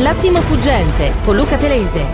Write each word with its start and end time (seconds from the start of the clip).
L'attimo 0.00 0.40
fuggente 0.40 1.10
con 1.24 1.34
Luca 1.34 1.56
Telese. 1.56 2.06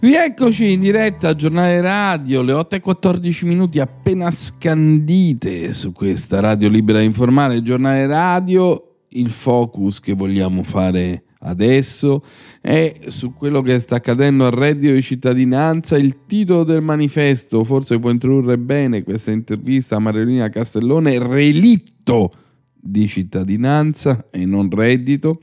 Rieccoci 0.00 0.72
in 0.72 0.80
diretta 0.80 1.28
a 1.28 1.36
giornale 1.36 1.80
radio, 1.80 2.42
le 2.42 2.52
8 2.52 2.74
e 2.74 2.80
14 2.80 3.46
minuti 3.46 3.78
appena 3.78 4.28
scandite 4.32 5.72
su 5.72 5.92
questa 5.92 6.40
radio 6.40 6.68
libera 6.68 7.00
informale, 7.00 7.62
giornale 7.62 8.08
radio, 8.08 8.96
il 9.10 9.30
focus 9.30 10.00
che 10.00 10.14
vogliamo 10.14 10.64
fare 10.64 11.22
adesso 11.42 12.20
è 12.60 13.02
su 13.06 13.34
quello 13.34 13.62
che 13.62 13.78
sta 13.78 13.96
accadendo 13.96 14.46
al 14.46 14.52
reddito 14.52 14.92
di 14.92 15.02
cittadinanza. 15.02 15.96
Il 15.96 16.26
titolo 16.26 16.64
del 16.64 16.82
manifesto 16.82 17.62
forse 17.62 18.00
può 18.00 18.10
introdurre 18.10 18.58
bene 18.58 19.04
questa 19.04 19.30
intervista 19.30 19.94
a 19.94 20.00
Marilina 20.00 20.48
Castellone, 20.48 21.20
relitto 21.20 22.32
di 22.80 23.06
cittadinanza 23.06 24.26
e 24.30 24.44
non 24.44 24.70
reddito, 24.70 25.42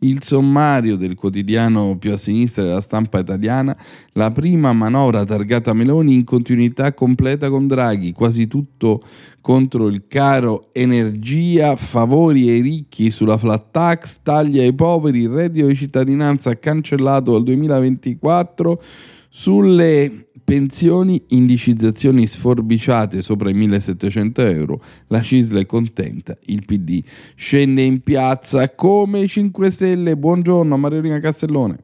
il 0.00 0.22
sommario 0.22 0.96
del 0.96 1.14
quotidiano 1.14 1.96
più 1.96 2.12
a 2.12 2.16
sinistra 2.16 2.64
della 2.64 2.80
stampa 2.80 3.20
italiana, 3.20 3.76
la 4.12 4.30
prima 4.30 4.72
manovra 4.72 5.24
targata 5.24 5.72
Meloni 5.72 6.14
in 6.14 6.24
continuità 6.24 6.92
completa 6.92 7.48
con 7.50 7.66
Draghi, 7.66 8.12
quasi 8.12 8.46
tutto 8.48 9.00
contro 9.40 9.88
il 9.88 10.04
caro 10.08 10.68
energia, 10.72 11.76
favori 11.76 12.48
ai 12.48 12.60
ricchi 12.60 13.10
sulla 13.10 13.36
flat 13.36 13.70
tax, 13.70 14.18
tagli 14.22 14.58
ai 14.58 14.74
poveri, 14.74 15.22
il 15.22 15.30
reddito 15.30 15.66
di 15.66 15.76
cittadinanza 15.76 16.58
cancellato 16.58 17.32
dal 17.32 17.44
2024, 17.44 18.82
sulle 19.28 20.26
pensioni, 20.52 21.24
indicizzazioni 21.28 22.26
sforbiciate 22.26 23.22
sopra 23.22 23.48
i 23.48 23.54
1700 23.54 24.42
euro, 24.42 24.80
la 25.08 25.22
Cisla 25.22 25.60
è 25.60 25.64
contenta, 25.64 26.36
il 26.44 26.66
PD 26.66 27.02
scende 27.34 27.80
in 27.80 28.02
piazza 28.02 28.68
come 28.74 29.20
i 29.20 29.28
5 29.28 29.70
Stelle. 29.70 30.14
Buongiorno 30.14 30.76
Mariolina 30.76 31.20
Castellone. 31.20 31.78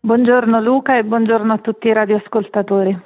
Buongiorno 0.00 0.60
Luca 0.60 0.98
e 0.98 1.04
buongiorno 1.04 1.52
a 1.52 1.58
tutti 1.58 1.86
i 1.86 1.92
radioascoltatori. 1.92 3.00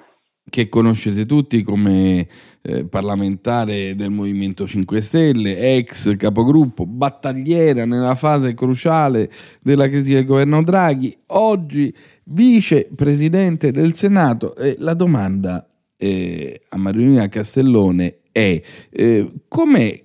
Che 0.49 0.69
conoscete 0.69 1.27
tutti 1.27 1.63
come 1.63 2.27
eh, 2.63 2.85
parlamentare 2.85 3.95
del 3.95 4.11
Movimento 4.11 4.67
5 4.67 5.01
Stelle, 5.01 5.77
ex 5.77 6.17
capogruppo, 6.17 6.87
battagliera 6.87 7.85
nella 7.85 8.15
fase 8.15 8.55
cruciale 8.55 9.31
della 9.61 9.89
crisi 9.89 10.13
del 10.13 10.25
governo 10.25 10.63
Draghi, 10.63 11.17
oggi 11.27 11.95
vicepresidente 12.25 13.71
del 13.71 13.95
Senato. 13.95 14.55
E 14.57 14.77
la 14.79 14.95
domanda 14.95 15.69
eh, 15.97 16.63
a 16.69 16.77
Mariolina 16.77 17.29
Castellone 17.29 18.19
è 18.39 18.63
eh, 18.91 19.33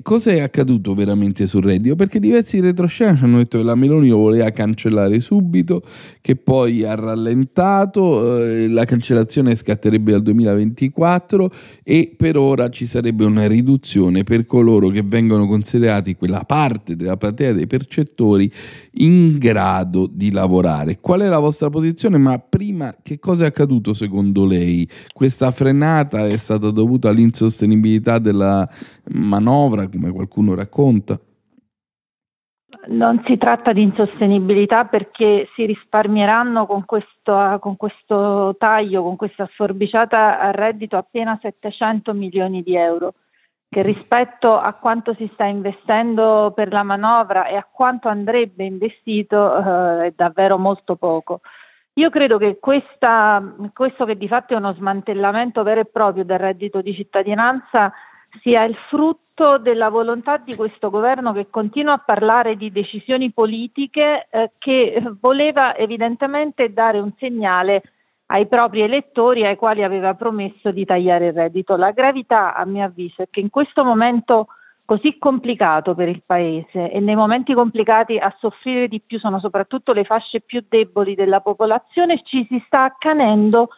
cos'è 0.01 0.39
accaduto 0.39 0.95
veramente 0.95 1.45
sul 1.45 1.63
reddito? 1.63 1.95
Perché 1.95 2.19
diversi 2.19 2.59
retroscena 2.59 3.15
ci 3.15 3.23
hanno 3.23 3.37
detto 3.37 3.59
che 3.59 3.63
la 3.63 3.75
Meloni 3.75 4.09
lo 4.09 4.17
voleva 4.17 4.49
cancellare 4.49 5.19
subito, 5.19 5.83
che 6.19 6.35
poi 6.35 6.83
ha 6.83 6.95
rallentato, 6.95 8.43
eh, 8.43 8.67
la 8.67 8.85
cancellazione 8.85 9.55
scatterebbe 9.55 10.11
dal 10.11 10.23
2024 10.23 11.51
e 11.83 12.13
per 12.17 12.37
ora 12.37 12.69
ci 12.69 12.87
sarebbe 12.87 13.23
una 13.23 13.47
riduzione 13.47 14.23
per 14.23 14.47
coloro 14.47 14.89
che 14.89 15.03
vengono 15.03 15.45
considerati 15.45 16.15
quella 16.15 16.43
parte 16.43 16.95
della 16.95 17.17
platea 17.17 17.53
dei 17.53 17.67
percettori 17.67 18.51
in 18.93 19.37
grado 19.37 20.09
di 20.11 20.31
lavorare. 20.31 20.97
Qual 20.99 21.21
è 21.21 21.27
la 21.27 21.39
vostra 21.39 21.69
posizione? 21.69 22.17
Ma 22.17 22.39
prima 22.39 22.95
che 23.03 23.19
cosa 23.19 23.45
è 23.45 23.47
accaduto 23.49 23.93
secondo 23.93 24.45
lei? 24.45 24.87
Questa 25.13 25.51
frenata 25.51 26.27
è 26.27 26.37
stata 26.37 26.71
dovuta 26.71 27.09
all'insostenibilità 27.09 28.21
della 28.23 28.67
manovra, 29.11 29.87
come 29.87 30.11
qualcuno 30.11 30.55
racconta? 30.55 31.19
Non 32.85 33.21
si 33.25 33.37
tratta 33.37 33.71
di 33.71 33.81
insostenibilità 33.81 34.85
perché 34.85 35.47
si 35.55 35.65
risparmieranno 35.65 36.65
con 36.65 36.83
questo, 36.85 37.57
con 37.59 37.77
questo 37.77 38.55
taglio, 38.57 39.03
con 39.03 39.15
questa 39.15 39.47
sforbiciata 39.53 40.39
al 40.39 40.53
reddito 40.53 40.97
appena 40.97 41.37
700 41.41 42.13
milioni 42.13 42.61
di 42.61 42.75
euro, 42.75 43.13
che 43.69 43.83
rispetto 43.83 44.57
a 44.57 44.73
quanto 44.73 45.13
si 45.13 45.29
sta 45.33 45.45
investendo 45.45 46.51
per 46.53 46.73
la 46.73 46.83
manovra 46.83 47.47
e 47.47 47.55
a 47.55 47.67
quanto 47.71 48.09
andrebbe 48.09 48.65
investito 48.65 49.55
eh, 49.55 50.07
è 50.07 50.13
davvero 50.15 50.57
molto 50.57 50.95
poco. 50.95 51.39
Io 51.97 52.09
credo 52.09 52.37
che 52.37 52.57
questa, 52.59 53.55
questo 53.71 54.03
che 54.05 54.17
di 54.17 54.27
fatto 54.27 54.53
è 54.53 54.57
uno 54.57 54.73
smantellamento 54.73 55.63
vero 55.63 55.81
e 55.81 55.85
proprio 55.85 56.25
del 56.25 56.39
reddito 56.39 56.81
di 56.81 56.93
cittadinanza 56.93 57.93
sia 58.41 58.63
il 58.63 58.75
frutto 58.89 59.57
della 59.57 59.89
volontà 59.89 60.37
di 60.37 60.55
questo 60.55 60.89
governo 60.89 61.33
che 61.33 61.47
continua 61.49 61.93
a 61.93 62.03
parlare 62.03 62.55
di 62.55 62.71
decisioni 62.71 63.31
politiche 63.31 64.27
eh, 64.29 64.51
che 64.57 65.01
voleva 65.19 65.75
evidentemente 65.75 66.71
dare 66.71 66.99
un 66.99 67.11
segnale 67.17 67.81
ai 68.27 68.47
propri 68.47 68.81
elettori 68.81 69.45
ai 69.45 69.55
quali 69.55 69.83
aveva 69.83 70.13
promesso 70.15 70.71
di 70.71 70.85
tagliare 70.85 71.27
il 71.27 71.33
reddito. 71.33 71.75
La 71.75 71.91
gravità, 71.91 72.55
a 72.55 72.65
mio 72.65 72.85
avviso, 72.85 73.21
è 73.21 73.27
che 73.29 73.39
in 73.39 73.49
questo 73.49 73.83
momento 73.83 74.47
così 74.85 75.17
complicato 75.17 75.95
per 75.95 76.09
il 76.09 76.23
Paese 76.25 76.91
e 76.91 76.99
nei 76.99 77.15
momenti 77.15 77.53
complicati 77.53 78.17
a 78.17 78.35
soffrire 78.39 78.87
di 78.87 79.01
più 79.01 79.17
sono 79.17 79.39
soprattutto 79.39 79.93
le 79.93 80.03
fasce 80.03 80.41
più 80.41 80.63
deboli 80.67 81.15
della 81.15 81.39
popolazione, 81.39 82.21
ci 82.23 82.45
si 82.49 82.61
sta 82.65 82.83
accanendo 82.83 83.69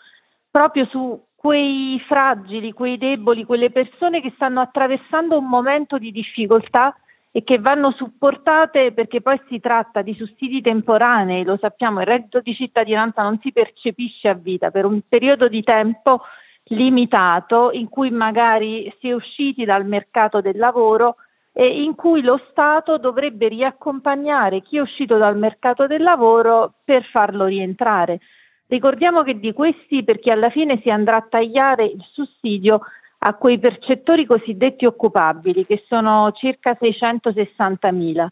proprio 0.49 0.85
su 0.85 1.21
quei 1.45 2.01
fragili, 2.07 2.71
quei 2.71 2.97
deboli, 2.97 3.45
quelle 3.45 3.69
persone 3.69 4.19
che 4.19 4.31
stanno 4.33 4.61
attraversando 4.61 5.37
un 5.37 5.47
momento 5.47 5.99
di 5.99 6.11
difficoltà 6.11 6.97
e 7.29 7.43
che 7.43 7.59
vanno 7.59 7.91
supportate 7.91 8.93
perché 8.93 9.21
poi 9.21 9.39
si 9.47 9.59
tratta 9.59 10.01
di 10.01 10.15
sussidi 10.15 10.61
temporanei, 10.61 11.43
lo 11.43 11.55
sappiamo, 11.61 11.99
il 11.99 12.07
reddito 12.07 12.39
di 12.39 12.55
cittadinanza 12.55 13.21
non 13.21 13.37
si 13.43 13.51
percepisce 13.51 14.27
a 14.27 14.33
vita 14.33 14.71
per 14.71 14.85
un 14.85 15.01
periodo 15.07 15.47
di 15.47 15.61
tempo 15.61 16.21
limitato 16.69 17.69
in 17.73 17.89
cui 17.89 18.09
magari 18.09 18.91
si 18.99 19.09
è 19.09 19.13
usciti 19.13 19.65
dal 19.65 19.85
mercato 19.85 20.41
del 20.41 20.57
lavoro 20.57 21.17
e 21.53 21.83
in 21.83 21.93
cui 21.93 22.23
lo 22.23 22.41
Stato 22.49 22.97
dovrebbe 22.97 23.49
riaccompagnare 23.49 24.61
chi 24.61 24.77
è 24.77 24.81
uscito 24.81 25.17
dal 25.17 25.37
mercato 25.37 25.85
del 25.85 26.01
lavoro 26.01 26.73
per 26.83 27.03
farlo 27.03 27.45
rientrare. 27.45 28.19
Ricordiamo 28.67 29.23
che 29.23 29.39
di 29.39 29.53
questi, 29.53 30.03
perché 30.03 30.31
alla 30.31 30.49
fine 30.49 30.79
si 30.81 30.89
andrà 30.89 31.17
a 31.17 31.27
tagliare 31.29 31.85
il 31.85 32.03
sussidio 32.11 32.81
a 33.19 33.33
quei 33.35 33.59
percettori 33.59 34.25
cosiddetti 34.25 34.85
occupabili, 34.85 35.65
che 35.65 35.83
sono 35.87 36.31
circa 36.31 36.75
660 36.79 37.91
mila. 37.91 38.31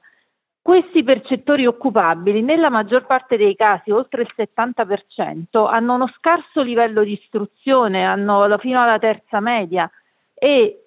Questi 0.61 1.03
percettori 1.03 1.65
occupabili, 1.65 2.41
nella 2.41 2.69
maggior 2.69 3.05
parte 3.05 3.37
dei 3.37 3.55
casi, 3.55 3.91
oltre 3.91 4.21
il 4.21 4.33
70%, 4.35 5.67
hanno 5.69 5.93
uno 5.93 6.09
scarso 6.17 6.61
livello 6.61 7.03
di 7.03 7.13
istruzione, 7.13 8.05
hanno 8.05 8.57
fino 8.59 8.81
alla 8.81 8.97
terza 8.97 9.39
media 9.39 9.89
e 10.33 10.82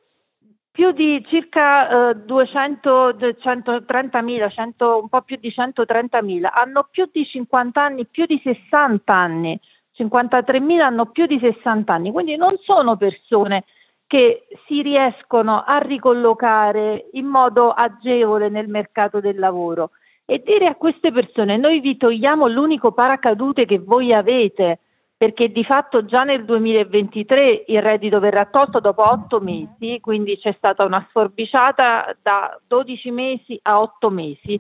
più 0.77 0.93
di 0.93 1.25
circa 1.27 2.11
eh, 2.11 2.17
200, 2.17 3.17
130.000, 3.17 4.51
100, 4.51 4.99
un 5.01 5.09
po' 5.09 5.23
più 5.23 5.39
di 5.41 5.49
130.000, 5.49 6.51
hanno 6.53 6.87
più 6.91 7.09
di 7.11 7.25
50 7.25 7.83
anni, 7.83 8.05
più 8.05 8.27
di 8.27 8.39
60 8.45 9.15
anni, 9.15 9.59
53.000 9.97 10.81
hanno 10.83 11.07
più 11.07 11.25
di 11.25 11.39
60 11.39 11.91
anni, 11.91 12.13
quindi 12.13 12.37
non 12.37 12.59
sono 12.63 12.99
persone 12.99 13.65
che 14.07 14.49
si 14.67 14.83
riescono 14.83 15.65
a 15.67 15.79
ricollocare 15.79 17.09
in 17.13 17.25
modo 17.25 17.71
agevole 17.71 18.51
nel 18.51 18.69
mercato 18.69 19.21
del 19.21 19.39
lavoro. 19.39 19.93
E 20.27 20.43
dire 20.45 20.67
a 20.67 20.75
queste 20.75 21.11
persone 21.11 21.57
noi 21.57 21.81
vi 21.81 21.97
togliamo 21.97 22.49
l'unico 22.49 22.93
paracadute 22.93 23.65
che 23.65 23.79
voi 23.79 24.13
avete 24.13 24.81
perché 25.17 25.51
di 25.51 25.65
fatto 25.65 26.05
già 26.05 26.25
nel 26.25 26.45
2023 26.45 27.65
il 27.69 27.81
reddito 27.81 28.21
verrà 28.21 28.45
tolto 28.47 28.81
dopo 28.81 29.09
otto 29.09 29.41
mesi, 29.41 29.99
quindi 30.01 30.39
c'è 30.39 30.55
stata 30.59 30.85
una 30.85 31.05
sforbiciata 31.09 32.17
da 32.21 32.59
12 32.67 33.11
mesi 33.11 33.59
a 33.63 33.81
otto 33.81 34.11
mesi. 34.11 34.59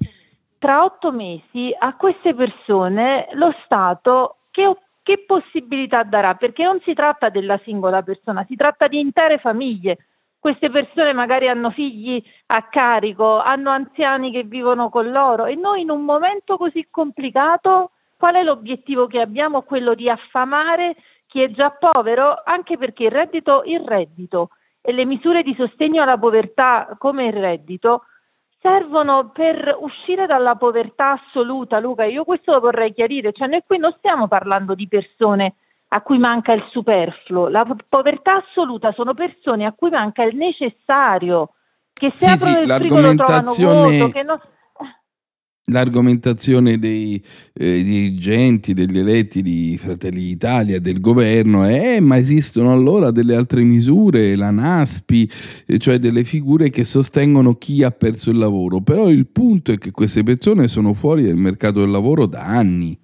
Tra 0.59 0.85
otto 0.85 1.13
mesi 1.13 1.75
a 1.79 1.95
queste 1.97 2.35
persone 2.35 3.29
lo 3.33 3.55
Stato 3.65 4.37
che 4.51 4.65
che 5.07 5.23
possibilità 5.25 6.03
darà? 6.03 6.35
Perché 6.35 6.65
non 6.65 6.81
si 6.83 6.93
tratta 6.93 7.29
della 7.29 7.61
singola 7.63 8.03
persona, 8.03 8.45
si 8.49 8.57
tratta 8.57 8.89
di 8.89 8.99
intere 8.99 9.39
famiglie. 9.39 9.99
Queste 10.37 10.69
persone 10.69 11.13
magari 11.13 11.47
hanno 11.47 11.71
figli 11.71 12.21
a 12.47 12.65
carico, 12.65 13.39
hanno 13.39 13.71
anziani 13.71 14.33
che 14.33 14.43
vivono 14.43 14.89
con 14.89 15.13
loro 15.13 15.45
e 15.45 15.55
noi 15.55 15.83
in 15.83 15.91
un 15.91 16.03
momento 16.03 16.57
così 16.57 16.89
complicato 16.91 17.93
qual 18.17 18.35
è 18.35 18.43
l'obiettivo 18.43 19.07
che 19.07 19.21
abbiamo? 19.21 19.63
Quello 19.63 19.95
di 19.95 20.09
affamare 20.09 20.97
chi 21.27 21.43
è 21.43 21.51
già 21.51 21.71
povero, 21.71 22.43
anche 22.45 22.79
perché 22.79 23.05
il 23.05 23.11
reddito, 23.11 23.63
il 23.65 23.81
reddito 23.81 24.51
e 24.81 24.93
le 24.93 25.05
misure 25.05 25.43
di 25.43 25.55
sostegno 25.57 26.03
alla 26.03 26.19
povertà 26.19 26.95
come 26.99 27.27
il 27.27 27.33
reddito 27.33 28.05
servono 28.61 29.31
per 29.33 29.77
uscire 29.81 30.27
dalla 30.27 30.55
povertà 30.55 31.13
assoluta, 31.13 31.79
Luca. 31.79 32.05
Io 32.05 32.25
questo 32.25 32.53
lo 32.53 32.61
vorrei 32.61 32.93
chiarire, 32.93 33.33
cioè 33.33 33.49
noi 33.49 33.63
qui 33.67 33.79
non 33.79 33.95
stiamo 33.99 34.29
parlando 34.29 34.75
di 34.75 34.89
persone 34.89 35.55
a 35.89 36.01
cui 36.01 36.19
manca 36.19 36.53
il 36.53 36.67
superfluo, 36.71 37.49
la 37.49 37.65
povertà 37.89 38.37
assoluta 38.37 38.93
sono 38.93 39.15
persone 39.15 39.67
a 39.67 39.73
cui 39.73 39.91
manca 39.91 40.25
il 40.25 40.37
necessario 40.37 41.51
che 41.93 42.13
se 42.17 42.27
sì, 42.27 42.33
aprono 42.33 42.57
sì, 42.57 42.69
il 42.69 42.75
frigo 42.75 43.01
lo 43.01 43.15
trovano 43.15 43.53
vuoto, 43.53 44.09
che 44.11 44.23
non 44.23 44.41
l'argomentazione 45.69 46.79
dei 46.79 47.23
eh, 47.53 47.83
dirigenti, 47.83 48.73
degli 48.75 48.99
eletti 48.99 49.43
di 49.43 49.77
Fratelli 49.79 50.23
d'Italia, 50.23 50.81
del 50.81 51.01
governo 51.01 51.65
è 51.65 51.99
ma 52.01 52.19
esistono 52.19 52.73
allora 52.73 53.11
delle 53.11 53.35
altre 53.35 53.63
misure, 53.63 54.37
la 54.37 54.51
NASPI, 54.51 55.31
eh, 55.67 55.79
cioè 55.79 55.99
delle 55.99 56.25
figure 56.25 56.71
che 56.71 56.85
sostengono 56.85 57.55
chi 57.55 57.83
ha 57.83 57.91
perso 57.91 58.31
il 58.31 58.39
lavoro, 58.39 58.81
però 58.81 59.09
il 59.09 59.27
punto 59.27 59.73
è 59.73 59.79
che 59.79 59.91
queste 59.91 60.23
persone 60.23 60.69
sono 60.69 60.93
fuori 60.95 61.23
del 61.23 61.37
mercato 61.37 61.81
del 61.81 61.91
lavoro 61.91 62.27
da 62.27 62.45
anni. 62.45 62.99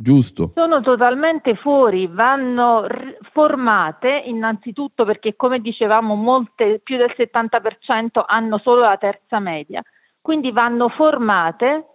Giusto. 0.00 0.52
Sono 0.54 0.80
totalmente 0.80 1.56
fuori, 1.56 2.06
vanno 2.06 2.86
formate 3.32 4.22
innanzitutto 4.26 5.04
perché 5.04 5.34
come 5.34 5.58
dicevamo 5.58 6.14
molte, 6.14 6.80
più 6.84 6.96
del 6.96 7.12
70% 7.16 8.22
hanno 8.24 8.58
solo 8.58 8.82
la 8.82 8.96
terza 8.96 9.40
media 9.40 9.82
quindi 10.28 10.52
vanno 10.52 10.90
formate, 10.90 11.86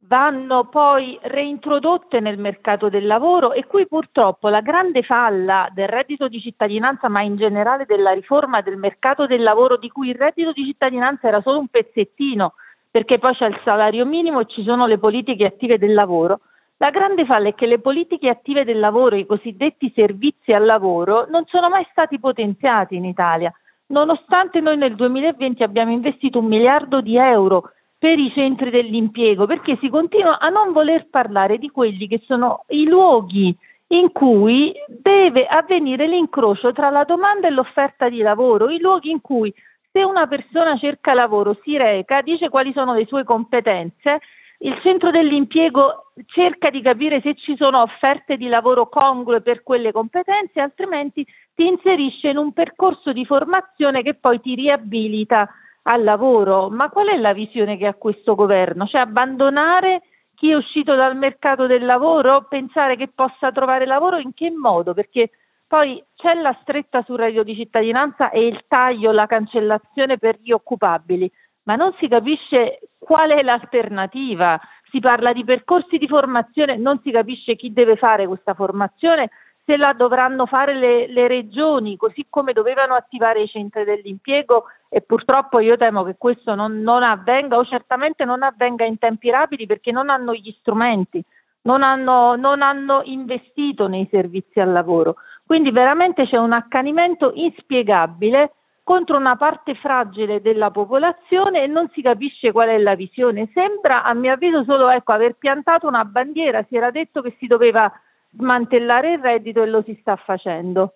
vanno 0.00 0.68
poi 0.68 1.18
reintrodotte 1.22 2.20
nel 2.20 2.36
mercato 2.36 2.90
del 2.90 3.06
lavoro 3.06 3.54
e 3.54 3.64
qui 3.64 3.86
purtroppo 3.86 4.50
la 4.50 4.60
grande 4.60 5.02
falla 5.02 5.66
del 5.72 5.88
reddito 5.88 6.28
di 6.28 6.42
cittadinanza, 6.42 7.08
ma 7.08 7.22
in 7.22 7.36
generale 7.36 7.86
della 7.86 8.10
riforma 8.10 8.60
del 8.60 8.76
mercato 8.76 9.26
del 9.26 9.40
lavoro, 9.42 9.78
di 9.78 9.88
cui 9.88 10.10
il 10.10 10.14
reddito 10.14 10.52
di 10.52 10.66
cittadinanza 10.66 11.28
era 11.28 11.40
solo 11.40 11.58
un 11.58 11.68
pezzettino, 11.68 12.52
perché 12.90 13.18
poi 13.18 13.34
c'è 13.34 13.46
il 13.46 13.58
salario 13.64 14.04
minimo 14.04 14.40
e 14.40 14.46
ci 14.46 14.62
sono 14.62 14.86
le 14.86 14.98
politiche 14.98 15.46
attive 15.46 15.78
del 15.78 15.94
lavoro. 15.94 16.40
La 16.76 16.90
grande 16.90 17.24
falla 17.24 17.48
è 17.48 17.54
che 17.54 17.64
le 17.64 17.78
politiche 17.78 18.28
attive 18.28 18.62
del 18.62 18.78
lavoro, 18.78 19.16
i 19.16 19.24
cosiddetti 19.24 19.90
servizi 19.96 20.52
al 20.52 20.66
lavoro, 20.66 21.28
non 21.30 21.46
sono 21.46 21.70
mai 21.70 21.86
stati 21.92 22.20
potenziati 22.20 22.96
in 22.96 23.06
Italia 23.06 23.50
nonostante 23.90 24.60
noi 24.60 24.76
nel 24.76 24.94
2020 24.94 25.62
abbiamo 25.62 25.92
investito 25.92 26.38
un 26.38 26.46
miliardo 26.46 27.00
di 27.00 27.16
euro 27.16 27.72
per 27.98 28.18
i 28.18 28.32
centri 28.34 28.70
dell'impiego, 28.70 29.46
perché 29.46 29.76
si 29.80 29.88
continua 29.88 30.38
a 30.38 30.48
non 30.48 30.72
voler 30.72 31.08
parlare 31.10 31.58
di 31.58 31.68
quelli 31.70 32.08
che 32.08 32.22
sono 32.24 32.64
i 32.68 32.86
luoghi 32.86 33.54
in 33.88 34.10
cui 34.12 34.72
deve 34.86 35.44
avvenire 35.46 36.06
l'incrocio 36.06 36.72
tra 36.72 36.90
la 36.90 37.04
domanda 37.04 37.48
e 37.48 37.50
l'offerta 37.50 38.08
di 38.08 38.18
lavoro, 38.18 38.70
i 38.70 38.78
luoghi 38.78 39.10
in 39.10 39.20
cui 39.20 39.52
se 39.92 40.02
una 40.02 40.26
persona 40.28 40.78
cerca 40.78 41.12
lavoro, 41.12 41.58
si 41.62 41.76
reca, 41.76 42.22
dice 42.22 42.48
quali 42.48 42.72
sono 42.72 42.94
le 42.94 43.04
sue 43.06 43.24
competenze, 43.24 44.20
il 44.62 44.78
centro 44.82 45.10
dell'impiego 45.10 46.12
cerca 46.26 46.70
di 46.70 46.80
capire 46.82 47.20
se 47.22 47.34
ci 47.34 47.56
sono 47.56 47.82
offerte 47.82 48.36
di 48.36 48.46
lavoro 48.46 48.88
congrue 48.88 49.40
per 49.40 49.62
quelle 49.62 49.90
competenze, 49.90 50.60
altrimenti 50.60 51.26
ti 51.60 51.66
inserisce 51.66 52.28
in 52.28 52.38
un 52.38 52.54
percorso 52.54 53.12
di 53.12 53.26
formazione 53.26 54.00
che 54.00 54.14
poi 54.14 54.40
ti 54.40 54.54
riabilita 54.54 55.46
al 55.82 56.02
lavoro. 56.02 56.70
Ma 56.70 56.88
qual 56.88 57.08
è 57.08 57.18
la 57.18 57.34
visione 57.34 57.76
che 57.76 57.86
ha 57.86 57.92
questo 57.92 58.34
governo? 58.34 58.86
Cioè 58.86 59.02
abbandonare 59.02 60.00
chi 60.34 60.52
è 60.52 60.54
uscito 60.54 60.94
dal 60.94 61.18
mercato 61.18 61.66
del 61.66 61.84
lavoro, 61.84 62.46
pensare 62.48 62.96
che 62.96 63.10
possa 63.14 63.52
trovare 63.52 63.84
lavoro 63.84 64.16
in 64.16 64.32
che 64.32 64.50
modo? 64.50 64.94
Perché 64.94 65.32
poi 65.66 66.02
c'è 66.16 66.32
la 66.32 66.56
stretta 66.62 67.02
sul 67.02 67.18
reddito 67.18 67.42
di 67.42 67.54
cittadinanza 67.54 68.30
e 68.30 68.46
il 68.46 68.64
taglio, 68.66 69.12
la 69.12 69.26
cancellazione 69.26 70.16
per 70.16 70.38
gli 70.40 70.52
occupabili, 70.52 71.30
ma 71.64 71.74
non 71.74 71.94
si 72.00 72.08
capisce 72.08 72.78
qual 72.98 73.32
è 73.32 73.42
l'alternativa. 73.42 74.58
Si 74.90 74.98
parla 74.98 75.34
di 75.34 75.44
percorsi 75.44 75.98
di 75.98 76.08
formazione, 76.08 76.78
non 76.78 77.00
si 77.02 77.10
capisce 77.10 77.54
chi 77.54 77.70
deve 77.70 77.96
fare 77.96 78.26
questa 78.26 78.54
formazione 78.54 79.28
se 79.70 79.76
la 79.76 79.92
dovranno 79.92 80.46
fare 80.46 80.74
le, 80.74 81.06
le, 81.06 81.28
regioni, 81.28 81.96
così 81.96 82.26
come 82.28 82.52
dovevano 82.52 82.94
attivare 82.94 83.42
i 83.42 83.46
centri 83.46 83.84
dell'impiego 83.84 84.64
e 84.88 85.00
purtroppo 85.00 85.60
io 85.60 85.76
temo 85.76 86.02
che 86.02 86.16
questo 86.18 86.56
non, 86.56 86.80
non 86.80 87.04
avvenga 87.04 87.56
o 87.56 87.64
certamente 87.64 88.24
non 88.24 88.42
avvenga 88.42 88.84
in 88.84 88.98
tempi 88.98 89.30
rapidi 89.30 89.66
perché 89.66 89.92
non 89.92 90.10
hanno 90.10 90.34
gli 90.34 90.52
strumenti, 90.58 91.22
non 91.62 91.84
hanno, 91.84 92.34
non 92.34 92.62
hanno 92.62 93.02
investito 93.04 93.86
nei 93.86 94.08
servizi 94.10 94.58
al 94.58 94.72
lavoro. 94.72 95.14
Quindi 95.46 95.70
veramente 95.70 96.26
c'è 96.26 96.36
un 96.36 96.52
accanimento 96.52 97.30
inspiegabile 97.32 98.54
contro 98.82 99.16
una 99.16 99.36
parte 99.36 99.76
fragile 99.76 100.40
della 100.40 100.72
popolazione 100.72 101.62
e 101.62 101.66
non 101.68 101.88
si 101.92 102.02
capisce 102.02 102.50
qual 102.50 102.70
è 102.70 102.78
la 102.78 102.96
visione. 102.96 103.48
Sembra, 103.54 104.02
a 104.02 104.14
mio 104.14 104.32
avviso, 104.32 104.64
solo 104.64 104.90
ecco, 104.90 105.12
aver 105.12 105.34
piantato 105.34 105.86
una 105.86 106.04
bandiera, 106.04 106.64
si 106.68 106.74
era 106.74 106.90
detto 106.90 107.22
che 107.22 107.36
si 107.38 107.46
doveva 107.46 107.88
smantellare 108.32 109.12
il 109.12 109.18
reddito 109.18 109.62
e 109.62 109.66
lo 109.66 109.82
si 109.82 109.96
sta 110.00 110.16
facendo. 110.16 110.94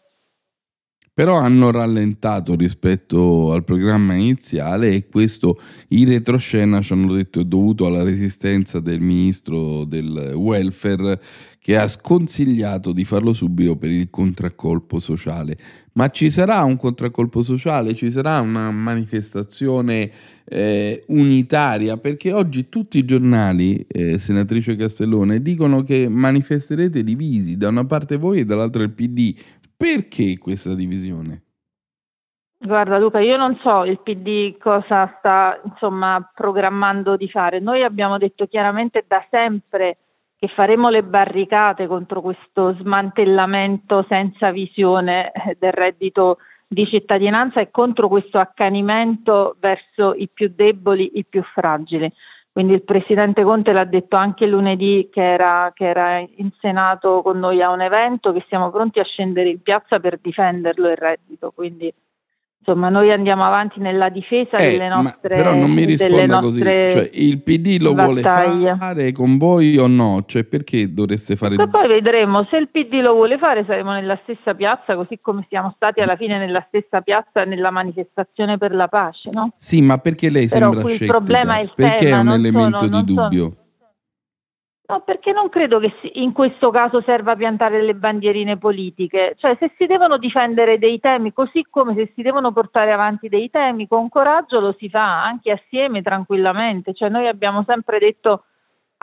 Però 1.14 1.36
hanno 1.36 1.70
rallentato 1.70 2.56
rispetto 2.56 3.52
al 3.52 3.62
programma 3.62 4.14
iniziale 4.14 4.92
e 4.92 5.06
questo 5.06 5.60
in 5.90 6.08
retroscena 6.08 6.80
ci 6.80 6.92
hanno 6.92 7.12
detto 7.12 7.38
è 7.38 7.44
dovuto 7.44 7.86
alla 7.86 8.02
resistenza 8.02 8.80
del 8.80 8.98
ministro 8.98 9.84
del 9.84 10.32
welfare 10.34 11.20
che 11.64 11.78
ha 11.78 11.88
sconsigliato 11.88 12.92
di 12.92 13.04
farlo 13.04 13.32
subito 13.32 13.76
per 13.76 13.90
il 13.90 14.10
contraccolpo 14.10 14.98
sociale. 14.98 15.56
Ma 15.92 16.10
ci 16.10 16.28
sarà 16.30 16.62
un 16.64 16.76
contraccolpo 16.76 17.40
sociale? 17.40 17.94
Ci 17.94 18.10
sarà 18.10 18.40
una 18.40 18.70
manifestazione 18.70 20.10
eh, 20.44 21.04
unitaria? 21.06 21.96
Perché 21.96 22.32
oggi 22.32 22.68
tutti 22.68 22.98
i 22.98 23.06
giornali, 23.06 23.86
eh, 23.88 24.18
senatrice 24.18 24.76
Castellone, 24.76 25.40
dicono 25.40 25.82
che 25.82 26.06
manifesterete 26.06 27.02
divisi, 27.02 27.56
da 27.56 27.68
una 27.68 27.86
parte 27.86 28.18
voi 28.18 28.40
e 28.40 28.44
dall'altra 28.44 28.82
il 28.82 28.90
PD. 28.90 29.34
Perché 29.76 30.38
questa 30.38 30.74
divisione? 30.74 31.42
Guarda 32.58 32.98
Luca, 32.98 33.20
io 33.20 33.36
non 33.36 33.58
so 33.62 33.84
il 33.84 34.00
PD 34.00 34.56
cosa 34.56 35.14
sta 35.18 35.60
insomma, 35.64 36.30
programmando 36.34 37.16
di 37.16 37.28
fare. 37.28 37.60
Noi 37.60 37.82
abbiamo 37.82 38.16
detto 38.16 38.46
chiaramente 38.46 39.04
da 39.06 39.22
sempre 39.30 39.98
che 40.38 40.48
faremo 40.48 40.88
le 40.88 41.02
barricate 41.02 41.86
contro 41.86 42.20
questo 42.20 42.74
smantellamento 42.80 44.04
senza 44.08 44.50
visione 44.50 45.30
eh, 45.32 45.56
del 45.58 45.72
reddito 45.72 46.38
di 46.66 46.86
cittadinanza 46.86 47.60
e 47.60 47.70
contro 47.70 48.08
questo 48.08 48.38
accanimento 48.38 49.56
verso 49.60 50.14
i 50.14 50.28
più 50.32 50.50
deboli, 50.54 51.18
i 51.18 51.24
più 51.24 51.42
fragili. 51.42 52.10
Quindi 52.54 52.74
il 52.74 52.84
Presidente 52.84 53.42
Conte 53.42 53.72
l'ha 53.72 53.84
detto 53.84 54.14
anche 54.14 54.46
lunedì 54.46 55.08
che 55.10 55.20
era, 55.20 55.72
che 55.74 55.86
era, 55.86 56.18
in 56.20 56.52
Senato 56.60 57.20
con 57.20 57.40
noi 57.40 57.60
a 57.60 57.70
un 57.70 57.80
evento, 57.80 58.32
che 58.32 58.44
siamo 58.46 58.70
pronti 58.70 59.00
a 59.00 59.04
scendere 59.04 59.48
in 59.48 59.60
piazza 59.60 59.98
per 59.98 60.20
difenderlo 60.22 60.88
il 60.88 60.96
reddito. 60.96 61.50
Quindi 61.50 61.92
Insomma, 62.66 62.88
noi 62.88 63.10
andiamo 63.10 63.44
avanti 63.44 63.78
nella 63.78 64.08
difesa 64.08 64.56
eh, 64.56 64.70
delle 64.70 64.88
nostre 64.88 65.36
Però 65.36 65.52
non 65.54 65.70
mi 65.70 65.84
risponda 65.84 66.40
così, 66.40 66.62
cioè, 66.62 67.10
il 67.12 67.42
PD 67.42 67.76
lo 67.78 67.92
battaglie. 67.92 68.56
vuole 68.56 68.76
fare 68.78 69.12
con 69.12 69.36
voi 69.36 69.76
o 69.76 69.86
no? 69.86 70.22
Cioè, 70.24 70.44
perché 70.44 70.94
dovreste 70.94 71.36
fare... 71.36 71.56
E 71.56 71.68
poi 71.68 71.86
vedremo, 71.86 72.46
se 72.50 72.56
il 72.56 72.70
PD 72.70 73.02
lo 73.02 73.12
vuole 73.12 73.36
fare 73.36 73.66
saremo 73.66 73.92
nella 73.92 74.18
stessa 74.22 74.54
piazza, 74.54 74.96
così 74.96 75.18
come 75.20 75.44
siamo 75.50 75.74
stati 75.76 76.00
alla 76.00 76.16
fine 76.16 76.38
nella 76.38 76.64
stessa 76.68 77.02
piazza 77.02 77.44
nella 77.44 77.70
manifestazione 77.70 78.56
per 78.56 78.74
la 78.74 78.88
pace, 78.88 79.28
no? 79.32 79.52
Sì, 79.58 79.82
ma 79.82 79.98
perché 79.98 80.30
lei 80.30 80.48
Però 80.48 80.72
sembra 80.72 80.88
scettica? 80.88 81.04
Il 81.04 81.10
problema 81.10 81.58
è 81.58 81.62
il 81.62 81.72
perché 81.76 82.04
tema, 82.06 82.16
è 82.16 82.20
un 82.20 82.30
elemento 82.30 82.78
sono, 82.78 83.02
di 83.02 83.14
dubbio? 83.14 83.42
Sono 83.42 83.63
No, 84.86 85.00
perché 85.00 85.32
non 85.32 85.48
credo 85.48 85.78
che 85.78 85.94
in 86.12 86.32
questo 86.32 86.70
caso 86.70 87.00
serva 87.00 87.34
piantare 87.34 87.80
le 87.80 87.94
bandierine 87.94 88.58
politiche, 88.58 89.34
cioè 89.38 89.56
se 89.58 89.72
si 89.78 89.86
devono 89.86 90.18
difendere 90.18 90.78
dei 90.78 91.00
temi, 91.00 91.32
così 91.32 91.64
come 91.70 91.94
se 91.94 92.12
si 92.14 92.20
devono 92.20 92.52
portare 92.52 92.92
avanti 92.92 93.30
dei 93.30 93.48
temi, 93.48 93.88
con 93.88 94.10
coraggio 94.10 94.60
lo 94.60 94.76
si 94.78 94.90
fa 94.90 95.24
anche 95.24 95.52
assieme 95.52 96.02
tranquillamente, 96.02 96.92
cioè 96.92 97.08
noi 97.08 97.26
abbiamo 97.28 97.64
sempre 97.66 97.98
detto 97.98 98.44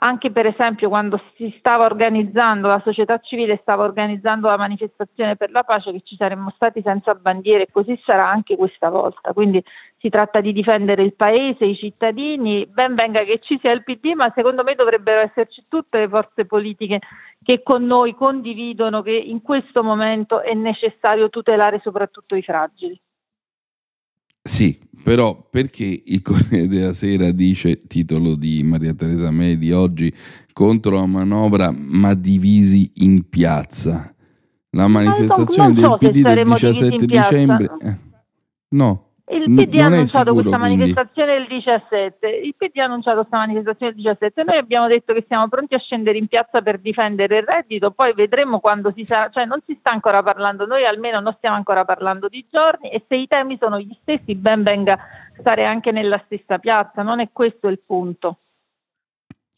anche 0.03 0.31
per 0.31 0.45
esempio 0.45 0.87
quando 0.87 1.19
si 1.35 1.53
stava 1.57 1.85
organizzando, 1.85 2.67
la 2.67 2.81
società 2.83 3.19
civile 3.19 3.57
stava 3.61 3.83
organizzando 3.83 4.47
la 4.47 4.57
manifestazione 4.57 5.35
per 5.35 5.49
la 5.49 5.63
pace, 5.63 5.91
che 5.91 6.01
ci 6.03 6.15
saremmo 6.15 6.51
stati 6.55 6.81
senza 6.83 7.15
bandiere 7.15 7.63
e 7.63 7.71
così 7.71 7.99
sarà 8.05 8.29
anche 8.29 8.55
questa 8.55 8.89
volta. 8.89 9.33
Quindi 9.33 9.63
si 10.01 10.09
tratta 10.09 10.41
di 10.41 10.51
difendere 10.51 11.03
il 11.03 11.13
paese, 11.13 11.63
i 11.63 11.77
cittadini, 11.77 12.65
ben 12.65 12.95
venga 12.95 13.21
che 13.21 13.39
ci 13.39 13.59
sia 13.61 13.71
il 13.71 13.83
PD, 13.83 14.13
ma 14.15 14.31
secondo 14.35 14.63
me 14.63 14.73
dovrebbero 14.73 15.21
esserci 15.21 15.65
tutte 15.67 15.99
le 15.99 16.09
forze 16.09 16.45
politiche 16.45 16.99
che 17.43 17.61
con 17.61 17.85
noi 17.85 18.15
condividono 18.15 19.03
che 19.03 19.15
in 19.15 19.43
questo 19.43 19.83
momento 19.83 20.41
è 20.41 20.55
necessario 20.55 21.29
tutelare 21.29 21.79
soprattutto 21.83 22.35
i 22.35 22.41
fragili. 22.41 22.99
Sì, 24.41 24.79
però 25.03 25.47
perché 25.47 26.01
il 26.03 26.21
Corriere 26.23 26.67
della 26.67 26.93
Sera 26.93 27.29
dice, 27.29 27.85
titolo 27.85 28.33
di 28.33 28.63
Maria 28.63 28.95
Teresa 28.95 29.29
Medi 29.29 29.71
oggi, 29.71 30.11
contro 30.51 30.95
la 30.95 31.05
manovra 31.05 31.71
ma 31.71 32.15
divisi 32.15 32.91
in 32.95 33.29
piazza? 33.29 34.11
La 34.71 34.87
manifestazione 34.87 35.75
so 35.75 35.97
del 35.99 36.11
PD 36.11 36.21
del 36.23 36.43
17 36.43 37.05
dicembre... 37.05 37.65
Eh, 37.83 37.97
no, 38.69 39.10
il 39.35 39.53
PD 39.53 39.79
ha 39.79 39.85
annunciato 39.85 40.33
questa 40.33 40.57
quindi. 40.57 40.77
manifestazione 40.77 41.35
il 41.35 41.47
17, 41.47 42.27
il 42.27 42.55
PD 42.55 42.77
ha 42.77 42.85
annunciato 42.85 43.17
questa 43.17 43.37
manifestazione 43.37 43.91
il 43.91 43.97
17, 43.97 44.43
noi 44.43 44.57
abbiamo 44.57 44.87
detto 44.87 45.13
che 45.13 45.25
siamo 45.27 45.47
pronti 45.47 45.75
a 45.75 45.79
scendere 45.79 46.17
in 46.17 46.27
piazza 46.27 46.61
per 46.61 46.79
difendere 46.79 47.37
il 47.37 47.45
reddito, 47.45 47.91
poi 47.91 48.13
vedremo 48.13 48.59
quando 48.59 48.91
si 48.95 49.05
sarà, 49.05 49.29
cioè 49.29 49.45
non 49.45 49.59
si 49.65 49.75
sta 49.79 49.91
ancora 49.91 50.21
parlando, 50.21 50.65
noi 50.65 50.85
almeno 50.85 51.19
non 51.19 51.33
stiamo 51.37 51.55
ancora 51.55 51.85
parlando 51.85 52.27
di 52.27 52.45
giorni 52.49 52.89
e 52.89 53.03
se 53.07 53.15
i 53.15 53.27
temi 53.27 53.57
sono 53.59 53.79
gli 53.79 53.95
stessi 54.01 54.35
ben 54.35 54.63
venga 54.63 54.97
stare 55.37 55.65
anche 55.65 55.91
nella 55.91 56.21
stessa 56.25 56.57
piazza, 56.59 57.01
non 57.01 57.19
è 57.19 57.29
questo 57.31 57.67
il 57.67 57.79
punto. 57.85 58.37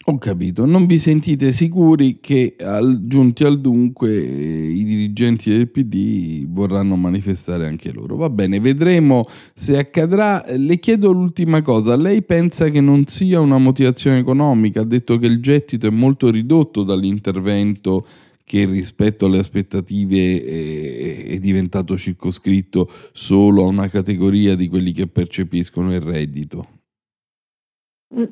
Ho 0.05 0.17
capito, 0.17 0.65
non 0.65 0.85
vi 0.85 1.00
sentite 1.00 1.53
sicuri 1.53 2.19
che 2.19 2.57
al, 2.59 3.03
giunti 3.07 3.45
al 3.45 3.62
dunque 3.62 4.12
eh, 4.12 4.67
i 4.69 4.83
dirigenti 4.83 5.50
del 5.50 5.69
PD 5.69 6.45
vorranno 6.45 6.97
manifestare 6.97 7.65
anche 7.65 7.93
loro. 7.93 8.17
Va 8.17 8.29
bene, 8.29 8.59
vedremo 8.59 9.25
se 9.53 9.77
accadrà. 9.77 10.43
Le 10.57 10.77
chiedo 10.79 11.13
l'ultima 11.13 11.62
cosa, 11.62 11.95
lei 11.95 12.21
pensa 12.21 12.67
che 12.67 12.81
non 12.81 13.05
sia 13.05 13.39
una 13.39 13.57
motivazione 13.57 14.19
economica? 14.19 14.81
Ha 14.81 14.85
detto 14.85 15.17
che 15.17 15.27
il 15.27 15.39
gettito 15.39 15.88
è 15.88 15.91
molto 15.91 16.29
ridotto 16.29 16.83
dall'intervento 16.83 18.05
che 18.43 18.65
rispetto 18.65 19.27
alle 19.27 19.39
aspettative 19.39 20.43
è, 20.43 21.25
è 21.27 21.38
diventato 21.38 21.97
circoscritto 21.97 22.89
solo 23.13 23.63
a 23.63 23.67
una 23.67 23.88
categoria 23.88 24.55
di 24.55 24.67
quelli 24.67 24.91
che 24.91 25.07
percepiscono 25.07 25.93
il 25.93 26.01
reddito. 26.01 26.67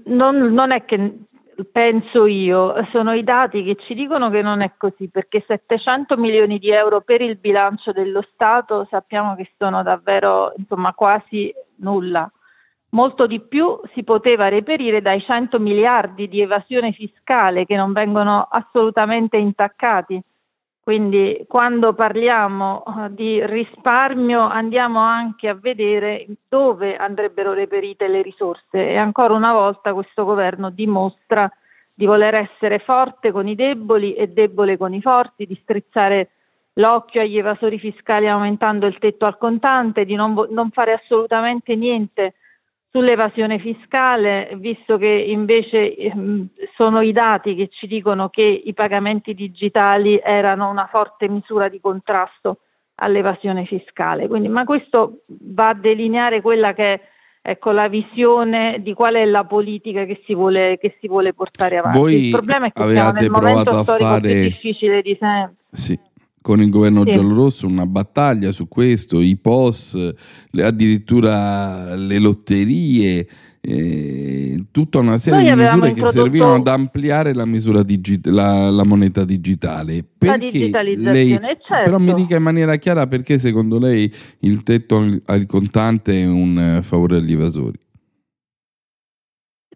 Non, 0.06 0.36
non, 0.53 0.74
è 0.75 0.86
che 0.86 1.18
penso 1.65 2.25
io, 2.25 2.74
sono 2.91 3.13
i 3.13 3.24
dati 3.24 3.63
che 3.63 3.75
ci 3.86 3.94
dicono 3.94 4.30
che 4.30 4.41
non 4.41 4.62
è 4.62 4.72
così, 4.77 5.10
perché 5.10 5.44
700 5.46 6.18
milioni 6.18 6.60
di 6.60 6.70
euro 6.70 7.01
per 7.01 7.22
il 7.22 7.38
bilancio 7.38 7.91
dello 7.91 8.25
Stato 8.34 8.88
sappiamo 8.89 9.36
che 9.36 9.51
sono 9.58 9.84
davvero 9.84 10.53
insomma, 10.56 10.94
quasi 10.94 11.53
nulla. 11.77 12.32
Molto 12.89 13.25
di 13.25 13.39
più 13.39 13.80
si 13.94 14.03
poteva 14.03 14.50
reperire 14.50 15.01
dai 15.01 15.22
100 15.22 15.60
miliardi 15.60 16.27
di 16.27 16.41
evasione 16.41 16.91
fiscale 16.91 17.65
che 17.65 17.75
non 17.75 17.94
vengono 17.94 18.48
assolutamente 18.50 19.38
intaccati. 19.38 20.22
Quindi 20.84 21.46
quando 21.48 21.94
parliamo 21.94 22.84
eh, 22.84 23.14
di 23.14 23.46
risparmio 23.46 24.42
andiamo 24.42 25.00
anche 25.00 25.48
a 25.48 25.54
vedere 25.54 26.26
dove 26.50 26.96
andrebbero 26.96 27.54
reperite 27.54 28.08
le 28.08 28.24
risorse. 28.24 28.90
E 28.90 28.98
ancora 28.98 29.36
una 29.36 29.54
volta 29.54 29.94
questo 29.94 30.26
governo 30.26 30.72
dimostra 30.72 31.52
di 31.94 32.08
voler 32.08 32.34
essere 32.34 32.80
forte 32.80 33.32
con 33.32 33.48
i 33.48 33.54
deboli 33.54 34.16
e 34.16 34.30
debole 34.30 34.76
con 34.78 34.92
i 34.94 35.02
forti, 35.02 35.46
di 35.46 35.60
strizzare 35.62 36.32
l'occhio 36.74 37.22
agli 37.22 37.38
evasori 37.38 37.78
fiscali 37.78 38.28
aumentando 38.28 38.88
il 38.88 38.98
tetto 38.98 39.26
al 39.26 39.38
contante, 39.38 40.04
di 40.04 40.16
non, 40.16 40.48
non 40.50 40.72
fare 40.72 40.94
assolutamente 40.94 41.76
niente 41.76 42.34
sull'evasione 42.91 43.57
fiscale, 43.60 44.50
visto 44.57 44.98
che 44.98 45.07
invece 45.07 45.95
ehm, 45.95 46.50
sono 46.75 47.01
i 47.01 47.13
dati 47.13 47.55
che 47.55 47.69
ci 47.71 47.88
dicono 47.88 48.29
che 48.29 48.43
i 48.43 48.74
pagamenti 48.74 49.33
digitali 49.33 50.19
erano 50.21 50.69
una 50.69 50.88
forte 50.91 51.29
misura 51.29 51.69
di 51.69 51.79
contrasto 51.79 52.57
all'evasione 52.95 53.65
fiscale. 53.65 54.27
Quindi, 54.27 54.50
ma 54.50 54.65
questo 54.65 55.21
va 55.27 55.69
a 55.69 55.74
delineare 55.74 56.41
quella 56.41 56.74
che 56.74 56.93
è 56.93 57.01
ecco, 57.41 57.71
la 57.71 57.88
visione 57.88 58.81
di 58.81 58.93
qual 58.93 59.15
è 59.15 59.25
la 59.25 59.45
politica 59.45 60.03
che 60.03 60.21
si 60.25 60.36
vuole, 60.36 60.77
che 60.77 60.98
si 61.00 61.07
vuole 61.07 61.33
portare 61.33 61.77
avanti. 61.77 61.98
Voi 61.98 62.25
il 62.25 62.31
problema 62.31 62.67
è 62.67 62.71
che 62.74 62.89
siamo 62.91 63.12
nel 63.12 63.29
momento 63.29 63.83
storico 63.83 64.10
fare... 64.10 64.31
più 64.31 64.41
difficile 64.41 65.01
di 65.01 65.17
sempre. 65.19 65.55
Sì 65.71 66.00
con 66.41 66.62
il 66.62 66.69
governo 66.69 67.03
sì. 67.05 67.12
giallorosso 67.12 67.67
una 67.67 67.86
battaglia 67.86 68.51
su 68.51 68.67
questo, 68.67 69.21
i 69.21 69.38
POS, 69.38 70.13
le, 70.50 70.63
addirittura 70.63 71.95
le 71.95 72.19
lotterie, 72.19 73.27
eh, 73.62 74.65
tutta 74.71 74.98
una 74.98 75.19
serie 75.19 75.41
Noi 75.41 75.50
di 75.50 75.55
misure 75.55 75.89
introdotto... 75.89 76.03
che 76.03 76.19
servivano 76.19 76.53
ad 76.55 76.67
ampliare 76.67 77.33
la, 77.36 77.45
digi- 77.83 78.19
la, 78.24 78.71
la 78.71 78.83
moneta 78.83 79.24
digitale. 79.24 80.03
Perché 80.17 80.69
lei, 80.95 81.29
certo. 81.29 81.83
Però 81.83 82.00
mi 82.00 82.13
dica 82.15 82.38
in 82.38 82.43
maniera 82.43 82.75
chiara 82.77 83.05
perché 83.05 83.38
secondo 83.38 83.77
lei 83.77 84.12
il 84.39 84.63
tetto 84.63 85.07
al 85.25 85.45
contante 85.45 86.24
è 86.24 86.25
un 86.25 86.79
favore 86.81 87.17
agli 87.17 87.33
evasori. 87.33 87.77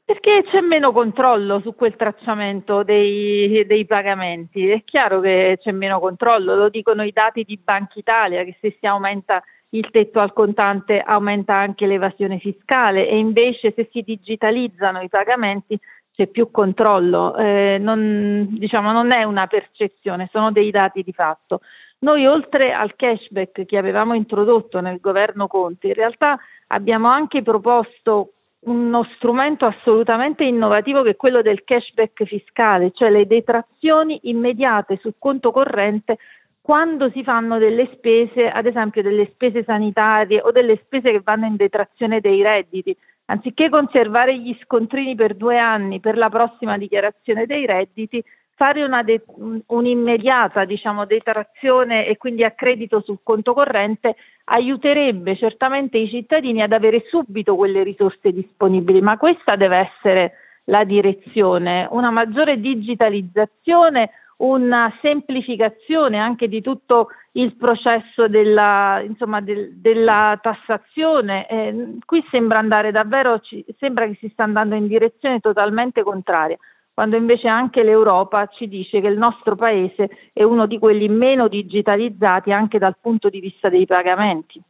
Perché 0.06 0.44
c'è 0.52 0.62
meno 0.62 0.92
controllo 0.92 1.62
su 1.62 1.74
quel 1.74 1.96
tracciamento 1.96 2.84
dei, 2.84 3.66
dei, 3.66 3.86
pagamenti. 3.88 4.70
È 4.70 4.84
chiaro 4.84 5.20
che 5.20 5.58
c'è 5.60 5.72
meno 5.72 6.00
controllo, 6.00 6.56
lo 6.56 6.70
dicono 6.70 7.02
i 7.04 7.12
dati 7.12 7.44
di 7.44 7.58
Banca 7.58 7.98
Italia, 7.98 8.44
che 8.44 8.56
se 8.62 8.78
si 8.80 8.86
aumenta 8.86 9.44
il 9.70 9.90
tetto 9.90 10.20
al 10.20 10.32
contante 10.32 11.00
aumenta 11.00 11.56
anche 11.56 11.88
l'evasione 11.88 12.38
fiscale 12.38 13.10
e 13.10 13.18
invece 13.18 13.74
se 13.76 13.90
si 13.92 14.02
digitalizzano 14.02 15.02
i 15.02 15.10
pagamenti 15.10 15.78
c'è 16.16 16.28
più 16.28 16.52
controllo. 16.52 17.36
Eh, 17.36 17.78
non, 17.80 18.48
diciamo, 18.52 18.92
non 18.92 19.12
è 19.12 19.24
una 19.24 19.48
percezione, 19.48 20.30
sono 20.32 20.52
dei 20.52 20.70
dati 20.70 21.02
di 21.02 21.14
fatto. 21.14 21.62
Noi 22.00 22.28
oltre 22.28 22.74
al 22.74 22.96
cashback 22.96 23.66
che 23.66 23.78
avevamo 23.78 24.14
introdotto 24.14 24.80
nel 24.82 25.00
governo 25.00 25.48
Conte, 25.48 25.88
in 25.88 25.94
realtà 25.94 26.38
abbiamo 26.68 27.10
anche 27.10 27.42
proposto 27.42 28.35
uno 28.66 29.04
strumento 29.16 29.66
assolutamente 29.66 30.44
innovativo 30.44 31.02
che 31.04 31.12
è 31.12 31.16
quello 31.16 31.42
del 31.42 31.64
cashback 31.64 32.24
fiscale, 32.26 32.92
cioè 32.94 33.10
le 33.10 33.28
detrazioni 33.28 34.20
immediate 34.24 34.98
sul 35.02 35.16
conto 35.20 35.52
corrente 35.52 36.18
quando 36.62 37.12
si 37.12 37.24
fanno 37.24 37.60
delle 37.60 37.90
spese, 37.94 38.48
ad 38.50 38.66
esempio 38.66 39.04
delle 39.04 39.30
spese 39.34 39.64
sanitarie 39.64 40.42
o 40.42 40.52
delle 40.52 40.80
spese 40.84 41.12
che 41.12 41.22
vanno 41.24 41.46
in 41.46 41.56
detrazione 41.56 42.22
dei 42.22 42.42
redditi. 42.42 42.96
Anziché 43.26 43.70
conservare 43.70 44.38
gli 44.38 44.56
scontrini 44.64 45.14
per 45.14 45.36
due 45.36 45.60
anni 45.60 46.00
per 46.00 46.18
la 46.18 46.30
prossima 46.30 46.78
dichiarazione 46.78 47.46
dei 47.46 47.68
redditi, 47.68 48.24
fare 48.56 48.88
de- 49.04 49.24
un'immediata 49.68 50.66
diciamo, 50.66 51.06
detrazione 51.06 52.08
e 52.08 52.18
quindi 52.18 52.44
accredito 52.44 53.02
sul 53.02 53.20
conto 53.22 53.54
corrente 53.54 54.16
aiuterebbe 54.46 55.36
certamente 55.36 55.98
i 55.98 56.10
cittadini 56.10 56.62
ad 56.62 56.74
avere 56.74 57.04
subito 57.08 57.56
quelle 57.56 57.84
risorse 57.84 58.32
disponibili, 58.32 59.02
ma 59.02 59.18
questa 59.18 59.56
deve 59.56 59.78
essere 59.78 60.34
la 60.66 60.84
direzione, 60.84 61.88
una 61.92 62.12
maggiore 62.12 62.60
digitalizzazione, 62.60 64.12
una 64.38 64.92
semplificazione 65.02 66.18
anche 66.18 66.48
di 66.48 66.62
tutto 66.62 67.10
il 67.34 67.56
processo 67.56 68.28
della, 68.28 69.02
insomma, 69.06 69.42
del, 69.42 69.76
della 69.76 70.38
tassazione. 70.42 71.48
Eh, 71.48 71.98
qui 72.06 72.24
sembra 72.32 72.60
andare 72.60 72.92
davvero, 72.92 73.40
ci, 73.40 73.64
sembra 73.78 74.06
che 74.08 74.18
si 74.20 74.30
sta 74.30 74.44
andando 74.44 74.76
in 74.76 74.88
direzione 74.88 75.40
totalmente 75.40 76.04
contraria 76.04 76.58
quando 76.96 77.18
invece 77.18 77.50
anche 77.50 77.84
l'Europa 77.84 78.48
ci 78.48 78.70
dice 78.70 79.02
che 79.02 79.08
il 79.08 79.18
nostro 79.18 79.58
paese 79.58 80.10
è 80.32 80.44
uno 80.44 80.66
di 80.66 80.80
quelli 80.80 81.10
meno 81.10 81.50
digitalizzati 81.50 82.52
anche 82.52 82.80
dal 82.80 82.96
punto 83.00 83.28
di 83.28 83.42
vista 83.42 83.68
dei 83.68 83.86
pagamenti. 83.86 84.64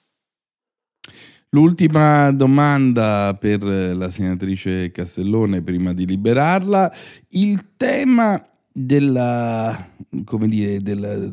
L'ultima 1.49 2.31
domanda 2.31 3.37
per 3.39 3.61
la 3.61 4.09
senatrice 4.09 4.89
Castellone 4.89 5.61
prima 5.61 5.93
di 5.93 6.07
liberarla, 6.07 6.91
il 7.29 7.75
tema 7.77 8.43
della, 8.71 9.87
dire, 10.09 10.81
della, 10.81 11.29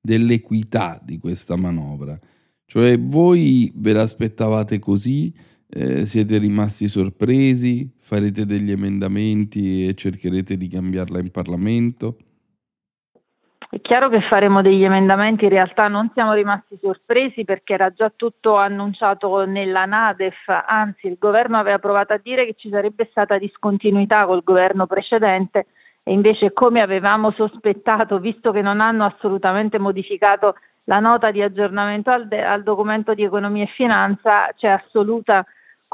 dell'equità 0.00 1.00
di 1.00 1.18
questa 1.18 1.56
manovra, 1.56 2.18
cioè 2.66 2.98
voi 2.98 3.72
ve 3.76 3.92
l'aspettavate 3.92 4.80
così? 4.80 5.32
Eh, 5.68 6.04
siete 6.04 6.38
rimasti 6.38 6.88
sorpresi? 6.88 7.93
Farete 8.06 8.44
degli 8.44 8.70
emendamenti 8.70 9.88
e 9.88 9.94
cercherete 9.94 10.58
di 10.58 10.68
cambiarla 10.68 11.20
in 11.20 11.30
Parlamento? 11.30 12.16
È 13.70 13.80
chiaro 13.80 14.10
che 14.10 14.20
faremo 14.28 14.60
degli 14.60 14.84
emendamenti, 14.84 15.44
in 15.44 15.50
realtà 15.50 15.88
non 15.88 16.10
siamo 16.12 16.34
rimasti 16.34 16.78
sorpresi 16.82 17.44
perché 17.44 17.72
era 17.72 17.90
già 17.90 18.12
tutto 18.14 18.56
annunciato 18.56 19.46
nella 19.46 19.86
Nadef, 19.86 20.48
anzi 20.66 21.06
il 21.06 21.16
governo 21.18 21.56
aveva 21.56 21.78
provato 21.78 22.12
a 22.12 22.20
dire 22.22 22.44
che 22.44 22.54
ci 22.58 22.68
sarebbe 22.68 23.08
stata 23.10 23.38
discontinuità 23.38 24.26
col 24.26 24.44
governo 24.44 24.86
precedente 24.86 25.66
e 26.02 26.12
invece 26.12 26.52
come 26.52 26.80
avevamo 26.80 27.32
sospettato, 27.32 28.18
visto 28.18 28.52
che 28.52 28.60
non 28.60 28.82
hanno 28.82 29.06
assolutamente 29.06 29.78
modificato 29.78 30.56
la 30.84 31.00
nota 31.00 31.30
di 31.30 31.40
aggiornamento 31.40 32.10
al, 32.10 32.28
de- 32.28 32.44
al 32.44 32.62
documento 32.62 33.14
di 33.14 33.24
economia 33.24 33.64
e 33.64 33.72
finanza, 33.74 34.50
c'è 34.54 34.68
assoluta 34.68 35.44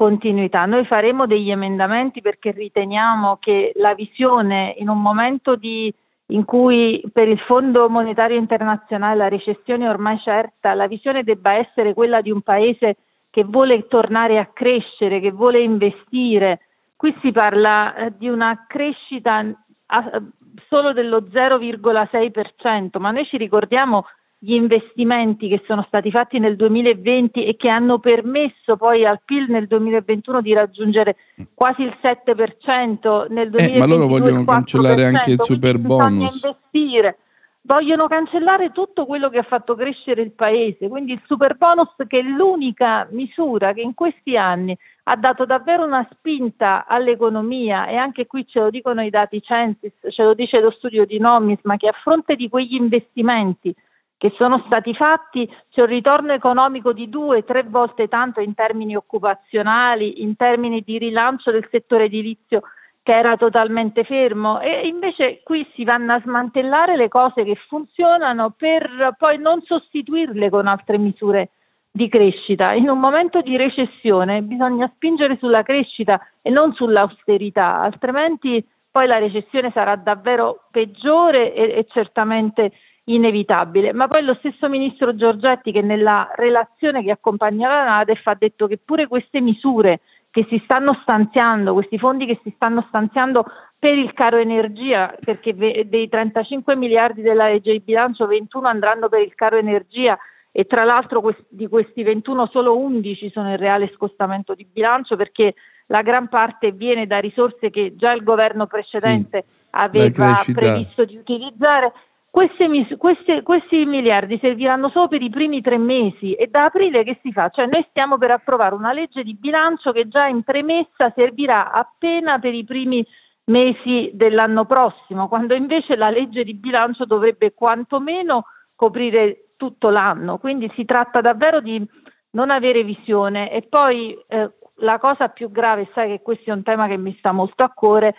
continuità. 0.00 0.64
Noi 0.64 0.86
faremo 0.86 1.26
degli 1.26 1.50
emendamenti 1.50 2.22
perché 2.22 2.52
riteniamo 2.52 3.36
che 3.38 3.72
la 3.74 3.92
visione 3.92 4.74
in 4.78 4.88
un 4.88 4.98
momento 4.98 5.56
di, 5.56 5.92
in 6.28 6.46
cui 6.46 7.02
per 7.12 7.28
il 7.28 7.38
Fondo 7.40 7.86
Monetario 7.90 8.38
Internazionale 8.38 9.14
la 9.18 9.28
recessione 9.28 9.84
è 9.84 9.90
ormai 9.90 10.18
certa, 10.20 10.72
la 10.72 10.86
visione 10.86 11.22
debba 11.22 11.52
essere 11.52 11.92
quella 11.92 12.22
di 12.22 12.30
un 12.30 12.40
paese 12.40 12.96
che 13.28 13.44
vuole 13.44 13.86
tornare 13.88 14.38
a 14.38 14.46
crescere, 14.46 15.20
che 15.20 15.32
vuole 15.32 15.60
investire. 15.60 16.60
Qui 16.96 17.14
si 17.20 17.30
parla 17.30 17.94
eh, 17.94 18.12
di 18.16 18.30
una 18.30 18.64
crescita 18.66 19.44
a, 19.86 20.22
solo 20.70 20.94
dello 20.94 21.26
0,6%, 21.30 22.98
ma 22.98 23.10
noi 23.10 23.26
ci 23.26 23.36
ricordiamo 23.36 24.06
gli 24.42 24.54
investimenti 24.54 25.48
che 25.48 25.62
sono 25.66 25.84
stati 25.86 26.10
fatti 26.10 26.38
nel 26.38 26.56
2020 26.56 27.44
e 27.44 27.56
che 27.56 27.68
hanno 27.68 27.98
permesso 27.98 28.78
poi 28.78 29.04
al 29.04 29.20
PIL 29.22 29.50
nel 29.50 29.66
2021 29.66 30.40
di 30.40 30.54
raggiungere 30.54 31.16
quasi 31.52 31.82
il 31.82 31.94
7% 32.02 33.26
nel 33.28 33.50
2022 33.50 33.66
eh, 33.66 33.78
ma 33.78 33.84
loro 33.84 34.06
vogliono 34.06 34.44
cancellare 34.44 35.04
anche 35.04 35.32
il 35.32 35.42
super 35.42 35.76
bonus. 35.78 36.42
Investire. 36.42 37.18
vogliono 37.62 38.08
cancellare 38.08 38.72
tutto 38.72 39.04
quello 39.04 39.28
che 39.28 39.36
ha 39.36 39.42
fatto 39.42 39.74
crescere 39.74 40.22
il 40.22 40.32
paese, 40.32 40.88
quindi 40.88 41.12
il 41.12 41.20
super 41.26 41.58
bonus 41.58 41.90
che 42.06 42.20
è 42.20 42.22
l'unica 42.22 43.06
misura 43.10 43.74
che 43.74 43.82
in 43.82 43.92
questi 43.92 44.38
anni 44.38 44.74
ha 45.02 45.16
dato 45.16 45.44
davvero 45.44 45.84
una 45.84 46.08
spinta 46.12 46.86
all'economia 46.86 47.88
e 47.88 47.96
anche 47.96 48.26
qui 48.26 48.46
ce 48.46 48.60
lo 48.60 48.70
dicono 48.70 49.02
i 49.02 49.10
dati 49.10 49.42
Censis, 49.42 49.92
ce 50.08 50.22
lo 50.22 50.32
dice 50.32 50.60
lo 50.60 50.70
studio 50.70 51.04
di 51.04 51.18
Nomis, 51.18 51.58
ma 51.64 51.76
che 51.76 51.88
a 51.88 51.94
fronte 52.02 52.36
di 52.36 52.48
quegli 52.48 52.74
investimenti 52.74 53.74
che 54.20 54.34
sono 54.36 54.62
stati 54.66 54.92
fatti 54.92 55.50
c'è 55.70 55.80
un 55.80 55.86
ritorno 55.86 56.34
economico 56.34 56.92
di 56.92 57.08
due, 57.08 57.42
tre 57.42 57.62
volte 57.62 58.06
tanto 58.06 58.42
in 58.42 58.52
termini 58.52 58.94
occupazionali, 58.94 60.20
in 60.20 60.36
termini 60.36 60.82
di 60.84 60.98
rilancio 60.98 61.50
del 61.50 61.66
settore 61.70 62.04
edilizio 62.04 62.60
che 63.02 63.12
era 63.16 63.38
totalmente 63.38 64.04
fermo 64.04 64.60
e 64.60 64.86
invece 64.86 65.40
qui 65.42 65.66
si 65.74 65.84
vanno 65.84 66.12
a 66.12 66.20
smantellare 66.20 66.96
le 66.96 67.08
cose 67.08 67.44
che 67.44 67.56
funzionano 67.66 68.52
per 68.54 69.14
poi 69.16 69.38
non 69.38 69.62
sostituirle 69.62 70.50
con 70.50 70.66
altre 70.66 70.98
misure 70.98 71.52
di 71.90 72.06
crescita. 72.10 72.74
In 72.74 72.90
un 72.90 72.98
momento 72.98 73.40
di 73.40 73.56
recessione 73.56 74.42
bisogna 74.42 74.92
spingere 74.96 75.38
sulla 75.38 75.62
crescita 75.62 76.20
e 76.42 76.50
non 76.50 76.74
sull'austerità, 76.74 77.80
altrimenti 77.80 78.62
poi 78.90 79.06
la 79.06 79.16
recessione 79.16 79.70
sarà 79.72 79.96
davvero 79.96 80.64
peggiore 80.70 81.54
e, 81.54 81.78
e 81.78 81.86
certamente 81.88 82.72
inevitabile. 83.14 83.92
Ma 83.92 84.08
poi 84.08 84.22
lo 84.22 84.34
stesso 84.38 84.68
ministro 84.68 85.14
Giorgetti 85.16 85.72
che 85.72 85.82
nella 85.82 86.30
relazione 86.34 87.02
che 87.02 87.10
accompagnava 87.10 87.76
la 87.76 87.84
NADEF 87.84 88.26
ha 88.26 88.36
detto 88.38 88.66
che 88.66 88.78
pure 88.78 89.06
queste 89.06 89.40
misure 89.40 90.00
che 90.30 90.46
si 90.48 90.60
stanno 90.64 90.98
stanziando, 91.02 91.72
questi 91.72 91.98
fondi 91.98 92.24
che 92.24 92.38
si 92.44 92.52
stanno 92.54 92.84
stanziando 92.88 93.44
per 93.78 93.96
il 93.98 94.12
caro 94.12 94.36
energia, 94.36 95.14
perché 95.24 95.54
dei 95.54 96.08
35 96.08 96.76
miliardi 96.76 97.22
della 97.22 97.48
legge 97.48 97.72
di 97.72 97.80
bilancio 97.80 98.26
21 98.26 98.68
andranno 98.68 99.08
per 99.08 99.22
il 99.22 99.34
caro 99.34 99.56
energia 99.56 100.16
e 100.52 100.66
tra 100.66 100.84
l'altro 100.84 101.22
di 101.48 101.68
questi 101.68 102.02
21 102.02 102.48
solo 102.52 102.76
11 102.76 103.30
sono 103.30 103.50
in 103.50 103.56
reale 103.56 103.92
scostamento 103.94 104.54
di 104.54 104.66
bilancio 104.70 105.16
perché 105.16 105.54
la 105.86 106.02
gran 106.02 106.28
parte 106.28 106.72
viene 106.72 107.06
da 107.06 107.18
risorse 107.18 107.70
che 107.70 107.94
già 107.96 108.12
il 108.12 108.22
governo 108.22 108.66
precedente 108.66 109.44
sì, 109.46 109.56
aveva 109.70 110.42
previsto 110.52 111.04
di 111.04 111.16
utilizzare 111.16 111.92
queste, 112.30 112.96
queste, 112.96 113.42
questi 113.42 113.84
miliardi 113.84 114.38
serviranno 114.40 114.88
solo 114.90 115.08
per 115.08 115.20
i 115.20 115.30
primi 115.30 115.60
tre 115.60 115.78
mesi 115.78 116.32
e 116.34 116.46
da 116.46 116.64
aprile 116.64 117.02
che 117.02 117.18
si 117.22 117.32
fa? 117.32 117.48
Cioè 117.48 117.66
noi 117.66 117.84
stiamo 117.90 118.18
per 118.18 118.30
approvare 118.30 118.74
una 118.74 118.92
legge 118.92 119.24
di 119.24 119.34
bilancio 119.34 119.90
che 119.90 120.06
già 120.06 120.26
in 120.26 120.44
premessa 120.44 121.12
servirà 121.14 121.72
appena 121.72 122.38
per 122.38 122.54
i 122.54 122.64
primi 122.64 123.04
mesi 123.46 124.10
dell'anno 124.14 124.64
prossimo, 124.64 125.26
quando 125.26 125.54
invece 125.54 125.96
la 125.96 126.08
legge 126.08 126.44
di 126.44 126.54
bilancio 126.54 127.04
dovrebbe 127.04 127.52
quantomeno 127.52 128.44
coprire 128.76 129.54
tutto 129.56 129.90
l'anno. 129.90 130.38
Quindi 130.38 130.70
si 130.76 130.84
tratta 130.84 131.20
davvero 131.20 131.60
di 131.60 131.84
non 132.30 132.50
avere 132.50 132.84
visione 132.84 133.50
e 133.50 133.62
poi 133.62 134.16
eh, 134.28 134.52
la 134.76 134.98
cosa 134.98 135.28
più 135.28 135.50
grave, 135.50 135.90
sai 135.94 136.10
che 136.10 136.22
questo 136.22 136.50
è 136.50 136.52
un 136.52 136.62
tema 136.62 136.86
che 136.86 136.96
mi 136.96 137.14
sta 137.18 137.32
molto 137.32 137.64
a 137.64 137.70
cuore, 137.70 138.14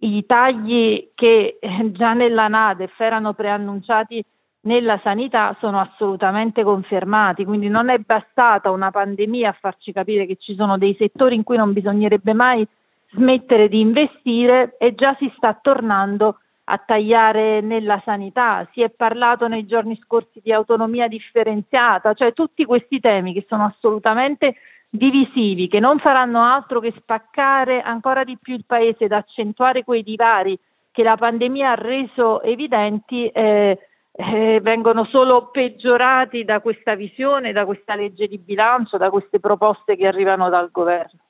i 0.00 0.24
tagli 0.26 1.10
che 1.14 1.58
eh, 1.60 1.92
già 1.92 2.12
nella 2.12 2.48
NADEF 2.48 2.98
erano 3.00 3.34
preannunciati 3.34 4.24
nella 4.66 5.00
sanità 5.02 5.56
sono 5.60 5.80
assolutamente 5.80 6.62
confermati, 6.62 7.44
quindi 7.44 7.68
non 7.68 7.88
è 7.88 7.98
bastata 7.98 8.70
una 8.70 8.90
pandemia 8.90 9.50
a 9.50 9.56
farci 9.58 9.92
capire 9.92 10.26
che 10.26 10.36
ci 10.40 10.54
sono 10.54 10.76
dei 10.76 10.94
settori 10.98 11.36
in 11.36 11.44
cui 11.44 11.56
non 11.56 11.72
bisognerebbe 11.72 12.34
mai 12.34 12.66
smettere 13.12 13.68
di 13.68 13.80
investire 13.80 14.76
e 14.78 14.94
già 14.94 15.14
si 15.18 15.32
sta 15.36 15.56
tornando 15.60 16.40
a 16.64 16.82
tagliare 16.84 17.60
nella 17.60 18.02
sanità. 18.04 18.68
Si 18.72 18.82
è 18.82 18.90
parlato 18.90 19.46
nei 19.46 19.66
giorni 19.66 19.98
scorsi 20.02 20.40
di 20.42 20.52
autonomia 20.52 21.06
differenziata, 21.06 22.12
cioè 22.14 22.32
tutti 22.32 22.64
questi 22.64 22.98
temi 22.98 23.32
che 23.32 23.46
sono 23.48 23.64
assolutamente 23.64 24.56
divisivi 24.88 25.68
che 25.68 25.80
non 25.80 25.98
faranno 25.98 26.42
altro 26.42 26.80
che 26.80 26.94
spaccare 26.96 27.80
ancora 27.80 28.24
di 28.24 28.38
più 28.40 28.54
il 28.54 28.64
paese 28.66 29.04
ed 29.04 29.12
accentuare 29.12 29.84
quei 29.84 30.02
divari 30.02 30.58
che 30.90 31.02
la 31.02 31.16
pandemia 31.16 31.72
ha 31.72 31.74
reso 31.74 32.40
evidenti 32.42 33.26
eh, 33.28 33.78
eh, 34.12 34.60
vengono 34.62 35.04
solo 35.04 35.50
peggiorati 35.52 36.44
da 36.44 36.60
questa 36.60 36.94
visione, 36.94 37.52
da 37.52 37.66
questa 37.66 37.94
legge 37.94 38.26
di 38.26 38.38
bilancio, 38.38 38.96
da 38.96 39.10
queste 39.10 39.40
proposte 39.40 39.94
che 39.94 40.06
arrivano 40.06 40.48
dal 40.48 40.70
governo. 40.72 41.20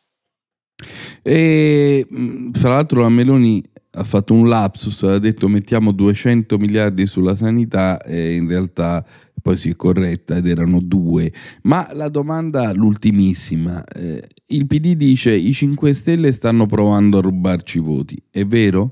E 1.22 2.07
fra 2.52 2.68
l'altro 2.70 3.00
la 3.00 3.09
Meloni 3.09 3.61
ha 3.98 4.04
fatto 4.04 4.35
un 4.35 4.46
lapsus, 4.46 5.02
ha 5.02 5.18
detto 5.18 5.48
mettiamo 5.48 5.90
200 5.90 6.59
miliardi 6.59 7.07
sulla 7.07 7.35
sanità 7.35 8.00
e 8.02 8.35
in 8.35 8.46
realtà 8.46 9.04
poi 9.46 9.56
si 9.56 9.70
è 9.70 9.76
corretta 9.76 10.35
ed 10.35 10.48
erano 10.48 10.80
due. 10.82 11.30
Ma 11.62 11.88
la 11.92 12.09
domanda, 12.09 12.72
l'ultimissima, 12.72 13.85
eh, 13.85 14.26
il 14.46 14.66
PD 14.66 14.96
dice 14.96 15.37
i 15.37 15.52
5 15.52 15.92
Stelle 15.92 16.32
stanno 16.32 16.66
provando 16.66 17.18
a 17.18 17.20
rubarci 17.20 17.78
voti, 17.78 18.20
è 18.28 18.44
vero? 18.44 18.90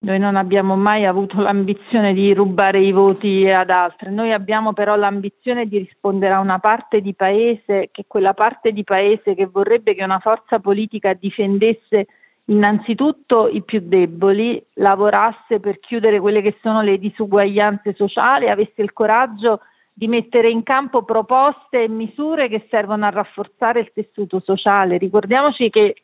Noi 0.00 0.20
non 0.20 0.36
abbiamo 0.36 0.76
mai 0.76 1.04
avuto 1.04 1.40
l'ambizione 1.42 2.14
di 2.14 2.32
rubare 2.32 2.80
i 2.80 2.92
voti 2.92 3.44
ad 3.48 3.70
altri, 3.70 4.14
noi 4.14 4.32
abbiamo 4.32 4.72
però 4.72 4.94
l'ambizione 4.94 5.66
di 5.66 5.78
rispondere 5.78 6.34
a 6.34 6.38
una 6.38 6.60
parte 6.60 7.00
di 7.00 7.14
paese, 7.14 7.88
che 7.90 8.02
è 8.02 8.06
quella 8.06 8.34
parte 8.34 8.70
di 8.70 8.84
paese 8.84 9.34
che 9.34 9.46
vorrebbe 9.46 9.96
che 9.96 10.04
una 10.04 10.20
forza 10.20 10.60
politica 10.60 11.12
difendesse 11.12 12.06
innanzitutto 12.48 13.48
i 13.48 13.62
più 13.62 13.80
deboli, 13.82 14.62
lavorasse 14.74 15.60
per 15.60 15.80
chiudere 15.80 16.20
quelle 16.20 16.42
che 16.42 16.56
sono 16.62 16.82
le 16.82 16.98
disuguaglianze 16.98 17.94
sociali, 17.94 18.48
avesse 18.48 18.82
il 18.82 18.92
coraggio 18.92 19.60
di 19.92 20.06
mettere 20.06 20.48
in 20.48 20.62
campo 20.62 21.02
proposte 21.02 21.82
e 21.82 21.88
misure 21.88 22.48
che 22.48 22.66
servono 22.70 23.04
a 23.04 23.10
rafforzare 23.10 23.80
il 23.80 23.90
tessuto 23.92 24.40
sociale. 24.40 24.96
Ricordiamoci 24.96 25.70
che 25.70 25.94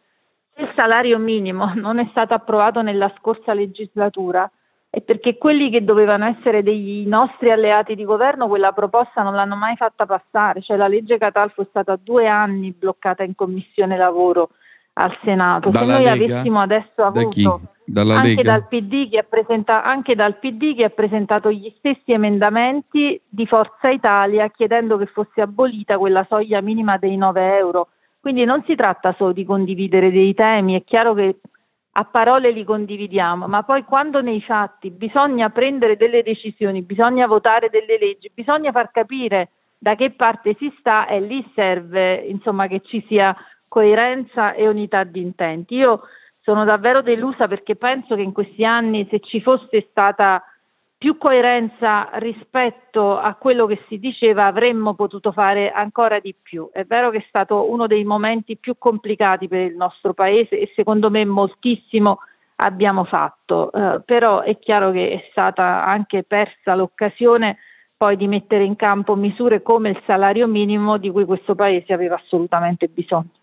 il 0.57 0.72
salario 0.76 1.18
minimo 1.18 1.72
non 1.74 1.98
è 1.98 2.07
stato 2.11 2.35
approvato 2.35 2.83
nella 2.83 3.12
scorsa 3.18 3.54
legislatura 3.54 4.50
è 4.90 5.00
perché 5.00 5.37
quelli 5.38 5.70
che 5.70 5.83
dovevano 5.83 6.26
essere 6.26 6.62
dei 6.62 7.04
nostri 7.07 7.50
alleati 7.50 7.96
di 7.96 8.04
governo 8.04 8.46
quella 8.46 8.70
proposta 8.70 9.22
non 9.22 9.35
l'hanno 9.35 9.57
mai 9.57 9.74
fatta 9.74 10.07
passare, 10.07 10.61
cioè 10.61 10.76
la 10.76 10.87
legge 10.87 11.18
Catalfo 11.18 11.62
è 11.62 11.66
stata 11.68 11.98
due 12.00 12.28
anni 12.28 12.72
bloccata 12.78 13.24
in 13.24 13.35
commissione 13.35 13.96
lavoro 13.96 14.50
al 14.94 15.16
Senato. 15.22 15.70
Dalla 15.70 15.94
Se 15.94 16.02
noi 16.02 16.18
Lega? 16.18 16.35
avessimo 16.35 16.61
adesso 16.61 17.02
avuto 17.02 17.61
anche 17.87 18.42
dal, 18.42 18.66
presenta- 19.28 19.85
anche 19.85 20.14
dal, 20.14 20.38
PD 20.38 20.76
che 20.76 20.85
ha 20.87 20.90
presentato 20.90 21.50
gli 21.50 21.72
stessi 21.78 22.12
emendamenti 22.12 23.20
di 23.28 23.46
Forza 23.46 23.90
Italia 23.90 24.48
chiedendo 24.48 24.96
che 24.96 25.07
fosse 25.07 25.42
abolita 25.42 25.98
quella 25.98 26.24
soglia 26.28 26.61
minima 26.61 26.96
dei 26.96 27.16
9 27.16 27.57
euro. 27.59 27.88
Quindi 28.20 28.44
non 28.44 28.62
si 28.66 28.74
tratta 28.74 29.14
solo 29.18 29.33
di 29.33 29.44
condividere 29.44 30.11
dei 30.11 30.33
temi, 30.33 30.80
è 30.80 30.85
chiaro 30.85 31.12
che 31.12 31.40
a 31.96 32.04
parole 32.04 32.50
li 32.50 32.64
condividiamo, 32.64 33.46
ma 33.46 33.62
poi 33.62 33.85
quando 33.85 34.20
nei 34.20 34.40
fatti 34.40 34.90
bisogna 34.90 35.50
prendere 35.50 35.96
delle 35.96 36.22
decisioni, 36.22 36.83
bisogna 36.83 37.26
votare 37.26 37.68
delle 37.68 37.98
leggi, 37.98 38.30
bisogna 38.35 38.72
far 38.72 38.90
capire 38.90 39.50
da 39.78 39.94
che 39.94 40.12
parte 40.12 40.57
si 40.59 40.74
sta 40.78 41.07
e 41.07 41.20
lì 41.20 41.46
serve 41.54 42.14
insomma, 42.14 42.66
che 42.66 42.80
ci 42.80 43.04
sia 43.07 43.37
coerenza 43.75 44.53
e 44.53 44.69
unità 44.69 45.03
di 45.03 45.21
intenti. 45.21 45.75
Io 45.75 46.03
sono 46.43 46.65
davvero 46.65 47.03
delusa 47.03 47.49
perché 47.49 47.75
penso 47.75 48.15
che 48.15 48.23
in 48.23 48.31
questi 48.31 48.63
anni 48.63 49.05
se 49.11 49.19
ci 49.19 49.41
fosse 49.41 49.89
stata 49.91 50.41
più 50.97 51.19
coerenza 51.19 52.09
rispetto 52.15 53.19
a 53.19 53.35
quello 53.35 53.67
che 53.67 53.83
si 53.89 53.99
diceva 53.99 54.47
avremmo 54.47 54.95
potuto 54.95 55.33
fare 55.33 55.73
ancora 55.73 56.21
di 56.21 56.37
più. 56.41 56.71
È 56.73 56.85
vero 56.85 57.11
che 57.11 57.19
è 57.19 57.25
stato 57.27 57.69
uno 57.69 57.89
dei 57.89 58.05
momenti 58.05 58.57
più 58.57 58.77
complicati 58.79 59.49
per 59.49 59.63
il 59.63 59.75
nostro 59.75 60.15
Paese 60.15 60.57
e 60.57 60.73
secondo 60.77 61.11
me 61.11 61.25
moltissimo 61.25 62.21
abbiamo 62.57 63.03
fatto, 63.03 63.73
eh, 63.73 64.03
però 64.05 64.43
è 64.43 64.57
chiaro 64.61 64.93
che 64.93 65.11
è 65.11 65.29
stata 65.33 65.85
anche 65.85 66.23
persa 66.23 66.77
l'occasione 66.77 67.59
poi 67.97 68.17
di 68.17 68.29
mettere 68.29 68.63
in 68.63 68.77
campo 68.77 69.17
misure 69.17 69.63
come 69.63 69.91
il 69.91 70.01
salario 70.07 70.47
minimo 70.47 70.97
di 70.97 71.11
cui 71.11 71.25
questo 71.25 71.57
Paese 71.57 71.93
aveva 71.93 72.15
assolutamente 72.15 72.87
bisogno. 72.87 73.43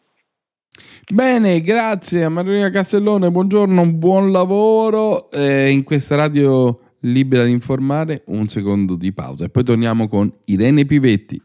Bene, 1.12 1.62
grazie 1.62 2.24
a 2.24 2.30
Maria 2.30 2.70
Castellone, 2.70 3.32
buongiorno, 3.32 3.86
buon 3.88 4.32
lavoro 4.32 5.30
eh, 5.32 5.70
in 5.70 5.84
questa 5.84 6.16
radio 6.16 6.80
libera 7.02 7.44
di 7.44 7.52
informare, 7.52 8.24
un 8.28 8.48
secondo 8.48 8.96
di 8.96 9.12
pausa 9.12 9.46
e 9.46 9.50
poi 9.50 9.64
torniamo 9.64 10.08
con 10.08 10.32
Irene 10.46 10.86
Pivetti. 10.86 11.42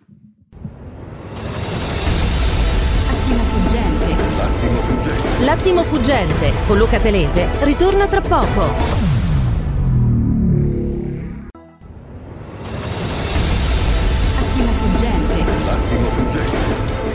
Attimo 3.09 3.42
fuggente. 3.42 4.14
L'attimo 4.37 4.81
fuggente. 4.81 5.44
L'attimo 5.44 5.83
fuggente 5.83 6.53
con 6.66 6.79
Luca 6.79 6.99
Telese 7.01 7.49
ritorna 7.64 8.07
tra 8.07 8.20
poco. 8.20 9.15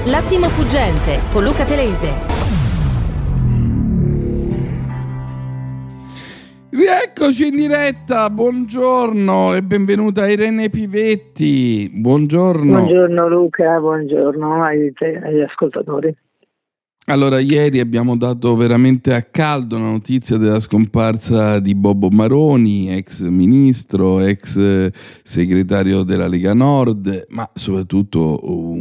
L'attimo 0.06 0.48
fuggente 0.48 1.20
con 1.32 1.44
Luca 1.44 1.64
Telese. 1.64 2.10
Eccoci 6.72 7.48
in 7.48 7.56
diretta, 7.56 8.28
buongiorno 8.32 9.54
e 9.54 9.62
benvenuta 9.62 10.28
Irene 10.28 10.72
Pivetti. 10.72 11.88
Buongiorno. 11.94 12.80
Buongiorno 12.80 13.28
Luca, 13.30 13.80
buongiorno 13.80 14.64
ai, 14.64 14.92
agli 15.24 15.42
ascoltatori. 15.42 16.18
Allora, 17.06 17.40
ieri 17.40 17.80
abbiamo 17.80 18.16
dato 18.16 18.56
veramente 18.56 19.14
a 19.14 19.24
caldo 19.24 19.78
la 19.78 19.90
notizia 19.90 20.38
della 20.38 20.60
scomparsa 20.60 21.60
di 21.60 21.74
Bobo 21.74 22.10
Maroni, 22.10 22.96
ex 22.96 23.22
ministro, 23.28 24.20
ex 24.20 24.92
segretario 25.24 26.04
della 26.04 26.28
Lega 26.28 26.54
Nord, 26.54 27.26
ma 27.30 27.50
soprattutto 27.56 28.40
un 28.44 28.81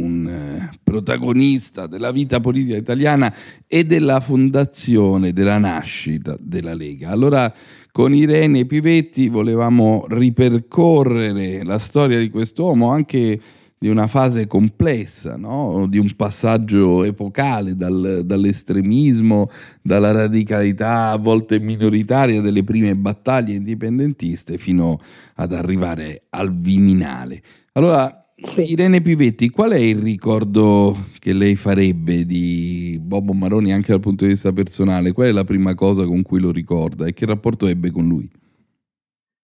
protagonista 0.91 1.87
della 1.87 2.11
vita 2.11 2.41
politica 2.41 2.75
italiana 2.75 3.33
e 3.65 3.85
della 3.85 4.19
fondazione, 4.19 5.31
della 5.31 5.57
nascita 5.57 6.35
della 6.37 6.73
Lega. 6.73 7.09
Allora, 7.09 7.51
con 7.93 8.13
Irene 8.13 8.65
Pivetti 8.65 9.29
volevamo 9.29 10.05
ripercorrere 10.09 11.63
la 11.63 11.79
storia 11.79 12.19
di 12.19 12.29
quest'uomo 12.29 12.91
anche 12.91 13.39
di 13.77 13.87
una 13.87 14.07
fase 14.07 14.45
complessa, 14.47 15.37
no? 15.37 15.87
di 15.89 15.97
un 15.97 16.13
passaggio 16.15 17.03
epocale 17.03 17.75
dal, 17.75 18.21
dall'estremismo, 18.23 19.49
dalla 19.81 20.11
radicalità 20.11 21.09
a 21.09 21.17
volte 21.17 21.59
minoritaria 21.59 22.41
delle 22.41 22.63
prime 22.63 22.95
battaglie 22.95 23.55
indipendentiste 23.55 24.57
fino 24.57 24.99
ad 25.35 25.53
arrivare 25.53 26.23
al 26.29 26.53
Viminale. 26.53 27.41
Allora, 27.71 28.20
Irene 28.55 29.01
Pivetti, 29.01 29.49
qual 29.49 29.71
è 29.71 29.77
il 29.77 30.01
ricordo 30.01 30.95
che 31.19 31.31
lei 31.31 31.55
farebbe 31.55 32.25
di 32.25 32.99
Bobo 32.99 33.33
Maroni 33.33 33.71
anche 33.71 33.91
dal 33.91 33.99
punto 33.99 34.23
di 34.23 34.31
vista 34.31 34.51
personale? 34.51 35.11
Qual 35.11 35.27
è 35.27 35.31
la 35.31 35.43
prima 35.43 35.75
cosa 35.75 36.05
con 36.05 36.23
cui 36.23 36.39
lo 36.39 36.51
ricorda 36.51 37.05
e 37.05 37.13
che 37.13 37.27
rapporto 37.27 37.67
ebbe 37.67 37.91
con 37.91 38.07
lui? 38.07 38.27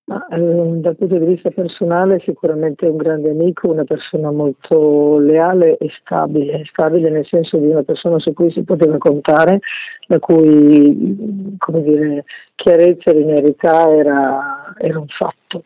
Ma, 0.05 0.25
eh, 0.29 0.39
dal 0.39 0.95
punto 0.95 1.17
di 1.19 1.25
vista 1.25 1.51
personale 1.51 2.21
sicuramente 2.23 2.87
un 2.87 2.95
grande 2.95 3.29
amico, 3.29 3.69
una 3.69 3.83
persona 3.83 4.31
molto 4.31 5.19
leale 5.19 5.77
e 5.77 5.89
stabile, 5.99 6.63
stabile 6.65 7.09
nel 7.09 7.25
senso 7.27 7.57
di 7.57 7.67
una 7.67 7.83
persona 7.83 8.17
su 8.17 8.33
cui 8.33 8.49
si 8.49 8.63
poteva 8.63 8.97
contare, 8.97 9.59
la 10.07 10.17
cui 10.19 10.95
dire, 11.83 12.23
chiarezza 12.55 13.11
e 13.11 13.15
linearità 13.15 13.93
era, 13.93 14.73
era 14.79 14.97
un 14.97 15.07
fatto. 15.07 15.65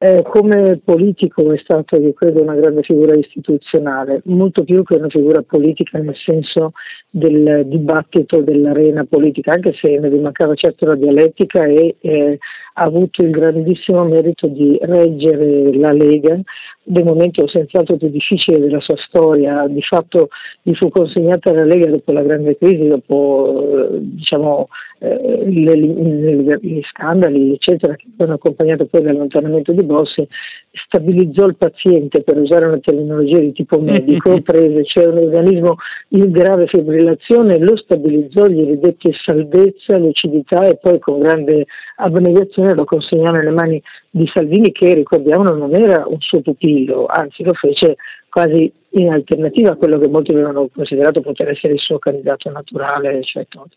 Eh, 0.00 0.22
come 0.22 0.80
politico 0.84 1.52
è 1.52 1.58
stato, 1.58 1.98
io 1.98 2.12
credo, 2.12 2.40
una 2.40 2.54
grande 2.54 2.82
figura 2.82 3.16
istituzionale, 3.16 4.22
molto 4.26 4.62
più 4.62 4.84
che 4.84 4.94
una 4.94 5.08
figura 5.08 5.42
politica 5.42 5.98
nel 5.98 6.14
senso 6.14 6.70
del 7.10 7.64
dibattito 7.66 8.40
dell'arena 8.40 9.04
politica, 9.06 9.54
anche 9.54 9.72
se 9.72 9.98
ne 9.98 10.08
mancava 10.20 10.54
certo 10.54 10.86
la 10.86 10.94
dialettica 10.94 11.64
e 11.64 11.96
eh, 11.98 12.38
ha 12.74 12.82
avuto 12.84 13.24
il 13.24 13.30
grandissimo 13.30 14.04
merito 14.04 14.46
di 14.46 14.78
reggere 14.82 15.74
la 15.74 15.90
Lega 15.90 16.40
nel 16.84 17.04
momento 17.04 17.48
senz'altro 17.48 17.96
più 17.96 18.08
difficile 18.08 18.60
della 18.60 18.80
sua 18.80 18.96
storia. 18.98 19.66
Di 19.66 19.82
fatto 19.82 20.28
gli 20.62 20.74
fu 20.74 20.90
consegnata 20.90 21.52
la 21.52 21.64
Lega 21.64 21.90
dopo 21.90 22.12
la 22.12 22.22
grande 22.22 22.56
crisi, 22.56 22.86
dopo 22.86 23.88
eh, 23.90 23.98
diciamo, 24.00 24.68
eh, 25.00 25.44
gli 25.48 26.80
scandali, 26.84 27.54
eccetera, 27.54 27.94
che 27.96 28.06
hanno 28.18 28.34
accompagnato 28.34 28.86
poi 28.86 29.02
l'allontanamento 29.02 29.72
di 29.72 29.84
Bossi, 29.88 30.28
stabilizzò 30.70 31.46
il 31.46 31.56
paziente, 31.56 32.22
per 32.22 32.38
usare 32.38 32.66
una 32.66 32.78
terminologia 32.78 33.38
di 33.38 33.52
tipo 33.52 33.80
medico, 33.80 34.40
prese, 34.42 34.84
cioè 34.84 35.06
un 35.06 35.18
organismo 35.18 35.76
in 36.10 36.30
grave 36.30 36.66
fibrillazione, 36.66 37.58
lo 37.58 37.76
stabilizzò, 37.76 38.46
gli 38.46 38.64
ridette 38.64 39.12
salvezza, 39.24 39.98
lucidità 39.98 40.66
e 40.68 40.76
poi 40.76 40.98
con 40.98 41.20
grande 41.20 41.66
abnegazione 41.96 42.74
lo 42.74 42.84
consegnò 42.84 43.30
nelle 43.30 43.50
mani 43.50 43.82
di 44.10 44.30
Salvini 44.32 44.70
che 44.70 44.94
ricordiamo 44.94 45.44
non 45.44 45.74
era 45.74 46.04
un 46.06 46.20
suo 46.20 46.40
pupillo, 46.42 47.06
anzi 47.06 47.42
lo 47.42 47.54
fece 47.54 47.96
quasi 48.28 48.70
in 48.90 49.10
alternativa 49.10 49.72
a 49.72 49.76
quello 49.76 49.98
che 49.98 50.08
molti 50.08 50.32
avevano 50.32 50.68
considerato 50.72 51.20
poter 51.20 51.48
essere 51.48 51.74
il 51.74 51.80
suo 51.80 51.98
candidato 51.98 52.50
naturale, 52.50 53.22
cioè 53.22 53.46
Tosi. 53.48 53.76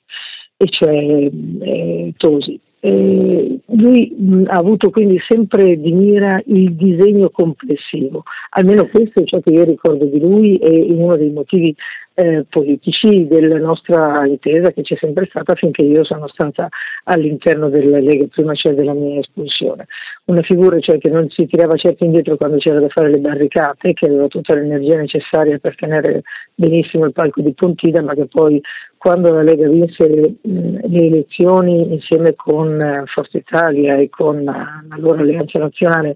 E 0.57 0.67
cioè 0.69 0.93
eh, 0.93 2.13
Tosi. 2.17 2.59
Eh, 2.83 3.59
lui 3.67 4.15
mh, 4.17 4.45
ha 4.47 4.57
avuto 4.57 4.89
quindi 4.89 5.19
sempre 5.27 5.79
di 5.79 5.91
mira 5.91 6.41
il 6.47 6.73
disegno 6.73 7.29
complessivo, 7.29 8.23
almeno 8.49 8.87
questo 8.87 9.21
è 9.21 9.23
ciò 9.23 9.39
che 9.39 9.51
io 9.51 9.63
ricordo 9.63 10.05
di 10.05 10.19
lui 10.19 10.57
e 10.57 10.87
uno 10.89 11.15
dei 11.15 11.29
motivi 11.29 11.75
eh, 12.13 12.45
politici 12.49 13.27
della 13.27 13.57
nostra 13.57 14.25
intesa 14.25 14.71
che 14.71 14.81
c'è 14.81 14.95
sempre 14.95 15.25
stata 15.27 15.55
finché 15.55 15.81
io 15.81 16.03
sono 16.03 16.27
stata 16.27 16.67
all'interno 17.05 17.69
della 17.69 17.99
Lega, 17.99 18.25
prima 18.29 18.53
cioè 18.53 18.73
della 18.73 18.93
mia 18.93 19.19
espulsione. 19.19 19.87
Una 20.25 20.41
figura 20.41 20.79
cioè 20.79 20.97
che 20.97 21.09
non 21.09 21.29
si 21.29 21.45
tirava 21.47 21.75
certo 21.75 22.03
indietro 22.03 22.37
quando 22.37 22.57
c'era 22.57 22.79
da 22.79 22.89
fare 22.89 23.09
le 23.09 23.19
barricate, 23.19 23.93
che 23.93 24.07
aveva 24.07 24.27
tutta 24.27 24.55
l'energia 24.55 24.97
necessaria 24.97 25.57
per 25.57 25.75
tenere 25.75 26.23
benissimo 26.53 27.05
il 27.05 27.13
palco 27.13 27.41
di 27.41 27.53
Pontida, 27.53 28.01
ma 28.01 28.13
che 28.13 28.27
poi 28.27 28.61
quando 28.97 29.31
la 29.31 29.41
Lega 29.41 29.67
vinse 29.67 30.07
mh, 30.41 30.87
le 30.87 31.05
elezioni 31.05 31.93
insieme 31.93 32.35
con 32.35 32.79
eh, 32.79 33.03
Forza 33.07 33.37
Italia 33.37 33.95
e 33.95 34.09
con 34.09 34.37
uh, 34.37 34.87
l'allora 34.89 35.21
Alleanza 35.21 35.57
Nazionale 35.57 36.15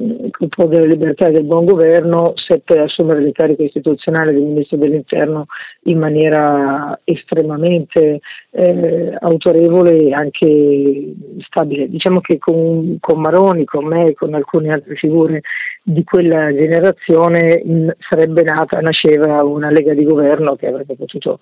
il 0.00 0.30
gruppo 0.30 0.66
delle 0.66 0.86
libertà 0.86 1.26
e 1.26 1.32
del 1.32 1.44
buon 1.44 1.64
governo 1.64 2.32
seppe 2.36 2.80
assumere 2.80 3.20
l'incarico 3.20 3.62
istituzionale 3.64 4.32
del 4.32 4.42
ministro 4.42 4.76
dell'interno 4.76 5.46
in 5.84 5.98
maniera 5.98 6.98
estremamente 7.04 8.20
eh, 8.50 9.16
autorevole 9.20 9.96
e 9.96 10.12
anche 10.12 11.14
stabile. 11.40 11.88
Diciamo 11.88 12.20
che 12.20 12.38
con, 12.38 12.98
con 13.00 13.20
Maroni, 13.20 13.64
con 13.64 13.86
me 13.86 14.06
e 14.06 14.14
con 14.14 14.34
alcune 14.34 14.72
altre 14.72 14.94
figure 14.94 15.42
di 15.82 16.04
quella 16.04 16.54
generazione 16.54 17.62
mh, 17.64 17.88
sarebbe 17.98 18.42
nata, 18.42 18.80
nasceva 18.80 19.42
una 19.42 19.70
lega 19.70 19.94
di 19.94 20.04
governo 20.04 20.54
che 20.54 20.68
avrebbe 20.68 20.94
potuto 20.94 21.40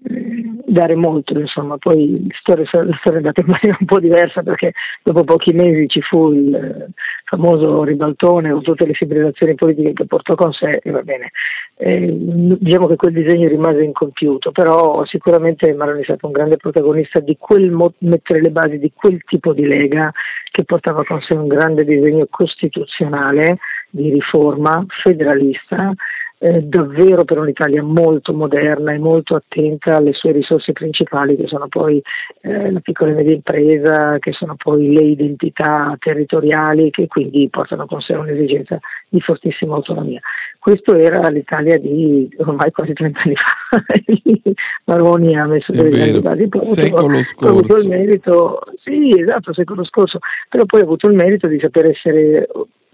dare 0.00 0.94
molto, 0.94 1.38
insomma, 1.38 1.76
poi 1.78 2.26
la 2.28 2.34
storia, 2.38 2.84
la 2.84 2.96
storia 3.00 3.20
è 3.20 3.22
andata 3.22 3.40
in 3.40 3.48
maniera 3.48 3.76
un 3.80 3.86
po' 3.86 3.98
diversa 3.98 4.42
perché 4.42 4.72
dopo 5.02 5.24
pochi 5.24 5.52
mesi 5.52 5.88
ci 5.88 6.00
fu 6.02 6.32
il 6.32 6.54
eh, 6.54 6.86
famoso 7.24 7.82
ribaltone 7.82 8.50
con 8.52 8.62
tutte 8.62 8.86
le 8.86 8.92
fibrillazioni 8.92 9.54
politiche 9.54 9.92
che 9.92 10.06
portò 10.06 10.34
con 10.34 10.52
sé 10.52 10.80
e 10.82 10.90
va 10.90 11.02
bene. 11.02 11.30
Eh, 11.76 12.14
diciamo 12.60 12.86
che 12.86 12.96
quel 12.96 13.12
disegno 13.12 13.48
rimase 13.48 13.82
incompiuto, 13.82 14.52
però 14.52 15.04
sicuramente 15.04 15.72
Maroni 15.74 16.02
è 16.02 16.04
stato 16.04 16.26
un 16.26 16.32
grande 16.32 16.56
protagonista 16.56 17.18
di 17.20 17.36
quel 17.38 17.70
mo- 17.70 17.94
mettere 17.98 18.40
le 18.40 18.50
basi 18.50 18.78
di 18.78 18.92
quel 18.94 19.22
tipo 19.24 19.52
di 19.52 19.66
lega 19.66 20.12
che 20.50 20.64
portava 20.64 21.04
con 21.04 21.20
sé 21.20 21.34
un 21.34 21.48
grande 21.48 21.84
disegno 21.84 22.26
costituzionale 22.30 23.58
di 23.90 24.10
riforma 24.10 24.84
federalista 25.02 25.92
eh, 26.38 26.62
davvero 26.62 27.24
per 27.24 27.38
un'Italia 27.38 27.82
molto 27.82 28.32
moderna 28.32 28.92
e 28.92 28.98
molto 28.98 29.34
attenta 29.34 29.96
alle 29.96 30.12
sue 30.12 30.30
risorse 30.32 30.72
principali 30.72 31.36
che 31.36 31.48
sono 31.48 31.66
poi 31.68 32.00
eh, 32.42 32.70
la 32.70 32.80
piccola 32.80 33.10
e 33.10 33.14
media 33.14 33.34
impresa, 33.34 34.18
che 34.20 34.32
sono 34.32 34.54
poi 34.56 34.92
le 34.92 35.02
identità 35.02 35.96
territoriali 35.98 36.90
che 36.90 37.08
quindi 37.08 37.48
portano 37.50 37.86
con 37.86 38.00
sé 38.00 38.14
un'esigenza 38.14 38.78
di 39.08 39.20
fortissima 39.20 39.74
autonomia. 39.74 40.20
Questo 40.58 40.94
era 40.96 41.28
l'Italia 41.28 41.76
di 41.78 42.28
ormai 42.38 42.70
quasi 42.70 42.92
30 42.92 43.20
anni 43.20 43.34
fa. 43.34 43.82
Maroni 44.84 45.36
ha 45.36 45.46
messo 45.46 45.72
delle 45.72 45.90
grandi 45.90 46.20
basi, 46.20 46.48
poi 46.48 46.64
secolo 46.66 47.18
ha 47.18 47.48
avuto 47.48 47.76
il 47.76 47.88
merito, 47.88 48.60
sì 48.80 49.18
esatto, 49.18 49.52
secolo 49.52 49.84
scorso, 49.84 50.18
però 50.48 50.64
poi 50.66 50.80
ha 50.80 50.84
avuto 50.84 51.08
il 51.08 51.16
merito 51.16 51.48
di 51.48 51.58
saper 51.58 51.90
essere 51.90 52.46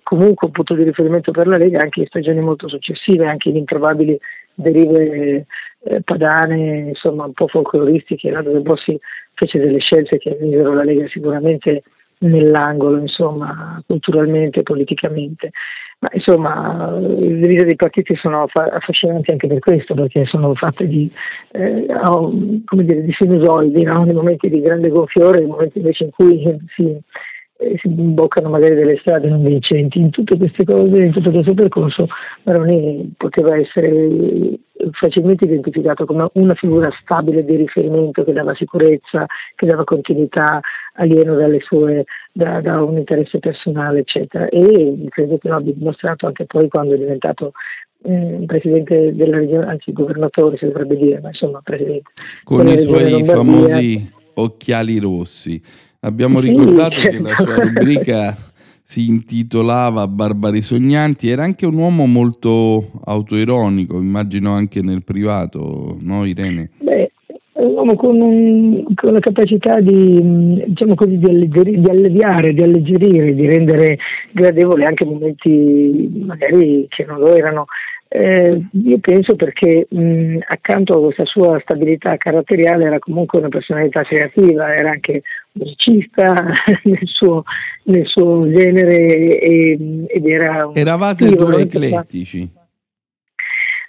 comunque 0.05 0.47
un 0.47 0.53
punto 0.53 0.75
di 0.75 0.85
riferimento 0.85 1.33
per 1.33 1.49
la 1.49 1.57
Lega 1.57 1.81
anche 1.81 2.01
in 2.01 2.07
stagioni 2.07 2.41
molto 2.41 2.69
successive, 2.69 3.27
anche 3.27 3.49
in 3.49 3.57
improbabili 3.57 4.17
derive 4.55 5.47
eh, 5.85 6.01
padane, 6.03 6.91
insomma 6.91 7.25
un 7.25 7.33
po' 7.33 7.49
folcloristiche, 7.49 8.31
là 8.31 8.43
dove 8.43 8.61
Bossi 8.61 8.97
fece 9.33 9.59
delle 9.59 9.81
scelte 9.81 10.19
che 10.19 10.37
misero 10.41 10.73
la 10.73 10.85
Lega 10.85 11.09
sicuramente 11.09 11.83
nell'angolo, 12.19 12.99
insomma, 12.99 13.83
culturalmente, 13.87 14.63
politicamente. 14.63 15.51
Ma 15.99 16.09
insomma, 16.13 16.91
le 16.99 17.47
vite 17.47 17.65
dei 17.65 17.77
partiti 17.77 18.15
sono 18.17 18.47
affascinanti 18.53 19.31
anche 19.31 19.47
per 19.47 19.59
questo, 19.59 19.95
perché 19.95 20.27
sono 20.27 20.55
fatte 20.55 20.87
di, 20.87 21.11
eh, 21.53 21.87
come 22.65 22.85
dire, 22.85 23.03
di 23.03 23.13
sinusoidi, 23.13 23.83
no? 23.85 24.05
nei 24.05 24.15
momenti 24.15 24.49
di 24.51 24.61
grande 24.61 24.91
gonfiore, 24.91 25.41
nei 25.41 25.49
momenti 25.49 25.79
invece 25.79 26.05
in 26.05 26.11
cui 26.11 26.43
si 26.75 27.01
eh, 27.57 27.79
si 27.79 27.89
imboccano 27.89 28.49
magari 28.49 28.75
delle 28.75 28.99
strade 28.99 29.29
non 29.29 29.43
vincenti. 29.43 29.99
In 29.99 30.11
tutte 30.11 30.37
queste 30.37 30.65
cose, 30.65 31.05
in 31.05 31.13
tutto 31.13 31.31
questo 31.31 31.55
percorso, 31.55 32.07
Maroni 32.43 33.15
poteva 33.17 33.57
essere 33.57 34.59
facilmente 34.93 35.45
identificato 35.45 36.05
come 36.05 36.29
una 36.35 36.55
figura 36.55 36.91
stabile 37.01 37.45
di 37.45 37.57
riferimento 37.57 38.25
che 38.25 38.33
dava 38.33 38.55
sicurezza, 38.55 39.25
che 39.55 39.67
dava 39.67 39.85
continuità, 39.85 40.61
alieno 40.95 41.37
sue, 41.61 42.05
da, 42.33 42.61
da, 42.61 42.83
un 42.83 42.99
interesse 42.99 43.39
personale, 43.39 44.01
eccetera. 44.01 44.49
E 44.49 45.07
credo 45.09 45.39
che 45.39 45.49
lo 45.49 45.57
abbia 45.57 45.73
dimostrato 45.73 46.27
anche 46.27 46.47
poi 46.47 46.69
quando 46.69 46.95
è 46.95 46.99
diventato 46.99 47.53
eh, 48.03 48.43
presidente 48.47 49.15
della 49.15 49.39
regione, 49.39 49.67
anzi 49.67 49.93
governatore 49.93 50.57
si 50.57 50.67
dovrebbe 50.67 50.97
dire, 50.97 51.21
ma 51.21 51.29
insomma 51.29 51.61
presidente. 51.63 52.11
Con 52.43 52.67
i 52.67 52.79
suoi 52.79 53.25
famosi 53.25 54.13
occhiali 54.35 54.99
rossi. 54.99 55.63
Abbiamo 56.05 56.39
ricordato 56.39 57.01
sì, 57.01 57.09
che 57.09 57.19
la 57.19 57.35
sua 57.35 57.55
rubrica 57.55 58.37
si 58.85 59.09
intitolava 59.09 60.07
Barbari 60.07 60.61
Sognanti, 60.61 61.31
era 61.31 61.45
anche 61.45 61.65
un 61.65 61.77
uomo 61.77 62.05
molto 62.05 62.91
autoironico, 63.05 63.97
immagino 63.97 64.53
anche 64.53 64.83
nel 64.83 65.03
privato, 65.03 65.97
no 66.01 66.27
Irene? 66.27 66.69
Beh, 66.81 67.11
un 67.55 67.73
uomo 67.73 67.95
con, 67.95 68.21
un, 68.21 68.85
con 68.95 69.15
la 69.15 69.21
capacità 69.21 69.81
di, 69.81 70.63
diciamo 70.67 70.95
così, 70.95 71.17
di, 71.17 71.25
alleggerire, 71.25 71.81
di 71.81 71.89
alleviare, 71.89 72.53
di 72.53 72.63
alleggerire, 72.63 73.35
di 73.35 73.47
rendere 73.47 73.97
gradevole 74.33 74.85
anche 74.85 75.07
momenti 75.07 76.23
magari 76.23 76.87
che 76.91 77.07
non 77.07 77.19
lo 77.19 77.35
erano. 77.35 77.65
Eh, 78.09 78.63
io 78.71 78.99
penso 78.99 79.35
perché 79.35 79.87
mh, 79.89 80.39
accanto 80.47 80.93
a 80.93 81.01
questa 81.01 81.25
sua 81.25 81.59
stabilità 81.61 82.17
caratteriale 82.17 82.85
era 82.85 82.99
comunque 82.99 83.39
una 83.39 83.49
personalità 83.49 84.03
creativa, 84.03 84.73
era 84.73 84.91
anche 84.91 85.23
musicista 85.55 86.33
nel 86.85 87.01
suo, 87.05 87.43
nel 87.85 88.07
suo 88.07 88.51
genere 88.51 89.39
e, 89.39 90.07
ed 90.09 90.27
era... 90.27 90.71
Eravate 90.73 91.27
attivo, 91.27 91.45
due 91.45 91.63
eclettici. 91.63 92.51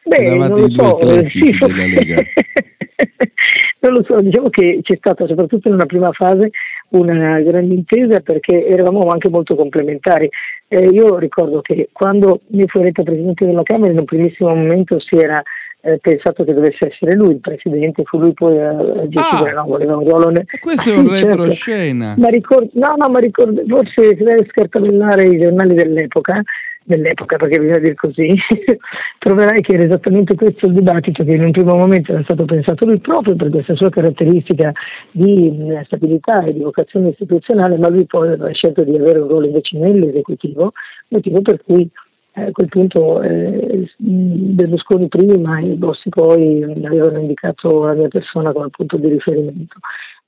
Beh, 0.03 0.15
Eravate 0.17 0.49
non 0.49 0.61
lo 0.61 0.69
so, 0.69 0.99
eclettici 0.99 1.45
sì, 1.45 1.57
della 1.57 1.85
Lega. 1.85 2.15
non 3.81 3.93
lo 3.93 4.03
so, 4.03 4.21
diciamo 4.21 4.49
che 4.49 4.79
c'è 4.81 4.95
stata 4.97 5.25
soprattutto 5.25 5.67
in 5.67 5.73
una 5.73 5.85
prima 5.85 6.11
fase 6.11 6.51
una 6.89 7.39
grande 7.41 7.73
intesa 7.73 8.19
perché 8.19 8.65
eravamo 8.65 9.09
anche 9.09 9.29
molto 9.29 9.55
complementari. 9.55 10.29
Eh, 10.67 10.87
io 10.87 11.17
ricordo 11.17 11.61
che 11.61 11.89
quando 11.91 12.41
mi 12.49 12.67
fu 12.67 12.79
eletta 12.79 13.03
Presidente 13.03 13.45
della 13.45 13.63
Camera 13.63 13.91
in 13.91 13.99
un 13.99 14.05
primissimo 14.05 14.53
momento 14.53 14.99
si 14.99 15.15
era 15.15 15.41
eh, 15.85 15.99
pensato 15.99 16.43
che 16.43 16.53
dovesse 16.53 16.87
essere 16.87 17.13
lui 17.13 17.33
il 17.33 17.39
Presidente, 17.39 18.03
fu 18.05 18.17
lui 18.17 18.33
poi 18.33 18.59
a, 18.59 18.69
a 18.69 19.05
decidere, 19.05 19.51
ah, 19.51 19.61
no, 19.61 19.65
voleva 19.65 19.97
un 19.97 20.07
ruolo... 20.07 20.29
Ne... 20.29 20.45
Questo 20.59 20.91
è 20.91 20.97
un 20.97 21.05
certo. 21.13 21.27
retroscena. 21.27 22.15
Ma 22.17 22.27
ricordo, 22.29 22.71
no, 22.73 22.95
no, 22.97 23.09
ma 23.09 23.19
ricordo, 23.19 23.61
forse 23.67 24.17
si 24.17 24.23
deve 24.23 24.47
scartabellare 24.49 25.25
i 25.25 25.37
giornali 25.37 25.75
dell'epoca, 25.75 26.41
dell'epoca 26.85 27.37
perché 27.37 27.59
bisogna 27.59 27.77
dire 27.77 27.93
così, 27.93 28.33
troverai 29.19 29.61
che 29.61 29.73
era 29.73 29.83
esattamente 29.83 30.33
questo 30.33 30.65
il 30.65 30.73
dibattito 30.73 31.23
che 31.23 31.35
in 31.35 31.43
un 31.43 31.51
primo 31.51 31.75
momento 31.75 32.13
era 32.13 32.23
stato 32.23 32.45
pensato 32.45 32.85
lui 32.85 32.97
proprio 32.97 33.35
per 33.35 33.51
questa 33.51 33.75
sua 33.75 33.89
caratteristica 33.89 34.71
di 35.11 35.71
stabilità 35.85 36.43
e 36.45 36.53
di 36.53 36.61
vocazione 36.61 37.09
istituzionale, 37.09 37.77
ma 37.77 37.89
lui 37.89 38.07
poi 38.07 38.29
aveva 38.29 38.51
scelto 38.51 38.83
di 38.83 38.95
avere 38.95 39.19
un 39.19 39.27
ruolo 39.27 39.45
invece 39.45 39.77
nell'esecutivo, 39.77 40.71
motivo 41.09 41.41
per 41.43 41.61
cui 41.63 41.87
a 42.35 42.51
quel 42.51 42.67
punto 42.67 43.21
eh, 43.21 43.89
Berlusconi 43.97 45.07
prima 45.07 45.59
e 45.59 45.75
Bossi 45.75 46.09
poi 46.09 46.61
avevano 46.63 47.19
indicato 47.19 47.85
la 47.85 47.93
mia 47.93 48.09
persona 48.09 48.51
come 48.51 48.69
punto 48.69 48.97
di 48.97 49.07
riferimento. 49.07 49.77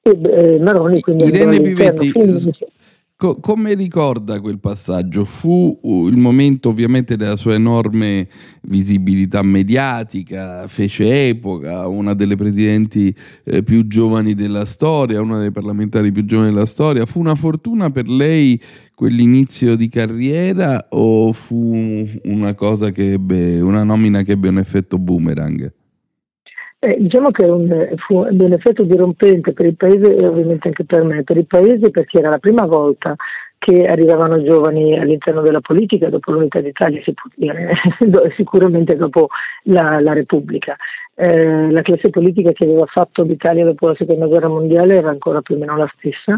E 0.01 0.19
eh, 0.23 0.59
Maroni 0.59 1.01
quindi 1.01 1.25
Irene 1.25 1.59
Pivetti, 1.59 2.11
Co- 3.19 3.39
come 3.39 3.73
ricorda 3.73 4.39
quel 4.39 4.59
passaggio? 4.59 5.25
Fu 5.25 5.79
uh, 5.81 6.07
il 6.07 6.17
momento 6.17 6.69
ovviamente 6.69 7.17
della 7.17 7.35
sua 7.35 7.55
enorme 7.55 8.27
visibilità 8.67 9.41
mediatica, 9.41 10.67
fece 10.67 11.27
epoca, 11.29 11.87
una 11.87 12.13
delle 12.13 12.35
presidenti 12.35 13.11
eh, 13.43 13.63
più 13.63 13.87
giovani 13.87 14.35
della 14.35 14.65
storia, 14.65 15.19
una 15.19 15.39
dei 15.39 15.49
parlamentari 15.49 16.11
più 16.11 16.25
giovani 16.25 16.51
della 16.51 16.67
storia. 16.67 17.07
Fu 17.07 17.19
una 17.19 17.33
fortuna 17.33 17.89
per 17.89 18.07
lei 18.07 18.61
quell'inizio 18.93 19.75
di 19.75 19.89
carriera 19.89 20.85
o 20.91 21.33
fu 21.33 22.07
una 22.23 22.53
cosa 22.53 22.91
che 22.91 23.13
ebbe, 23.13 23.59
una 23.61 23.83
nomina 23.83 24.21
che 24.21 24.33
ebbe 24.33 24.49
un 24.49 24.59
effetto 24.59 24.99
boomerang? 24.99 25.73
Eh, 26.79 26.95
diciamo 26.99 27.31
che 27.31 27.43
un, 27.45 27.89
fu 27.95 28.19
un 28.19 28.53
effetto 28.53 28.83
dirompente 28.83 29.51
per 29.51 29.65
il 29.65 29.75
paese 29.75 30.15
e 30.15 30.27
ovviamente 30.27 30.67
anche 30.67 30.85
per 30.85 31.03
me, 31.03 31.23
per 31.23 31.37
il 31.37 31.47
paese 31.47 31.89
perché 31.89 32.19
era 32.19 32.29
la 32.29 32.37
prima 32.37 32.67
volta 32.67 33.15
che 33.57 33.87
arrivavano 33.87 34.43
giovani 34.43 34.97
all'interno 34.97 35.41
della 35.41 35.61
politica 35.61 36.09
dopo 36.09 36.31
l'unità 36.31 36.61
d'Italia, 36.61 37.01
si 37.01 37.13
può 37.13 37.29
dire, 37.33 37.73
sicuramente 38.35 38.95
dopo 38.95 39.29
la, 39.63 39.99
la 39.99 40.13
Repubblica. 40.13 40.75
Eh, 41.15 41.71
la 41.71 41.81
classe 41.81 42.11
politica 42.11 42.51
che 42.51 42.65
aveva 42.65 42.85
fatto 42.85 43.23
l'Italia 43.23 43.65
dopo 43.65 43.87
la 43.87 43.95
seconda 43.95 44.27
guerra 44.27 44.47
mondiale 44.47 44.97
era 44.97 45.09
ancora 45.09 45.41
più 45.41 45.55
o 45.55 45.57
meno 45.57 45.75
la 45.75 45.91
stessa 45.97 46.37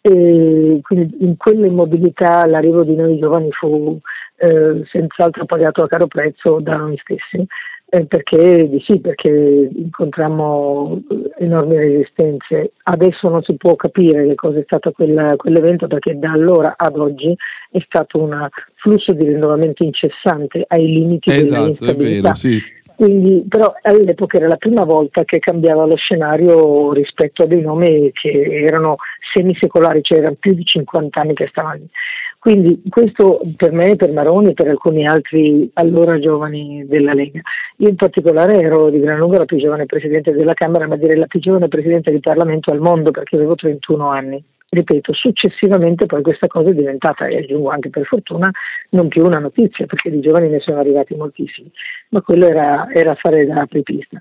e 0.00 0.80
quindi 0.82 1.16
in 1.20 1.36
quella 1.36 1.66
immobilità 1.66 2.44
l'arrivo 2.46 2.82
di 2.82 2.96
noi 2.96 3.18
giovani 3.18 3.50
fu 3.52 3.98
eh, 4.36 4.82
senz'altro 4.84 5.44
pagato 5.46 5.82
a 5.82 5.88
caro 5.88 6.06
prezzo 6.06 6.58
da 6.60 6.76
noi 6.76 6.96
stessi. 6.98 7.46
Eh, 7.88 8.04
perché 8.06 8.68
sì, 8.84 8.98
perché 8.98 9.28
incontrammo 9.28 11.02
enormi 11.38 11.76
resistenze. 11.76 12.72
Adesso 12.82 13.28
non 13.28 13.42
si 13.42 13.56
può 13.56 13.76
capire 13.76 14.26
che 14.26 14.34
cosa 14.34 14.58
è 14.58 14.62
stato 14.64 14.90
quel, 14.90 15.34
quell'evento 15.36 15.86
perché 15.86 16.18
da 16.18 16.32
allora 16.32 16.74
ad 16.76 16.98
oggi 16.98 17.32
è 17.70 17.78
stato 17.86 18.20
un 18.20 18.48
flusso 18.74 19.12
di 19.12 19.24
rinnovamento 19.24 19.84
incessante 19.84 20.64
ai 20.66 20.86
limiti 20.86 21.32
esatto, 21.32 21.60
dell'instabilità. 21.60 22.20
Vero, 22.22 22.34
sì. 22.34 22.60
Quindi, 22.96 23.44
però 23.46 23.74
all'epoca 23.82 24.38
era 24.38 24.48
la 24.48 24.56
prima 24.56 24.84
volta 24.84 25.22
che 25.24 25.38
cambiava 25.38 25.84
lo 25.84 25.96
scenario 25.96 26.92
rispetto 26.92 27.42
a 27.42 27.46
dei 27.46 27.60
nomi 27.60 28.10
che 28.12 28.30
erano 28.64 28.96
semisecolari, 29.34 30.02
cioè 30.02 30.18
erano 30.18 30.36
più 30.40 30.54
di 30.54 30.64
50 30.64 31.20
anni 31.20 31.34
che 31.34 31.46
stavano 31.48 31.74
lì. 31.74 31.88
Quindi 32.46 32.80
questo 32.88 33.40
per 33.56 33.72
me, 33.72 33.96
per 33.96 34.12
Maroni 34.12 34.50
e 34.50 34.54
per 34.54 34.68
alcuni 34.68 35.04
altri 35.04 35.68
allora 35.74 36.16
giovani 36.20 36.86
della 36.86 37.12
Lega. 37.12 37.40
Io 37.78 37.88
in 37.88 37.96
particolare 37.96 38.60
ero 38.60 38.88
di 38.88 39.00
gran 39.00 39.18
lunga 39.18 39.38
la 39.38 39.46
più 39.46 39.56
giovane 39.56 39.84
Presidente 39.84 40.30
della 40.30 40.54
Camera, 40.54 40.86
ma 40.86 40.94
direi 40.94 41.16
la 41.16 41.26
più 41.26 41.40
giovane 41.40 41.66
Presidente 41.66 42.12
di 42.12 42.20
Parlamento 42.20 42.70
al 42.70 42.78
mondo 42.78 43.10
perché 43.10 43.34
avevo 43.34 43.56
31 43.56 44.10
anni. 44.10 44.40
Ripeto, 44.68 45.12
successivamente 45.12 46.06
poi 46.06 46.22
questa 46.22 46.46
cosa 46.46 46.70
è 46.70 46.72
diventata, 46.72 47.26
e 47.26 47.38
aggiungo 47.38 47.70
anche 47.70 47.90
per 47.90 48.04
fortuna, 48.04 48.48
non 48.90 49.08
più 49.08 49.24
una 49.24 49.40
notizia, 49.40 49.86
perché 49.86 50.08
di 50.08 50.20
giovani 50.20 50.48
ne 50.48 50.60
sono 50.60 50.78
arrivati 50.78 51.16
moltissimi, 51.16 51.68
ma 52.10 52.20
quello 52.20 52.46
era, 52.46 52.88
era 52.92 53.16
fare 53.16 53.44
da 53.44 53.62
apripista. 53.62 54.20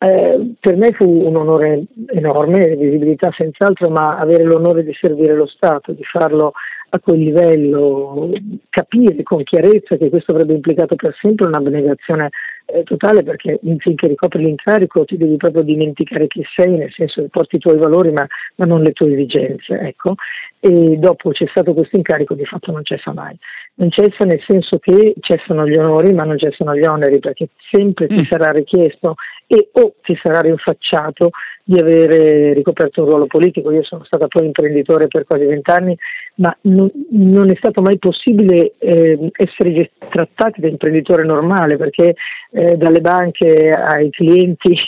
Eh, 0.00 0.54
per 0.58 0.76
me 0.76 0.92
fu 0.92 1.04
un 1.04 1.36
onore 1.36 1.82
enorme, 2.14 2.76
visibilità 2.76 3.30
senz'altro, 3.36 3.90
ma 3.90 4.16
avere 4.16 4.44
l'onore 4.44 4.84
di 4.84 4.94
servire 4.94 5.34
lo 5.34 5.46
Stato, 5.46 5.92
di 5.92 6.04
farlo 6.04 6.52
a 6.90 7.00
quel 7.00 7.18
livello, 7.18 8.30
capire 8.70 9.22
con 9.22 9.42
chiarezza 9.42 9.96
che 9.96 10.08
questo 10.08 10.32
avrebbe 10.32 10.54
implicato 10.54 10.94
per 10.94 11.14
sempre 11.20 11.46
un'abnegazione 11.46 12.30
eh, 12.70 12.82
totale 12.84 13.22
perché 13.22 13.58
finché 13.78 14.08
ricopri 14.08 14.44
l'incarico 14.44 15.04
ti 15.04 15.16
devi 15.16 15.36
proprio 15.36 15.62
dimenticare 15.62 16.26
chi 16.26 16.44
sei, 16.54 16.76
nel 16.76 16.92
senso 16.92 17.22
che 17.22 17.28
porti 17.28 17.56
i 17.56 17.58
tuoi 17.58 17.78
valori 17.78 18.12
ma, 18.12 18.26
ma 18.56 18.64
non 18.66 18.82
le 18.82 18.92
tue 18.92 19.12
esigenze. 19.12 19.78
Ecco. 19.78 20.14
E 20.60 20.96
dopo 20.98 21.32
cessato 21.32 21.72
questo 21.72 21.96
incarico 21.96 22.34
di 22.34 22.44
fatto 22.44 22.70
non 22.70 22.84
cessa 22.84 23.12
mai. 23.12 23.36
Non 23.74 23.90
cessa 23.90 24.24
nel 24.24 24.42
senso 24.46 24.78
che 24.78 25.14
cessano 25.20 25.66
gli 25.66 25.76
onori 25.76 26.12
ma 26.12 26.24
non 26.24 26.36
cessano 26.36 26.76
gli 26.76 26.84
oneri 26.84 27.20
perché 27.20 27.48
sempre 27.70 28.06
mm. 28.12 28.16
ti 28.16 28.26
sarà 28.28 28.50
richiesto 28.50 29.14
e 29.46 29.70
o 29.72 29.94
ti 30.02 30.18
sarà 30.22 30.40
rinfacciato 30.40 31.30
di 31.64 31.78
avere 31.78 32.54
ricoperto 32.54 33.02
un 33.02 33.08
ruolo 33.10 33.26
politico. 33.26 33.70
Io 33.70 33.82
sono 33.82 34.02
stata 34.04 34.26
poi 34.26 34.46
imprenditore 34.46 35.06
per 35.06 35.24
quasi 35.24 35.44
vent'anni, 35.44 35.96
ma 36.36 36.54
non, 36.62 36.90
non, 37.10 37.50
è 37.50 37.54
stato 37.56 37.82
mai 37.82 37.98
possibile 37.98 38.72
eh, 38.78 39.30
essere 39.32 39.90
trattati 40.08 40.62
da 40.62 40.68
imprenditore 40.68 41.24
normale 41.24 41.76
perché 41.76 42.14
eh, 42.58 42.76
dalle 42.76 43.00
banche 43.00 43.70
ai 43.70 44.10
clienti, 44.10 44.74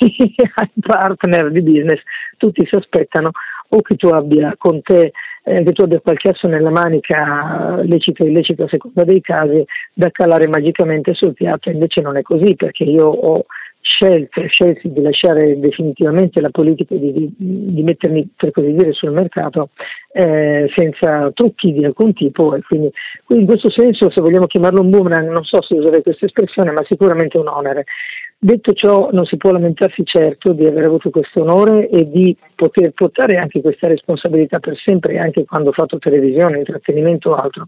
ai 0.57 0.71
partner 0.81 1.53
di 1.53 1.63
business, 1.63 2.01
tutti 2.37 2.67
si 2.67 2.75
aspettano 2.75 3.31
o 3.69 3.81
che 3.83 3.95
tu 3.95 4.09
abbia 4.09 4.57
con 4.59 4.83
te 4.83 5.13
eh, 5.45 5.63
che 5.63 5.73
tu 5.73 5.83
abbia 5.83 6.01
qualche 6.01 6.31
asso 6.31 6.49
nella 6.49 6.71
manica 6.71 7.81
lecito 7.85 8.25
o 8.25 8.27
illecito 8.27 8.65
a 8.65 8.69
seconda 8.69 9.05
dei 9.05 9.21
casi 9.21 9.65
da 9.93 10.11
calare 10.11 10.49
magicamente 10.49 11.15
sul 11.15 11.33
piatto. 11.33 11.71
Invece 11.71 12.01
non 12.01 12.17
è 12.17 12.23
così 12.23 12.57
perché 12.57 12.83
io 12.83 13.07
ho 13.07 13.45
scelte, 13.81 14.47
scelsi 14.49 14.93
di 14.93 15.01
lasciare 15.01 15.59
definitivamente 15.59 16.40
la 16.40 16.51
politica 16.51 16.95
e 16.95 16.99
di, 16.99 17.35
di, 17.37 17.83
mettermi 17.83 18.31
per 18.37 18.51
così 18.51 18.73
dire 18.73 18.93
sul 18.93 19.12
mercato 19.12 19.71
eh, 20.12 20.71
senza 20.75 21.31
trucchi 21.33 21.73
di 21.73 21.85
alcun 21.85 22.12
tipo 22.12 22.55
e 22.55 22.62
quindi, 22.62 22.93
quindi, 23.25 23.45
in 23.45 23.51
questo 23.51 23.71
senso 23.71 24.11
se 24.11 24.21
vogliamo 24.21 24.47
chiamarlo 24.47 24.81
un 24.81 24.90
boomerang 24.90 25.31
non 25.31 25.45
so 25.45 25.62
se 25.62 25.75
userei 25.75 26.03
questa 26.03 26.27
espressione 26.27 26.73
ma 26.73 26.85
sicuramente 26.85 27.38
un 27.38 27.49
onere 27.49 27.85
Detto 28.43 28.73
ciò, 28.73 29.11
non 29.12 29.27
si 29.27 29.37
può 29.37 29.53
lamentarsi 29.53 30.03
certo 30.03 30.55
di 30.55 30.64
aver 30.64 30.85
avuto 30.85 31.11
questo 31.11 31.43
onore 31.43 31.90
e 31.90 32.09
di 32.09 32.35
poter 32.55 32.93
portare 32.93 33.37
anche 33.37 33.61
questa 33.61 33.87
responsabilità 33.87 34.59
per 34.61 34.79
sempre, 34.79 35.19
anche 35.19 35.45
quando 35.45 35.69
ho 35.69 35.73
fatto 35.73 35.99
televisione, 35.99 36.57
intrattenimento 36.57 37.33
o 37.33 37.35
altro. 37.35 37.66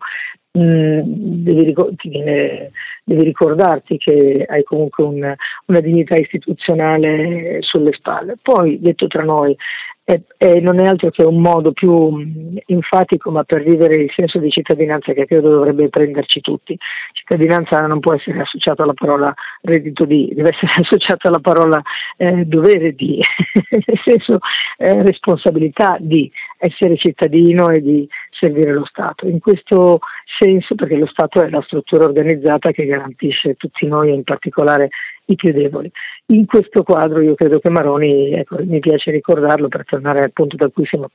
Mm, 0.58 1.00
devi, 1.44 1.74
viene, 2.02 2.72
devi, 3.04 3.24
ricordarti 3.24 3.96
che 3.96 4.44
hai 4.46 4.62
comunque 4.64 5.02
un, 5.02 5.34
una 5.66 5.80
dignità 5.80 6.14
istituzionale 6.16 7.62
sulle 7.62 7.92
spalle. 7.94 8.36
Poi, 8.40 8.78
detto 8.78 9.06
tra 9.06 9.22
noi, 9.22 9.56
e, 10.04 10.24
e, 10.36 10.60
non 10.60 10.80
è 10.80 10.86
altro 10.86 11.10
che 11.10 11.22
un 11.22 11.40
modo 11.40 11.72
più 11.72 12.10
mm, 12.10 12.56
enfatico 12.66 13.30
ma 13.30 13.44
per 13.44 13.62
vivere 13.62 14.02
il 14.02 14.12
senso 14.14 14.38
di 14.38 14.50
cittadinanza 14.50 15.12
che 15.12 15.26
credo 15.26 15.50
dovrebbe 15.50 15.88
prenderci 15.88 16.40
tutti. 16.40 16.76
Cittadinanza 17.12 17.78
non 17.86 18.00
può 18.00 18.14
essere 18.14 18.40
associata 18.40 18.82
alla 18.82 18.94
parola 18.94 19.32
reddito 19.62 20.04
di, 20.04 20.32
deve 20.34 20.50
essere 20.50 20.72
associata 20.82 21.28
alla 21.28 21.38
parola 21.38 21.80
eh, 22.16 22.44
dovere 22.44 22.94
di, 22.94 23.20
nel 23.70 24.00
senso 24.04 24.38
eh, 24.78 25.02
responsabilità 25.02 25.96
di 26.00 26.30
essere 26.58 26.96
cittadino 26.96 27.68
e 27.70 27.80
di 27.80 28.08
servire 28.30 28.72
lo 28.72 28.84
Stato. 28.84 29.28
In 29.28 29.38
questo 29.38 30.00
senso 30.38 30.74
perché 30.74 30.96
lo 30.96 31.06
Stato 31.06 31.42
è 31.42 31.48
la 31.48 31.62
struttura 31.62 32.04
organizzata 32.04 32.72
che 32.72 32.86
garantisce 32.86 33.54
tutti 33.54 33.86
noi 33.86 34.12
in 34.12 34.24
particolare 34.24 34.88
i 35.26 35.34
più 35.34 35.52
deboli. 35.52 35.90
In 36.26 36.46
questo 36.46 36.82
quadro 36.82 37.20
io 37.20 37.34
credo 37.34 37.58
che 37.58 37.70
Maroni, 37.70 38.32
ecco, 38.32 38.56
mi 38.64 38.80
piace 38.80 39.10
ricordarlo 39.10 39.68
per 39.68 39.84
tornare 39.84 40.22
al 40.22 40.32
punto 40.32 40.56
da 40.56 40.68
cui 40.68 40.86
siamo 40.86 41.10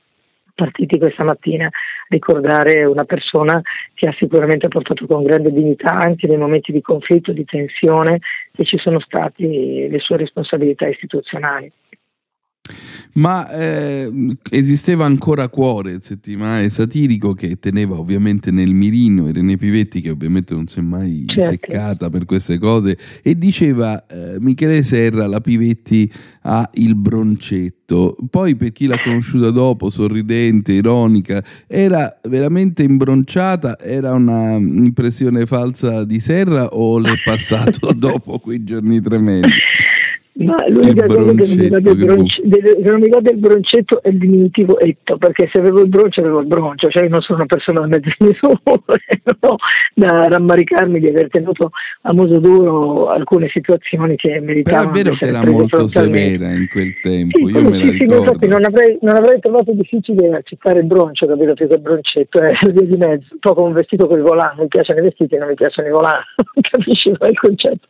partiti 0.54 0.98
questa 0.98 1.22
mattina, 1.22 1.70
ricordare 2.08 2.84
una 2.84 3.04
persona 3.04 3.62
che 3.94 4.08
ha 4.08 4.14
sicuramente 4.18 4.66
portato 4.66 5.06
con 5.06 5.22
grande 5.22 5.52
dignità 5.52 5.92
anche 5.92 6.26
nei 6.26 6.36
momenti 6.36 6.72
di 6.72 6.82
conflitto, 6.82 7.32
di 7.32 7.44
tensione 7.44 8.18
che 8.52 8.64
ci 8.64 8.76
sono 8.76 8.98
stati 8.98 9.88
le 9.88 9.98
sue 10.00 10.16
responsabilità 10.16 10.88
istituzionali. 10.88 11.70
Ma 13.14 13.50
eh, 13.50 14.10
esisteva 14.50 15.04
ancora 15.04 15.48
Cuore, 15.48 15.92
il 15.92 16.02
settimanale 16.02 16.68
satirico 16.68 17.34
che 17.34 17.58
teneva 17.58 17.98
ovviamente 17.98 18.50
nel 18.50 18.74
mirino 18.74 19.28
Irene 19.28 19.56
Pivetti, 19.56 20.00
che 20.00 20.10
ovviamente 20.10 20.54
non 20.54 20.66
si 20.66 20.78
è 20.78 20.82
mai 20.82 21.24
certo. 21.26 21.50
seccata 21.50 22.10
per 22.10 22.24
queste 22.24 22.58
cose, 22.58 22.96
e 23.22 23.36
diceva 23.36 24.06
eh, 24.06 24.36
Michele 24.38 24.82
Serra, 24.82 25.26
la 25.26 25.40
Pivetti 25.40 26.10
ha 26.42 26.68
il 26.74 26.94
broncetto. 26.94 28.16
Poi 28.30 28.56
per 28.56 28.72
chi 28.72 28.86
l'ha 28.86 29.00
conosciuta 29.02 29.50
dopo, 29.50 29.90
sorridente, 29.90 30.72
ironica, 30.72 31.42
era 31.66 32.18
veramente 32.28 32.82
imbronciata? 32.82 33.78
Era 33.78 34.14
un'impressione 34.14 35.46
falsa 35.46 36.04
di 36.04 36.20
Serra 36.20 36.66
o 36.68 36.98
le 36.98 37.12
è 37.12 37.22
passato 37.24 37.92
dopo 37.96 38.38
quei 38.38 38.64
giorni 38.64 39.00
tremendi? 39.00 39.48
Ma 40.40 40.54
l'unica 40.68 41.06
cosa 41.06 41.32
che 41.32 41.46
non 41.46 41.56
mi 41.56 41.56
ricorda 41.56 41.92
del, 41.92 42.04
bronce, 42.04 42.42
non 42.84 42.98
mi 43.00 43.04
ricorda 43.06 43.30
il 43.30 43.38
broncetto 43.38 44.02
è 44.02 44.08
il 44.08 44.18
diminutivo 44.18 44.78
etto, 44.78 45.16
perché 45.16 45.50
se 45.52 45.58
avevo 45.58 45.80
il 45.80 45.88
broncio 45.88 46.20
avevo 46.20 46.38
il 46.40 46.46
broncio, 46.46 46.88
cioè 46.88 47.04
io 47.04 47.08
non 47.08 47.20
sono 47.22 47.38
una 47.38 47.46
persona 47.46 47.80
da 47.80 47.98
mezzo 48.18 48.60
no, 49.40 49.56
da 49.94 50.28
rammaricarmi 50.28 51.00
di 51.00 51.08
aver 51.08 51.28
tenuto 51.28 51.70
a 52.02 52.12
muso 52.12 52.38
duro 52.38 53.08
alcune 53.08 53.48
situazioni 53.48 54.14
che 54.14 54.38
meritavano. 54.38 54.90
Però 54.90 55.00
è 55.00 55.02
vero 55.02 55.16
che 55.16 55.26
era 55.26 55.44
molto 55.44 55.86
severa 55.88 56.50
in 56.52 56.68
quel 56.70 56.94
tempo, 57.02 57.36
sì, 57.36 57.42
io 57.42 57.68
me 57.68 57.96
sì, 57.98 58.06
la 58.06 58.16
infatti 58.18 58.46
non 58.46 58.64
avrei, 58.64 58.96
non 59.00 59.16
avrei, 59.16 59.40
trovato 59.40 59.72
difficile 59.72 60.36
accettare 60.36 60.78
il 60.78 60.86
broncio, 60.86 61.26
capito, 61.26 61.54
più 61.54 61.66
che 61.66 61.74
il 61.74 61.80
broncetto, 61.80 62.40
è 62.40 62.52
eh, 62.52 62.72
via 62.72 62.82
di 62.82 62.96
mezzo, 62.96 63.26
un 63.32 63.38
po' 63.40 63.54
come 63.54 63.68
un 63.68 63.74
vestito 63.74 64.06
con 64.06 64.18
il 64.18 64.24
volano, 64.24 64.62
mi 64.62 64.68
piacciono 64.68 65.00
i 65.00 65.02
vestiti 65.02 65.34
e 65.34 65.38
non 65.38 65.48
mi 65.48 65.54
piacciono 65.54 65.88
i 65.88 65.90
volani, 65.90 66.22
capisci 66.70 67.12
qual 67.16 67.28
è 67.28 67.32
il 67.32 67.38
concetto? 67.38 67.86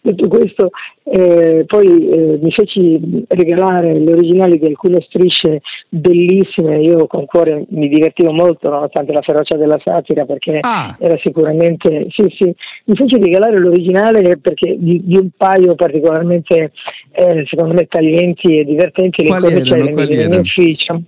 Detto 0.00 0.28
questo, 0.28 0.70
eh, 1.04 1.64
poi 1.66 1.89
eh, 1.90 2.38
mi 2.40 2.50
feci 2.50 3.24
regalare 3.28 3.98
le 3.98 4.12
originali 4.12 4.58
di 4.58 4.66
alcune 4.66 5.00
strisce 5.02 5.60
bellissime, 5.88 6.78
io 6.78 7.06
con 7.06 7.26
cuore 7.26 7.64
mi 7.70 7.88
divertivo 7.88 8.32
molto 8.32 8.68
nonostante 8.68 9.12
la 9.12 9.22
ferocia 9.22 9.56
della 9.56 9.78
satira 9.82 10.24
perché 10.24 10.58
ah. 10.60 10.96
era 10.98 11.16
sicuramente, 11.22 12.06
sì 12.10 12.24
sì, 12.36 12.54
mi 12.84 12.94
feci 12.96 13.18
regalare 13.18 13.58
l'originale 13.58 14.38
perché 14.38 14.76
di, 14.78 15.02
di 15.04 15.16
un 15.16 15.30
paio 15.36 15.74
particolarmente 15.74 16.72
eh, 17.12 17.44
secondo 17.46 17.74
me 17.74 17.86
taglienti 17.86 18.58
e 18.58 18.64
divertenti, 18.64 19.24
le 19.24 19.38
cose 19.38 20.14
nel 20.14 20.28
mio 20.28 20.40
ufficio 20.40 21.02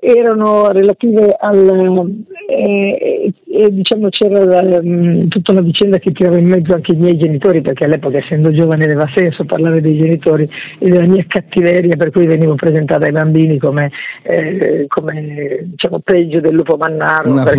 erano 0.00 0.70
relative 0.70 1.36
al 1.38 2.14
eh, 2.48 3.32
e 3.46 3.70
diciamo 3.70 4.08
c'era 4.08 4.78
um, 4.78 5.28
tutta 5.28 5.52
una 5.52 5.60
vicenda 5.60 5.98
che 5.98 6.12
tirava 6.12 6.38
in 6.38 6.48
mezzo 6.48 6.72
anche 6.72 6.92
i 6.92 6.96
miei 6.96 7.18
genitori 7.18 7.60
perché 7.60 7.84
all'epoca 7.84 8.16
essendo 8.16 8.50
giovane 8.50 8.84
aveva 8.84 9.08
senso 9.14 9.44
parlare 9.44 9.80
dei 9.80 9.98
genitori 9.98 10.48
e 10.78 10.88
della 10.88 11.06
mia 11.06 11.24
cattiveria 11.28 11.96
per 11.96 12.10
cui 12.10 12.26
venivo 12.26 12.54
presentata 12.54 13.04
ai 13.04 13.12
bambini 13.12 13.58
come, 13.58 13.90
eh, 14.22 14.86
come 14.88 15.58
diciamo 15.64 16.00
peggio 16.00 16.40
del 16.40 16.54
lupo 16.54 16.76
mannaro 16.76 17.30
una 17.30 17.44
per 17.44 17.56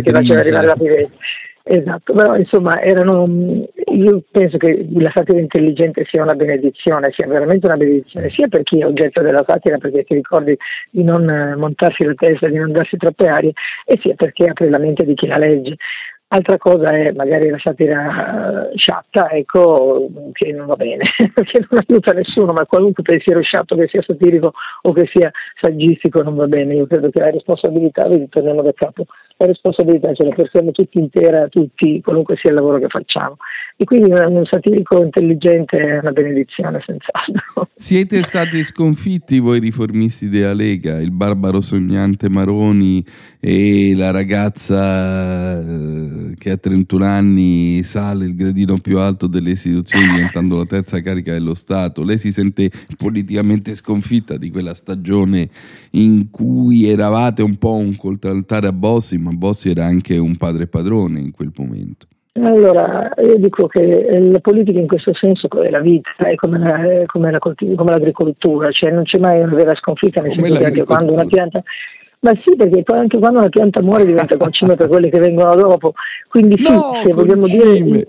che 0.00 0.10
faceva 0.10 0.40
arrivare 0.40 0.66
la 0.66 0.76
pivetta 0.76 1.12
Esatto, 1.66 2.12
però 2.12 2.36
insomma 2.36 2.78
erano, 2.82 3.26
io 3.86 4.22
penso 4.30 4.58
che 4.58 4.86
la 4.92 5.10
satira 5.14 5.38
intelligente 5.40 6.04
sia 6.04 6.22
una 6.22 6.34
benedizione, 6.34 7.10
sia 7.10 7.26
veramente 7.26 7.64
una 7.64 7.78
benedizione, 7.78 8.28
sia 8.28 8.48
per 8.48 8.64
chi 8.64 8.80
è 8.80 8.84
oggetto 8.86 9.22
della 9.22 9.42
satira 9.48 9.78
perché 9.78 10.04
ti 10.04 10.12
ricordi 10.12 10.54
di 10.90 11.02
non 11.02 11.24
montarsi 11.56 12.04
la 12.04 12.12
testa, 12.14 12.48
di 12.48 12.58
non 12.58 12.70
darsi 12.70 12.98
troppe 12.98 13.28
arie, 13.28 13.52
e 13.86 13.98
sia 14.02 14.14
perché 14.14 14.44
apre 14.44 14.68
la 14.68 14.76
mente 14.76 15.06
di 15.06 15.14
chi 15.14 15.26
la 15.26 15.38
legge. 15.38 15.76
Altra 16.28 16.58
cosa 16.58 16.88
è 16.90 17.12
magari 17.12 17.48
la 17.48 17.58
satira 17.58 18.68
uh, 18.72 18.76
sciatta, 18.76 19.30
ecco, 19.30 20.08
che 20.32 20.52
non 20.52 20.66
va 20.66 20.74
bene, 20.74 21.04
perché 21.32 21.64
non 21.70 21.80
aiuta 21.86 22.12
nessuno, 22.12 22.52
ma 22.52 22.66
qualunque 22.66 23.02
pensiero 23.04 23.40
sciatto 23.40 23.76
che 23.76 23.86
sia 23.86 24.02
satirico 24.02 24.52
o 24.82 24.92
che 24.92 25.06
sia 25.06 25.30
saggistico 25.60 26.22
non 26.22 26.34
va 26.34 26.46
bene. 26.46 26.74
Io 26.74 26.86
credo 26.86 27.10
che 27.10 27.20
la 27.20 27.30
responsabilità, 27.30 28.08
vedi, 28.08 28.28
torniamo 28.28 28.62
da 28.62 28.72
capo, 28.72 29.04
la 29.36 29.46
responsabilità 29.46 30.12
ce 30.12 30.24
la 30.24 30.34
portiamo 30.34 30.70
tutti 30.70 30.98
intera, 30.98 31.48
tutti, 31.48 32.00
qualunque 32.02 32.36
sia 32.36 32.50
il 32.50 32.56
lavoro 32.56 32.78
che 32.78 32.88
facciamo. 32.88 33.36
E 33.76 33.84
quindi 33.84 34.08
un 34.08 34.44
satirico 34.48 35.02
intelligente 35.02 35.76
è 35.78 35.98
una 35.98 36.12
benedizione, 36.12 36.80
senz'altro. 36.86 37.68
Siete 37.74 38.22
stati 38.22 38.62
sconfitti 38.62 39.40
voi 39.40 39.58
riformisti 39.58 40.28
della 40.28 40.52
Lega, 40.52 41.00
il 41.00 41.10
barbaro 41.10 41.60
sognante 41.60 42.28
Maroni 42.28 43.04
e 43.40 43.92
la 43.96 44.12
ragazza 44.12 45.60
eh, 45.60 46.34
che 46.38 46.50
a 46.50 46.56
31 46.56 47.04
anni 47.04 47.82
sale 47.82 48.26
il 48.26 48.36
gradino 48.36 48.78
più 48.78 48.98
alto 48.98 49.26
delle 49.26 49.50
istituzioni 49.50 50.06
diventando 50.06 50.56
la 50.56 50.66
terza 50.66 51.00
carica 51.00 51.32
dello 51.32 51.54
Stato. 51.54 52.04
Lei 52.04 52.18
si 52.18 52.30
sente 52.30 52.70
politicamente 52.96 53.74
sconfitta 53.74 54.36
di 54.36 54.50
quella 54.50 54.74
stagione 54.74 55.48
in 55.90 56.30
cui 56.30 56.88
eravate 56.88 57.42
un 57.42 57.56
po' 57.56 57.74
un 57.74 57.96
colt'altare 57.96 58.68
a 58.68 58.72
Bossi, 58.72 59.18
ma 59.24 59.30
Bossi 59.32 59.70
era 59.70 59.84
anche 59.86 60.18
un 60.18 60.36
padre 60.36 60.66
padrone 60.66 61.18
in 61.18 61.32
quel 61.32 61.50
momento. 61.56 62.06
Allora, 62.34 63.10
io 63.22 63.36
dico 63.38 63.68
che 63.68 64.08
la 64.20 64.40
politica 64.40 64.78
in 64.78 64.88
questo 64.88 65.14
senso 65.14 65.48
è 65.62 65.70
la 65.70 65.80
vita, 65.80 66.10
è 66.16 66.34
come, 66.34 66.58
la, 66.58 67.04
come, 67.06 67.30
la, 67.30 67.38
come 67.38 67.90
l'agricoltura, 67.90 68.70
cioè 68.72 68.90
non 68.90 69.04
c'è 69.04 69.18
mai 69.18 69.40
una 69.40 69.54
vera 69.54 69.74
sconfitta, 69.76 70.20
nel 70.20 70.34
senso 70.34 70.58
che 70.58 70.64
anche 70.64 70.84
quando 70.84 71.12
una 71.12 71.26
pianta... 71.26 71.62
Ma 72.20 72.32
sì, 72.44 72.56
perché 72.56 72.82
anche 72.86 73.18
quando 73.18 73.38
una 73.38 73.48
pianta 73.48 73.82
muore 73.82 74.06
diventa 74.06 74.36
concime 74.36 74.74
per 74.74 74.88
quelle 74.88 75.10
che 75.10 75.18
vengono 75.18 75.54
dopo, 75.54 75.94
quindi 76.28 76.56
sì, 76.56 76.70
no, 76.70 77.00
se 77.04 77.12
vogliamo 77.12 77.46
dire... 77.46 78.08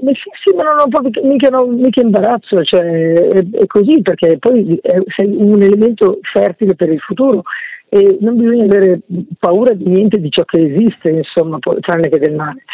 Ma 0.00 0.12
sì, 0.12 0.30
sì, 0.44 0.54
ma 0.54 0.62
non 0.62 0.78
ho 0.78 0.88
proprio 0.88 1.26
mica, 1.26 1.48
no, 1.48 1.66
mica 1.66 2.00
imbarazzo, 2.00 2.62
cioè, 2.62 2.82
è, 2.82 3.44
è, 3.50 3.66
così 3.66 4.00
perché 4.00 4.38
poi 4.38 4.78
è, 4.80 4.96
sei 5.16 5.34
un 5.36 5.60
elemento 5.60 6.20
fertile 6.22 6.76
per 6.76 6.90
il 6.90 7.00
futuro 7.00 7.42
e 7.88 8.18
non 8.20 8.36
bisogna 8.36 8.64
avere 8.64 9.00
paura 9.38 9.72
di 9.74 9.86
niente 9.86 10.20
di 10.20 10.30
ciò 10.30 10.44
che 10.44 10.60
esiste, 10.60 11.10
insomma, 11.10 11.58
tranne 11.58 12.08
che 12.08 12.18
del 12.18 12.34
male. 12.34 12.64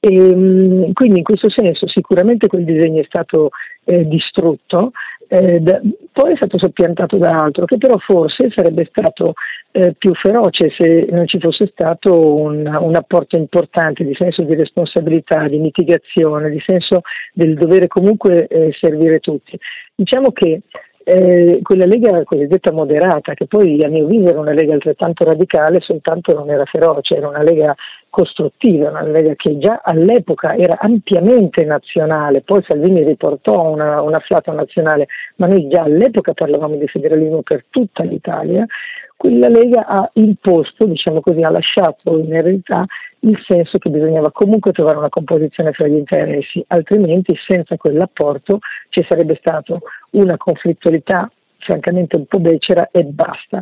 E, 0.00 0.14
ehm, 0.14 0.92
quindi 0.92 1.18
in 1.18 1.24
questo 1.24 1.50
senso 1.50 1.88
sicuramente 1.88 2.46
quel 2.46 2.64
disegno 2.64 3.00
è 3.00 3.04
stato 3.04 3.50
eh, 3.84 4.06
distrutto, 4.06 4.92
eh, 5.26 5.58
da, 5.60 5.80
poi 6.12 6.32
è 6.32 6.36
stato 6.36 6.56
soppiantato 6.58 7.16
da 7.18 7.30
altro 7.30 7.64
che 7.66 7.76
però 7.76 7.98
forse 7.98 8.50
sarebbe 8.50 8.86
stato 8.90 9.34
eh, 9.72 9.94
più 9.98 10.14
feroce 10.14 10.70
se 10.70 11.06
non 11.10 11.26
ci 11.26 11.38
fosse 11.38 11.66
stato 11.66 12.34
un, 12.34 12.64
un, 12.66 12.94
apporto 12.94 13.36
importante 13.36 14.04
di 14.04 14.14
senso 14.14 14.42
di 14.42 14.54
responsabilità, 14.54 15.48
di 15.48 15.58
mitigazione, 15.58 16.48
di 16.48 16.62
senso 16.64 17.00
del 17.34 17.54
dovere 17.54 17.88
comunque 17.88 18.46
eh, 18.46 18.70
servire 18.78 19.18
tutti. 19.18 19.58
Diciamo 19.94 20.30
che 20.32 20.62
eh, 21.08 21.60
quella 21.62 21.86
Lega 21.86 22.22
cosiddetta 22.24 22.70
moderata, 22.70 23.32
che 23.32 23.46
poi 23.46 23.82
a 23.82 23.88
mio 23.88 24.04
avviso 24.04 24.28
era 24.28 24.40
una 24.40 24.52
Lega 24.52 24.74
altrettanto 24.74 25.24
radicale, 25.24 25.80
soltanto 25.80 26.34
non 26.34 26.50
era 26.50 26.66
feroce, 26.66 27.16
era 27.16 27.28
una 27.28 27.42
Lega 27.42 27.74
costruttiva, 28.10 28.90
una 28.90 29.02
Lega 29.02 29.32
che 29.34 29.56
già 29.56 29.80
all'epoca 29.82 30.54
era 30.54 30.76
ampiamente 30.78 31.64
nazionale, 31.64 32.42
poi 32.42 32.62
Salvini 32.66 33.04
riportò 33.04 33.70
una, 33.70 34.02
una 34.02 34.18
fiata 34.18 34.52
nazionale, 34.52 35.06
ma 35.36 35.46
noi 35.46 35.66
già 35.68 35.82
all'epoca 35.82 36.34
parlavamo 36.34 36.76
di 36.76 36.86
federalismo 36.86 37.40
per 37.40 37.64
tutta 37.70 38.02
l'Italia, 38.02 38.66
quella 39.18 39.48
Lega 39.48 39.84
ha 39.84 40.08
imposto, 40.14 40.86
diciamo 40.86 41.20
così, 41.20 41.42
ha 41.42 41.50
lasciato 41.50 42.18
in 42.18 42.32
eredità 42.32 42.84
il 43.20 43.36
senso 43.44 43.78
che 43.78 43.90
bisognava 43.90 44.30
comunque 44.30 44.70
trovare 44.70 44.96
una 44.96 45.08
composizione 45.08 45.72
fra 45.72 45.88
gli 45.88 45.96
interessi, 45.96 46.64
altrimenti 46.68 47.34
senza 47.44 47.76
quell'apporto 47.76 48.60
ci 48.90 49.04
sarebbe 49.08 49.36
stata 49.40 49.76
una 50.12 50.36
conflittualità 50.36 51.28
francamente 51.58 52.14
un 52.14 52.26
po' 52.26 52.38
becera 52.38 52.90
e 52.92 53.02
basta. 53.02 53.60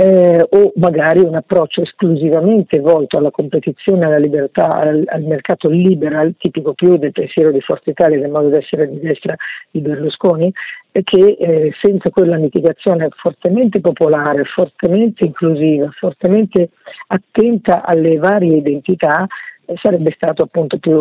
Eh, 0.00 0.46
o 0.48 0.72
magari 0.76 1.18
un 1.18 1.34
approccio 1.34 1.82
esclusivamente 1.82 2.80
volto 2.80 3.18
alla 3.18 3.30
competizione, 3.30 4.06
alla 4.06 4.16
libertà, 4.16 4.76
al, 4.76 5.04
al 5.06 5.22
mercato 5.24 5.68
liberal, 5.68 6.36
tipico 6.38 6.72
più 6.72 6.96
del 6.96 7.12
pensiero 7.12 7.50
di 7.50 7.60
Forza 7.60 7.90
Italia, 7.90 8.18
del 8.18 8.30
modo 8.30 8.48
di 8.48 8.56
essere 8.56 8.88
di 8.88 8.98
destra 8.98 9.36
di 9.70 9.80
Berlusconi, 9.80 10.50
che 10.90 11.36
eh, 11.38 11.72
senza 11.82 12.08
quella 12.08 12.38
mitigazione 12.38 13.08
fortemente 13.14 13.82
popolare, 13.82 14.44
fortemente 14.44 15.26
inclusiva, 15.26 15.90
fortemente 15.92 16.70
attenta 17.08 17.84
alle 17.84 18.16
varie 18.16 18.56
identità, 18.56 19.26
eh, 19.66 19.74
sarebbe 19.76 20.12
stato 20.12 20.44
appunto 20.44 20.78
più 20.78 20.94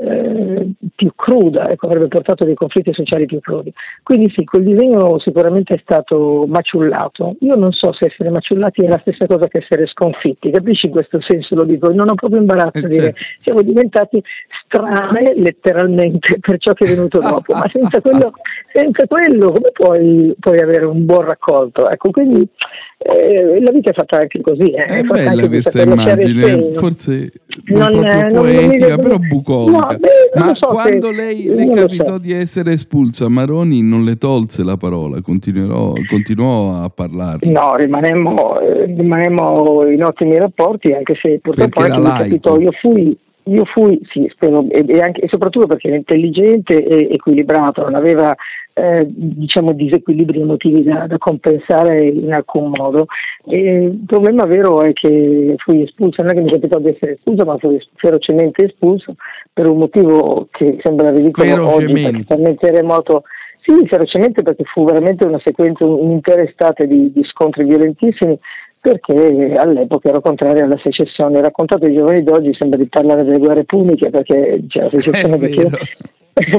eh, 0.00 0.70
più 0.94 1.12
cruda, 1.14 1.68
ecco, 1.70 1.86
avrebbe 1.86 2.08
portato 2.08 2.44
dei 2.44 2.54
conflitti 2.54 2.92
sociali 2.92 3.26
più 3.26 3.40
crudi. 3.40 3.72
Quindi 4.02 4.32
sì, 4.34 4.44
quel 4.44 4.64
disegno 4.64 5.18
sicuramente 5.18 5.74
è 5.74 5.80
stato 5.82 6.44
maciullato. 6.46 7.36
Io 7.40 7.54
non 7.56 7.72
so 7.72 7.92
se 7.92 8.06
essere 8.06 8.30
maciullati 8.30 8.84
è 8.84 8.88
la 8.88 8.98
stessa 9.00 9.26
cosa 9.26 9.48
che 9.48 9.58
essere 9.58 9.86
sconfitti, 9.86 10.50
capisci 10.50 10.86
in 10.86 10.92
questo 10.92 11.20
senso 11.20 11.54
lo 11.54 11.64
dico, 11.64 11.90
non 11.92 12.08
ho 12.08 12.14
proprio 12.14 12.40
imbarazzo 12.40 12.78
a 12.78 12.86
eh, 12.86 12.88
dire 12.88 13.02
certo. 13.02 13.20
siamo 13.42 13.62
diventati 13.62 14.22
strane 14.64 15.34
letteralmente 15.36 16.38
per 16.40 16.58
ciò 16.58 16.72
che 16.72 16.84
è 16.84 16.88
venuto 16.88 17.18
dopo, 17.18 17.54
ma 17.54 17.68
senza 17.72 18.00
quello, 18.00 18.32
senza 18.72 19.06
quello 19.06 19.52
come 19.52 19.70
puoi, 19.72 20.34
puoi 20.38 20.58
avere 20.58 20.84
un 20.84 21.04
buon 21.04 21.24
raccolto? 21.24 21.88
Ecco, 21.88 22.10
quindi 22.10 22.48
eh, 22.98 23.60
la 23.60 23.70
vita 23.70 23.90
è 23.90 23.94
fatta 23.94 24.18
anche 24.18 24.40
così. 24.40 24.70
Eh. 24.70 24.84
È, 24.84 24.98
è 24.98 25.02
bella 25.02 25.46
questa 25.46 25.82
immagine, 25.82 26.72
forse 26.72 27.32
non, 27.66 27.92
non 27.92 28.04
proprio 28.04 28.40
poetica, 28.40 28.88
non, 28.88 29.02
però 29.02 29.18
bucolica. 29.18 29.78
No, 29.78 29.87
beh, 29.96 30.40
Ma 30.40 30.54
so 30.54 30.68
quando 30.68 31.10
lei 31.10 31.44
le 31.44 31.70
capitò 31.70 32.12
so. 32.12 32.18
di 32.18 32.32
essere 32.32 32.72
espulsa, 32.72 33.28
Maroni 33.28 33.82
non 33.82 34.04
le 34.04 34.16
tolse 34.16 34.62
la 34.62 34.76
parola, 34.76 35.20
continuò 35.20 36.82
a 36.82 36.90
parlare. 36.90 37.48
No, 37.48 37.74
rimanemmo, 37.76 38.58
eh, 38.60 38.84
rimanemmo, 38.86 39.86
in 39.86 40.02
ottimi 40.04 40.36
rapporti, 40.38 40.92
anche 40.92 41.14
se 41.20 41.38
purtroppo 41.40 41.80
anche 41.80 41.98
mi 41.98 42.04
capitò, 42.04 42.58
io 42.58 42.72
fui 42.72 43.16
io 43.48 43.64
fui, 43.64 44.00
sì, 44.10 44.28
spero, 44.30 44.66
e, 44.68 44.84
e, 44.86 45.00
anche, 45.00 45.22
e, 45.22 45.28
soprattutto 45.28 45.66
perché 45.66 45.88
era 45.88 45.96
intelligente 45.96 46.84
e 46.84 47.08
equilibrato, 47.14 47.82
non 47.82 47.94
aveva 47.94 48.34
eh, 48.78 49.06
diciamo 49.08 49.72
disequilibri 49.72 50.40
emotivi 50.40 50.84
da, 50.84 51.06
da, 51.08 51.18
compensare 51.18 52.04
in 52.04 52.32
alcun 52.32 52.70
modo. 52.70 53.06
E 53.44 53.56
il 53.58 54.04
problema 54.06 54.44
vero 54.44 54.82
è 54.82 54.92
che 54.92 55.54
fui 55.58 55.82
espulso, 55.82 56.22
non 56.22 56.30
è 56.30 56.34
che 56.34 56.42
mi 56.42 56.52
capitò 56.52 56.78
di 56.78 56.90
essere 56.90 57.14
espulso, 57.14 57.44
ma 57.44 57.58
fui 57.58 57.84
ferocemente 57.96 58.66
espulso 58.66 59.16
per 59.52 59.66
un 59.66 59.78
motivo 59.78 60.46
che 60.52 60.78
sembra 60.82 61.10
ridicolo 61.10 61.74
oggi, 61.74 61.92
perché 61.92 62.24
talmente 62.24 62.70
remoto. 62.70 63.24
Sì, 63.60 63.86
ferocemente 63.86 64.42
perché 64.42 64.62
fu 64.64 64.84
veramente 64.84 65.26
una 65.26 65.40
sequenza, 65.44 65.84
un'intera 65.84 66.42
estate 66.42 66.86
di, 66.86 67.12
di 67.12 67.24
scontri 67.24 67.64
violentissimi 67.64 68.38
perché 68.80 69.54
all'epoca 69.56 70.08
ero 70.08 70.20
contrario 70.20 70.64
alla 70.64 70.78
secessione. 70.82 71.40
Raccontato 71.40 71.84
ai 71.84 71.94
giovani 71.94 72.22
d'oggi 72.22 72.54
sembra 72.54 72.78
di 72.78 72.88
parlare 72.88 73.24
delle 73.24 73.38
guerre 73.38 73.64
puniche 73.64 74.10
perché 74.10 74.64
c'è 74.66 74.82
la 74.82 74.90
secessione 74.90 75.36
perché... 75.38 75.70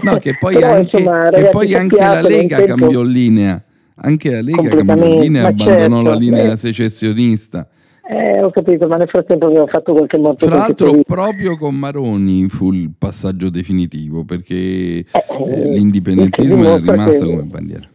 No, 0.01 0.17
che 0.17 0.35
poi 0.37 0.55
Però, 0.59 0.67
anche, 0.67 0.97
insomma, 0.97 1.29
che 1.29 1.49
poi 1.51 1.73
anche 1.73 1.97
la 1.97 2.21
Lega 2.21 2.57
tempo... 2.57 2.75
cambiò 2.75 3.01
linea. 3.01 3.61
Anche 4.01 4.31
la 4.31 4.41
Lega 4.41 4.75
cambiò 4.75 5.19
linea 5.19 5.43
e 5.43 5.45
abbandonò 5.45 5.77
certo, 5.77 6.01
la 6.01 6.15
linea 6.15 6.51
eh. 6.51 6.57
secessionista. 6.57 7.67
Eh, 8.11 8.41
ho 8.41 8.49
capito, 8.49 8.87
ma 8.87 8.95
nel 8.95 9.07
frattempo 9.07 9.45
avevo 9.45 9.67
fatto 9.67 9.93
qualche 9.93 10.17
morto. 10.17 10.47
Tra 10.47 10.57
l'altro, 10.57 10.91
poi... 10.91 11.03
proprio 11.05 11.57
con 11.57 11.75
Maroni 11.75 12.49
fu 12.49 12.71
il 12.71 12.91
passaggio 12.97 13.49
definitivo 13.49 14.23
perché 14.23 14.55
eh, 14.55 15.05
eh 15.05 15.69
l'indipendentismo 15.69 16.75
è 16.75 16.79
rimasto 16.79 17.25
che... 17.25 17.31
come 17.31 17.43
bandiera 17.43 17.88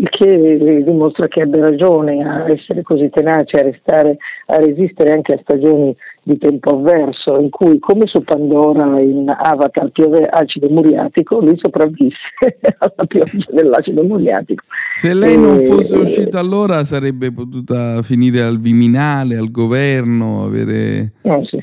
il 0.00 0.08
che 0.08 0.82
dimostra 0.82 1.28
che 1.28 1.40
ebbe 1.40 1.60
ragione 1.60 2.24
a 2.24 2.50
essere 2.50 2.82
così 2.82 3.10
tenace, 3.10 3.58
a 3.58 3.62
restare, 3.62 4.16
a 4.46 4.56
resistere 4.56 5.12
anche 5.12 5.34
a 5.34 5.38
stagioni 5.42 5.94
di 6.22 6.38
tempo 6.38 6.70
avverso, 6.70 7.38
in 7.38 7.50
cui 7.50 7.78
come 7.78 8.06
su 8.06 8.22
Pandora 8.22 8.98
in 8.98 9.26
Avatar 9.28 9.90
piove 9.90 10.24
acido 10.24 10.68
muriatico, 10.70 11.40
lui 11.40 11.58
sopravvisse 11.58 12.16
alla 12.78 13.06
pioggia 13.06 13.46
dell'acido 13.50 14.02
muriatico. 14.02 14.64
Se 14.94 15.12
lei 15.12 15.36
non 15.36 15.58
fosse 15.60 15.98
uscita 15.98 16.38
allora 16.38 16.82
sarebbe 16.84 17.30
potuta 17.30 18.00
finire 18.00 18.40
al 18.40 18.58
Viminale, 18.58 19.36
al 19.36 19.50
governo, 19.50 20.44
avere 20.44 21.12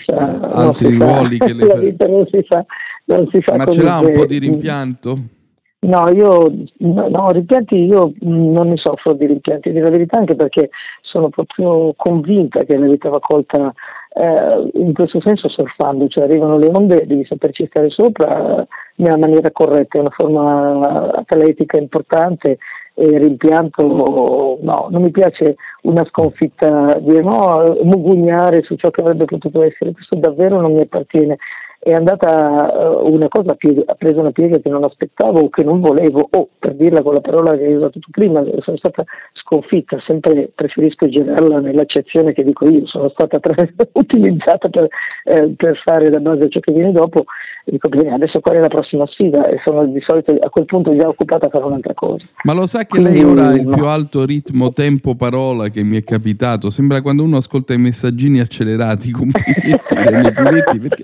sa, 0.05 0.39
altri 0.53 0.95
ruoli 0.95 1.37
fa. 1.37 1.45
che 1.45 1.53
le 1.53 1.65
La 1.65 1.79
vita 1.79 2.05
non 2.05 2.27
si 2.31 2.43
fa, 2.47 2.63
non 3.05 3.27
si 3.31 3.41
fa 3.41 3.55
Ma 3.55 3.65
ce 3.65 3.81
l'ha 3.81 3.99
un 3.99 4.11
po' 4.11 4.25
di 4.25 4.37
rimpianto? 4.37 5.35
No, 5.79 6.09
io 6.09 6.51
no, 6.79 7.29
rimpianti 7.29 7.75
io 7.75 8.11
non 8.21 8.69
ne 8.69 8.77
soffro 8.77 9.13
di 9.13 9.27
rimpianti, 9.27 9.71
di 9.71 9.79
la 9.79 9.91
verità 9.91 10.17
anche 10.17 10.35
perché 10.35 10.71
sono 11.01 11.29
proprio 11.29 11.93
convinta 11.95 12.63
che 12.63 12.75
la 12.75 12.87
vita 12.87 13.09
va 13.09 13.19
colta 13.19 13.71
eh, 14.13 14.71
in 14.73 14.93
questo 14.93 15.21
senso 15.21 15.47
surfando, 15.49 16.07
cioè 16.07 16.23
arrivano 16.23 16.57
le 16.57 16.71
onde, 16.73 17.05
devi 17.05 17.23
saperci 17.25 17.67
stare 17.67 17.91
sopra 17.91 18.61
eh, 18.63 18.67
nella 18.95 19.17
maniera 19.17 19.51
corretta, 19.51 19.99
è 19.99 20.01
una 20.01 20.09
forma 20.09 21.11
atletica 21.11 21.77
importante 21.77 22.57
e 22.95 23.17
rimpianto 23.19 24.57
no, 24.59 24.87
non 24.89 25.01
mi 25.03 25.11
piace 25.11 25.57
una 25.83 26.03
sconfitta 26.05 26.97
dire 26.99 27.21
no, 27.21 27.77
mugugnare 27.83 28.63
su 28.63 28.73
ciò 28.75 28.89
che 28.89 29.01
avrebbe 29.01 29.25
potuto 29.25 29.61
essere, 29.61 29.91
questo 29.91 30.15
davvero 30.15 30.59
non 30.59 30.73
mi 30.73 30.81
appartiene 30.81 31.37
è 31.79 31.93
andata 31.93 32.99
uh, 33.01 33.13
una 33.13 33.27
cosa, 33.27 33.51
ha 33.51 33.95
preso 33.95 34.19
una 34.19 34.31
piega 34.31 34.59
che 34.59 34.69
non 34.69 34.83
aspettavo 34.83 35.39
o 35.39 35.49
che 35.49 35.63
non 35.63 35.79
volevo, 35.79 36.27
o 36.29 36.49
per 36.57 36.73
dirla 36.75 37.01
con 37.01 37.13
la 37.13 37.21
parola 37.21 37.55
che 37.55 37.65
hai 37.65 37.75
usato 37.75 37.99
tu 37.99 38.09
prima, 38.11 38.43
sono 38.59 38.77
stata 38.77 39.03
sconfitta, 39.33 39.97
sempre 40.05 40.51
preferisco 40.53 41.07
girarla 41.07 41.59
nell'accezione 41.59 42.33
che 42.33 42.43
dico 42.43 42.67
io, 42.67 42.85
sono 42.87 43.09
stata 43.09 43.39
tra- 43.39 43.67
utilizzata 43.93 44.69
per, 44.69 44.87
eh, 45.25 45.53
per, 45.55 45.77
fare 45.83 46.09
la 46.09 46.19
base 46.19 46.43
a 46.43 46.47
ciò 46.49 46.59
che 46.59 46.73
viene 46.73 46.91
dopo, 46.91 47.25
dico 47.71 47.89
bene, 47.89 48.13
adesso 48.13 48.39
qual 48.39 48.57
è 48.57 48.59
la 48.59 48.67
prossima 48.67 49.05
sfida? 49.07 49.47
E 49.47 49.59
sono 49.63 49.85
di 49.85 50.01
solito 50.05 50.31
a 50.39 50.49
quel 50.49 50.65
punto 50.65 50.95
già 50.95 51.07
occupata 51.07 51.47
a 51.47 51.49
fare 51.49 51.65
un'altra 51.65 51.93
cosa. 51.93 52.25
Ma 52.43 52.53
lo 52.53 52.65
sa 52.65 52.79
che 52.79 52.99
Quindi, 52.99 53.11
lei 53.11 53.23
ora 53.23 53.47
ha 53.47 53.55
il 53.55 53.65
no. 53.65 53.75
più 53.75 53.85
alto 53.85 54.25
ritmo 54.25 54.71
tempo-parola 54.71 55.69
che 55.69 55.83
mi 55.83 55.97
è 55.97 56.03
capitato? 56.03 56.69
Sembra 56.69 57.01
quando 57.01 57.23
uno 57.23 57.37
ascolta 57.37 57.73
i 57.73 57.77
messaggini 57.77 58.39
accelerati, 58.39 59.11
complimenti, 59.11 60.79
perché... 60.79 61.03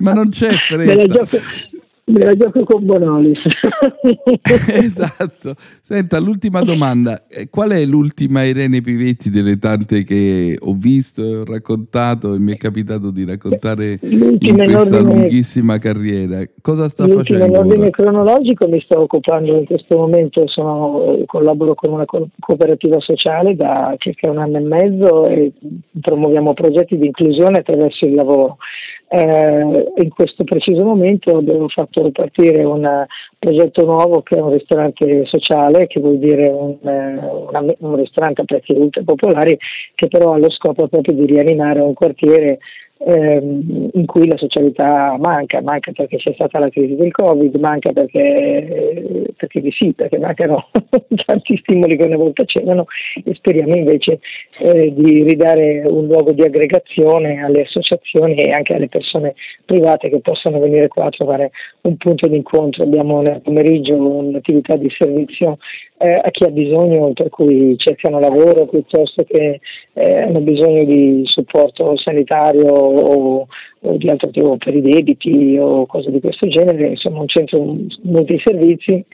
ma 0.00 0.12
non 0.12 0.28
c'è 0.28 0.50
fretta. 0.50 1.06
Me 1.06 1.73
la 2.06 2.34
gioco 2.34 2.64
con 2.64 2.84
Bonolis. 2.84 3.38
esatto. 4.68 5.54
Senta, 5.80 6.18
l'ultima 6.18 6.60
domanda. 6.60 7.26
Eh, 7.28 7.48
qual 7.48 7.70
è 7.70 7.84
l'ultima 7.86 8.44
Irene 8.44 8.82
Pivetti 8.82 9.30
delle 9.30 9.58
tante 9.58 10.04
che 10.04 10.58
ho 10.60 10.74
visto 10.74 11.22
e 11.22 11.36
ho 11.36 11.44
raccontato 11.44 12.34
e 12.34 12.38
mi 12.38 12.52
è 12.52 12.56
capitato 12.56 13.10
di 13.10 13.24
raccontare 13.24 13.98
l'ultima 14.02 14.64
in 14.64 14.72
questa 14.72 14.96
ordine, 14.96 15.20
lunghissima 15.20 15.78
carriera? 15.78 16.42
Cosa 16.60 16.88
sta 16.88 17.08
facendo? 17.08 17.46
In 17.46 17.56
ordine 17.56 17.90
cronologico 17.90 18.68
mi 18.68 18.80
sto 18.80 19.00
occupando 19.00 19.56
in 19.56 19.64
questo 19.64 19.96
momento, 19.96 20.46
sono, 20.46 21.22
collaboro 21.24 21.74
con 21.74 21.92
una 21.92 22.04
co- 22.04 22.28
cooperativa 22.38 23.00
sociale 23.00 23.56
da 23.56 23.94
circa 23.96 24.30
un 24.30 24.38
anno 24.38 24.58
e 24.58 24.60
mezzo 24.60 25.26
e 25.26 25.52
promuoviamo 26.00 26.52
progetti 26.52 26.98
di 26.98 27.06
inclusione 27.06 27.58
attraverso 27.58 28.04
il 28.04 28.14
lavoro. 28.14 28.58
Eh, 29.08 29.92
in 29.96 30.08
questo 30.08 30.42
preciso 30.44 30.82
momento 30.84 31.36
abbiamo 31.36 31.68
fatto 31.68 31.93
partire 32.12 32.64
un 32.64 33.06
progetto 33.38 33.84
nuovo 33.84 34.22
che 34.22 34.36
è 34.36 34.40
un 34.40 34.52
ristorante 34.52 35.24
sociale, 35.26 35.86
che 35.86 36.00
vuol 36.00 36.18
dire 36.18 36.48
un, 36.48 36.76
eh, 36.82 37.18
una, 37.48 37.64
un 37.78 37.96
ristorante 37.96 38.42
a 38.42 38.44
prezzi 38.44 38.72
ultra 38.72 39.02
popolari, 39.04 39.58
che 39.94 40.08
però 40.08 40.34
ha 40.34 40.38
lo 40.38 40.50
scopo 40.50 40.88
proprio 40.88 41.14
di 41.14 41.26
rianimare 41.26 41.80
un 41.80 41.94
quartiere 41.94 42.58
ehm, 42.98 43.90
in 43.92 44.06
cui 44.06 44.26
la 44.26 44.36
socialità 44.36 45.16
manca, 45.18 45.60
manca 45.62 45.92
perché 45.92 46.16
c'è 46.16 46.32
stata 46.34 46.58
la 46.58 46.68
crisi 46.68 46.94
del 46.94 47.10
Covid, 47.10 47.54
manca 47.56 47.92
perché, 47.92 49.32
perché 49.36 49.60
di 49.60 49.70
sì, 49.72 49.92
perché 49.92 50.18
mancano 50.18 50.68
tanti 51.26 51.56
stimoli 51.58 51.96
che 51.96 52.04
una 52.04 52.16
volta 52.16 52.44
c'erano 52.44 52.86
e 53.24 53.34
speriamo 53.34 53.74
invece 53.74 54.20
eh, 54.60 54.92
di 54.94 55.22
ridare 55.22 55.82
un 55.86 56.06
luogo 56.06 56.32
di 56.32 56.42
aggregazione 56.42 57.42
alle 57.42 57.62
associazioni 57.62 58.34
e 58.34 58.50
anche 58.50 58.74
alle 58.74 58.88
persone 58.88 59.34
private 59.64 60.08
che 60.08 60.20
possono 60.20 60.58
venire 60.58 60.88
qua 60.88 61.06
a 61.06 61.10
trovare 61.10 61.50
un 61.82 61.96
punto 61.96 62.28
di 62.28 62.36
incontro. 62.36 62.84
Abbiamo 62.84 63.20
nel 63.20 63.40
pomeriggio 63.42 63.94
un'attività 63.94 64.76
di 64.76 64.90
servizio 64.90 65.58
eh, 65.98 66.20
a 66.22 66.30
chi 66.30 66.44
ha 66.44 66.50
bisogno, 66.50 67.12
per 67.12 67.28
cui 67.28 67.76
cercano 67.78 68.18
lavoro 68.18 68.66
piuttosto 68.66 69.24
che 69.24 69.60
eh, 69.92 70.18
hanno 70.22 70.40
bisogno 70.40 70.84
di 70.84 71.22
supporto 71.24 71.96
sanitario 71.96 72.66
o, 72.66 73.46
o, 73.80 73.96
di 73.96 74.10
altro 74.10 74.30
tipo 74.30 74.56
per 74.56 74.74
i 74.74 74.82
debiti 74.82 75.56
o 75.58 75.86
cose 75.86 76.10
di 76.10 76.20
questo 76.20 76.48
genere, 76.48 76.88
insomma 76.88 77.20
un 77.20 77.28
centro 77.28 77.76
molti 78.02 78.40
servizi 78.44 79.04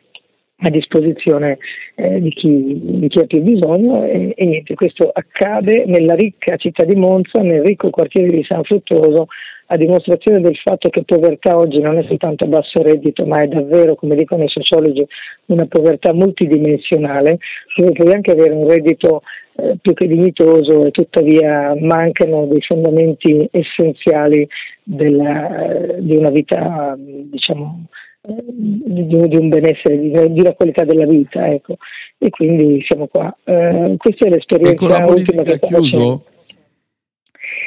a 0.62 0.70
disposizione 0.70 1.58
eh, 1.94 2.20
di, 2.20 2.30
chi, 2.30 2.80
di, 2.82 3.08
chi, 3.08 3.18
ha 3.18 3.26
più 3.26 3.40
bisogno 3.40 4.04
e, 4.04 4.34
e, 4.36 4.44
niente, 4.44 4.74
questo 4.74 5.10
accade 5.12 5.84
nella 5.86 6.14
ricca 6.14 6.56
città 6.56 6.84
di 6.84 6.96
Monza, 6.96 7.40
nel 7.40 7.62
ricco 7.62 7.90
quartiere 7.90 8.30
di 8.30 8.44
San 8.44 8.62
Fruttuoso, 8.64 9.28
a 9.72 9.76
dimostrazione 9.76 10.40
del 10.40 10.56
fatto 10.56 10.88
che 10.90 11.04
povertà 11.04 11.56
oggi 11.56 11.80
non 11.80 11.96
è 11.96 12.02
soltanto 12.02 12.46
basso 12.46 12.82
reddito, 12.82 13.24
ma 13.24 13.38
è 13.38 13.46
davvero, 13.46 13.94
come 13.94 14.16
dicono 14.16 14.42
i 14.42 14.48
sociologi, 14.48 15.06
una 15.46 15.66
povertà 15.66 16.12
multidimensionale, 16.12 17.38
dove 17.76 17.92
puoi 17.92 18.12
anche 18.12 18.32
avere 18.32 18.50
un 18.50 18.68
reddito 18.68 19.22
eh, 19.56 19.76
più 19.80 19.94
che 19.94 20.08
dignitoso 20.08 20.86
e 20.86 20.90
tuttavia 20.90 21.72
mancano 21.78 22.46
dei 22.46 22.60
fondamenti 22.62 23.48
essenziali 23.52 24.46
della, 24.82 25.94
di 25.98 26.16
una 26.16 26.30
vita 26.30 26.96
diciamo 26.98 27.86
di, 28.22 29.36
un 29.36 29.48
benessere, 29.48 29.98
di, 29.98 30.10
di, 30.32 30.40
una 30.40 30.52
qualità 30.52 30.84
della 30.84 31.06
vita, 31.06 31.48
ecco. 31.48 31.76
E 32.18 32.28
quindi 32.30 32.82
siamo 32.82 33.06
qua. 33.06 33.34
Eh, 33.44 33.94
questa 33.96 34.26
è 34.26 34.30
l'esperienza 34.30 35.06
ultima 35.06 35.42
che 35.42 35.58
chiuso? 35.58 35.98
facendo. 35.98 36.24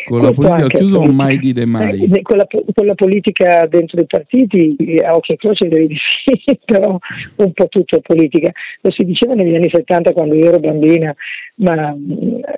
Con 0.05 0.21
la 0.21 0.31
politica 0.31 0.67
chiusa 0.67 0.97
o 0.97 1.11
mai 1.11 1.37
dire 1.37 1.65
mai? 1.65 2.03
Eh, 2.03 2.21
con, 2.21 2.37
la, 2.37 2.47
con, 2.47 2.85
la, 2.85 2.95
politica 2.95 3.65
dentro 3.67 4.01
i 4.01 4.05
partiti 4.05 4.75
a 5.03 5.15
occhio 5.15 5.33
e 5.33 5.37
croce 5.37 5.67
direi 5.67 5.87
di 5.87 5.97
sì, 5.97 6.59
però 6.65 6.97
un 7.37 7.51
po' 7.53 7.67
tutto 7.67 7.97
è 7.97 8.01
politica. 8.01 8.51
Lo 8.81 8.91
si 8.91 9.03
diceva 9.03 9.33
negli 9.33 9.55
anni 9.55 9.69
70 9.69 10.11
quando 10.13 10.35
io 10.35 10.49
ero 10.49 10.59
bambina, 10.59 11.13
ma 11.55 11.95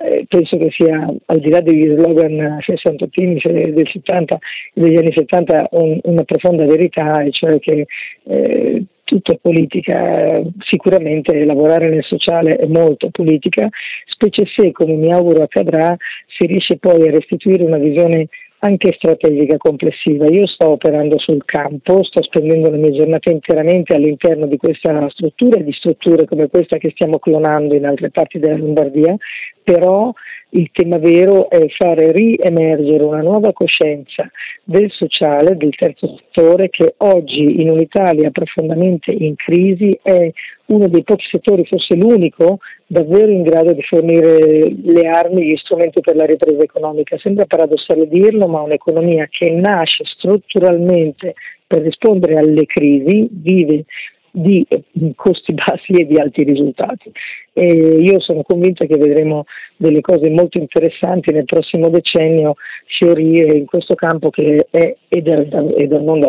eh, 0.04 0.24
penso 0.28 0.56
che 0.56 0.70
sia 0.70 1.12
al 1.26 1.40
di 1.40 1.50
là 1.50 1.60
degli 1.60 1.86
slogan 1.96 2.58
sessantottini 2.62 3.40
del 3.44 3.88
70 3.90 4.38
degli 4.74 4.96
anni 4.96 5.12
70 5.12 5.68
un, 5.72 5.98
una 6.02 6.24
profonda 6.24 6.64
verità, 6.64 7.22
e 7.22 7.30
cioè 7.30 7.58
che 7.58 7.86
eh, 8.24 8.84
tutto 9.06 9.32
è 9.32 9.38
politica, 9.40 10.42
sicuramente 10.58 11.44
lavorare 11.44 11.88
nel 11.88 12.02
sociale 12.02 12.56
è 12.56 12.66
molto 12.66 13.08
politica, 13.10 13.68
specie 14.04 14.44
se, 14.46 14.72
come 14.72 14.94
mi 14.94 15.12
auguro 15.12 15.44
accadrà, 15.44 15.96
si 16.26 16.46
riesce 16.46 16.76
poi 16.76 17.06
a 17.06 17.12
restituire 17.12 17.62
una 17.62 17.78
visione 17.78 18.26
anche 18.58 18.94
strategica 18.94 19.56
complessiva. 19.58 20.26
Io 20.26 20.46
sto 20.48 20.72
operando 20.72 21.18
sul 21.18 21.44
campo, 21.44 22.02
sto 22.02 22.22
spendendo 22.22 22.70
le 22.70 22.78
mie 22.78 22.92
giornate 22.92 23.30
interamente 23.30 23.94
all'interno 23.94 24.46
di 24.46 24.56
questa 24.56 25.08
struttura 25.10 25.60
e 25.60 25.64
di 25.64 25.72
strutture 25.72 26.26
come 26.26 26.48
questa 26.48 26.78
che 26.78 26.90
stiamo 26.90 27.18
clonando 27.18 27.74
in 27.74 27.86
altre 27.86 28.10
parti 28.10 28.40
della 28.40 28.56
Lombardia, 28.56 29.14
però 29.62 30.12
il 30.50 30.70
tema 30.72 30.98
vero 30.98 31.50
è 31.50 31.66
fare 31.68 32.12
riemergere 32.12 33.02
una 33.02 33.20
nuova 33.20 33.52
coscienza 33.52 34.30
del 34.62 34.90
sociale, 34.90 35.56
del 35.56 35.74
terzo 35.74 36.16
settore, 36.16 36.70
che 36.70 36.94
oggi 36.98 37.60
in 37.60 37.70
un'Italia 37.70 38.30
profondamente 38.30 39.10
in 39.10 39.34
crisi 39.34 39.98
è 40.02 40.30
uno 40.66 40.88
dei 40.88 41.02
pochi 41.02 41.26
settori, 41.30 41.66
forse 41.66 41.94
l'unico, 41.94 42.58
davvero 42.86 43.30
in 43.30 43.42
grado 43.42 43.72
di 43.72 43.82
fornire 43.82 44.72
le 44.82 45.08
armi, 45.08 45.46
gli 45.46 45.56
strumenti 45.56 46.00
per 46.00 46.16
la 46.16 46.24
ripresa 46.24 46.62
economica. 46.62 47.18
Sembra 47.18 47.44
paradossale 47.44 48.08
dirlo, 48.08 48.46
ma 48.46 48.60
un'economia 48.60 49.26
che 49.28 49.50
nasce 49.50 50.04
strutturalmente 50.04 51.34
per 51.66 51.82
rispondere 51.82 52.38
alle 52.38 52.66
crisi 52.66 53.28
vive 53.30 53.84
di 54.30 54.66
costi 55.14 55.54
bassi 55.54 55.92
e 55.92 56.06
di 56.06 56.16
alti 56.18 56.42
risultati. 56.42 57.10
E 57.58 57.64
io 57.64 58.20
sono 58.20 58.42
convinta 58.42 58.84
che 58.84 58.98
vedremo 58.98 59.44
delle 59.78 60.02
cose 60.02 60.28
molto 60.28 60.58
interessanti 60.58 61.32
nel 61.32 61.46
prossimo 61.46 61.88
decennio 61.88 62.56
fiorire 62.84 63.56
in 63.56 63.64
questo 63.64 63.94
campo 63.94 64.28
che 64.28 64.66
è, 64.70 64.94
e 65.08 65.22
da, 65.22 65.42
da 65.42 65.62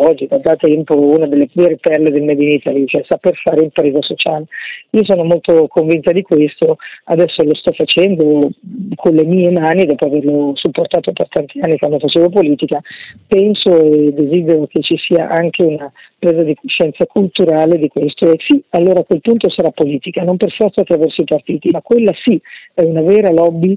oggi, 0.00 0.26
da, 0.26 0.38
da 0.38 0.56
tempo, 0.56 0.98
una 0.98 1.26
delle 1.26 1.50
vere 1.52 1.76
perle 1.76 2.10
del 2.10 2.22
Made 2.22 2.42
in 2.42 2.52
Italy, 2.52 2.86
cioè 2.86 3.02
saper 3.06 3.34
fare 3.42 3.62
impresa 3.62 4.00
sociale. 4.00 4.46
Io 4.90 5.04
sono 5.04 5.24
molto 5.24 5.66
convinta 5.68 6.12
di 6.12 6.22
questo, 6.22 6.78
adesso 7.04 7.44
lo 7.44 7.54
sto 7.54 7.72
facendo 7.72 8.50
con 8.94 9.14
le 9.14 9.24
mie 9.24 9.50
mani, 9.50 9.84
dopo 9.84 10.06
averlo 10.06 10.52
supportato 10.54 11.12
per 11.12 11.28
tanti 11.28 11.60
anni 11.60 11.76
quando 11.76 11.98
facevo 11.98 12.30
politica, 12.30 12.80
penso 13.26 13.82
e 13.84 14.12
desidero 14.14 14.66
che 14.66 14.80
ci 14.80 14.96
sia 14.96 15.28
anche 15.28 15.62
una 15.62 15.92
presa 16.18 16.42
di 16.42 16.54
coscienza 16.54 17.04
culturale 17.04 17.78
di 17.78 17.88
questo 17.88 18.32
e 18.32 18.36
sì, 18.38 18.62
allora 18.70 19.00
a 19.00 19.04
quel 19.04 19.20
punto 19.20 19.50
sarà 19.50 19.70
politica, 19.70 20.22
non 20.22 20.36
per 20.36 20.52
forza 20.52 20.80
attraverso 20.80 21.17
i 21.22 21.26
partiti, 21.26 21.70
ma 21.70 21.80
quella 21.82 22.12
sì 22.14 22.40
è 22.74 22.82
una 22.82 23.02
vera 23.02 23.30
lobby 23.30 23.76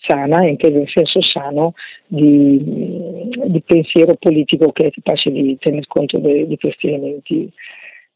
sana, 0.00 0.46
inteso 0.46 0.78
in 0.78 0.86
senso 0.86 1.20
sano, 1.20 1.74
di, 2.06 3.28
di, 3.46 3.62
pensiero 3.62 4.14
politico 4.14 4.72
che 4.72 4.86
è 4.86 4.90
capace 4.90 5.30
di 5.30 5.56
tener 5.58 5.86
conto 5.86 6.18
de, 6.18 6.46
di 6.46 6.56
questi 6.56 6.88
elementi 6.88 7.50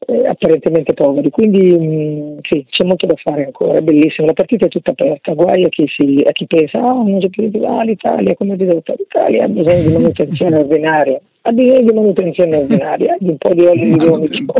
eh, 0.07 0.27
apparentemente 0.27 0.93
poveri. 0.93 1.29
Quindi 1.29 1.71
mh, 1.71 1.85
mm, 1.85 2.37
sì, 2.41 2.65
c'è 2.69 2.83
molto 2.83 3.05
da 3.05 3.15
fare 3.15 3.45
ancora, 3.45 3.77
è 3.77 3.81
bellissimo, 3.81 4.27
la 4.27 4.33
partita 4.33 4.65
è 4.65 4.69
tutta 4.69 4.91
aperta, 4.91 5.33
guai 5.33 5.63
a 5.63 5.69
chi, 5.69 5.85
si, 5.87 6.23
a 6.25 6.31
chi 6.31 6.47
pensa, 6.47 6.79
ah, 6.79 6.93
non 6.93 7.19
c'è 7.19 7.29
più 7.29 7.49
ah, 7.63 7.83
l'Italia, 7.83 8.35
come 8.35 8.55
vedete, 8.55 8.95
l'Italia 8.97 9.45
ha 9.45 9.47
bisogno 9.47 9.87
di 9.87 9.93
manutenzione 9.93 10.57
ordinaria, 10.57 11.21
ha 11.41 11.51
bisogno 11.51 11.81
di 11.81 11.93
manutenzione 11.93 12.57
ordinaria, 12.57 13.15
di 13.19 13.29
un 13.29 13.37
po' 13.37 13.53
di 13.53 13.65
olio 13.65 13.85
di 13.85 13.95
gomito. 13.95 14.53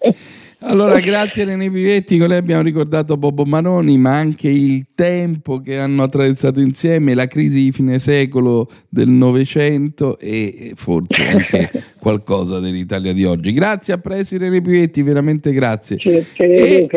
Allora, 0.62 1.00
grazie 1.00 1.44
René 1.44 1.70
Pivetti, 1.70 2.18
con 2.18 2.28
lei 2.28 2.36
abbiamo 2.36 2.60
ricordato 2.60 3.16
Bobo 3.16 3.46
Maroni, 3.46 3.96
ma 3.96 4.16
anche 4.16 4.50
il 4.50 4.88
tempo 4.94 5.60
che 5.62 5.78
hanno 5.78 6.02
attraversato 6.02 6.60
insieme, 6.60 7.14
la 7.14 7.26
crisi 7.26 7.64
di 7.64 7.72
fine 7.72 7.98
secolo 7.98 8.68
del 8.90 9.08
Novecento 9.08 10.18
e 10.18 10.72
forse 10.74 11.22
anche 11.24 11.70
qualcosa 11.98 12.58
dell'Italia 12.58 13.14
di 13.14 13.24
oggi. 13.24 13.52
Grazie 13.52 13.94
a 13.94 13.98
Presi 13.98 14.36
René 14.36 14.60
Pivetti, 14.60 15.00
veramente 15.00 15.50
grazie. 15.52 15.96
E... 15.96 16.88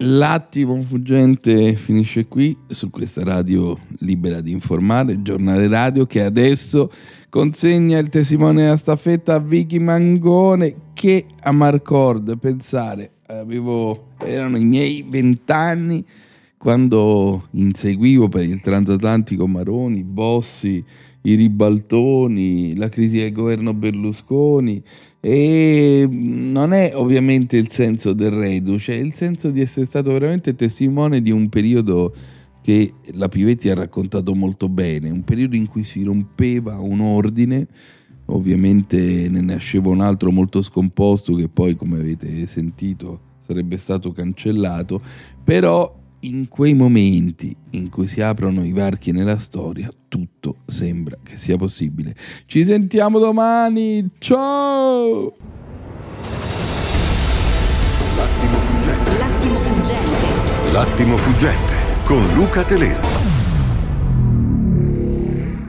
L'attimo 0.00 0.80
fuggente 0.82 1.74
finisce 1.74 2.26
qui 2.26 2.56
su 2.68 2.88
questa 2.88 3.24
radio 3.24 3.76
libera 3.98 4.40
di 4.40 4.52
informare, 4.52 5.22
giornale 5.22 5.66
radio 5.66 6.06
che 6.06 6.22
adesso 6.22 6.88
consegna 7.28 7.98
il 7.98 8.08
testimone 8.08 8.62
della 8.62 8.76
staffetta 8.76 9.34
a 9.34 9.38
Vicky 9.38 9.78
Mangone 9.78 10.74
che 10.94 11.26
a 11.40 11.52
Marcord, 11.52 12.38
pensare, 12.38 13.10
avevo, 13.26 14.08
erano 14.18 14.56
i 14.56 14.64
miei 14.64 15.04
vent'anni 15.08 16.04
quando 16.56 17.48
inseguivo 17.52 18.28
per 18.28 18.44
il 18.44 18.60
transatlantico 18.60 19.46
Maroni, 19.46 20.02
Bossi, 20.02 20.84
i 21.22 21.34
ribaltoni, 21.34 22.76
la 22.76 22.88
crisi 22.88 23.18
del 23.18 23.32
governo 23.32 23.74
Berlusconi 23.74 24.82
e 25.20 26.06
non 26.10 26.72
è 26.72 26.92
ovviamente 26.94 27.56
il 27.56 27.70
senso 27.70 28.12
del 28.12 28.30
reduce, 28.30 28.94
è 28.94 28.98
il 28.98 29.14
senso 29.14 29.50
di 29.50 29.60
essere 29.60 29.84
stato 29.84 30.12
veramente 30.12 30.54
testimone 30.54 31.20
di 31.20 31.30
un 31.30 31.48
periodo 31.48 32.14
che 32.68 32.92
la 33.12 33.28
Pivetti 33.28 33.70
ha 33.70 33.74
raccontato 33.74 34.34
molto 34.34 34.68
bene, 34.68 35.08
un 35.08 35.24
periodo 35.24 35.56
in 35.56 35.66
cui 35.66 35.84
si 35.84 36.02
rompeva 36.02 36.78
un 36.78 37.00
ordine, 37.00 37.66
ovviamente 38.26 39.26
ne 39.30 39.40
nasceva 39.40 39.88
un 39.88 40.02
altro 40.02 40.30
molto 40.30 40.60
scomposto 40.60 41.32
che 41.34 41.48
poi 41.48 41.76
come 41.76 41.98
avete 41.98 42.46
sentito 42.46 43.20
sarebbe 43.46 43.78
stato 43.78 44.12
cancellato, 44.12 45.00
però 45.42 45.98
in 46.20 46.48
quei 46.48 46.74
momenti 46.74 47.56
in 47.70 47.88
cui 47.88 48.06
si 48.06 48.20
aprono 48.20 48.62
i 48.62 48.72
varchi 48.72 49.12
nella 49.12 49.38
storia, 49.38 49.88
tutto 50.06 50.56
sembra 50.66 51.16
che 51.22 51.38
sia 51.38 51.56
possibile. 51.56 52.14
Ci 52.44 52.64
sentiamo 52.64 53.18
domani. 53.18 54.10
Ciao! 54.18 55.34
L'attimo 58.14 58.58
fuggente. 58.58 59.16
L'attimo 59.16 59.58
fuggente. 59.58 60.70
L'attimo 60.70 61.16
fuggente 61.16 61.87
con 62.08 62.22
Luca 62.34 62.64
Telesi. 62.64 63.37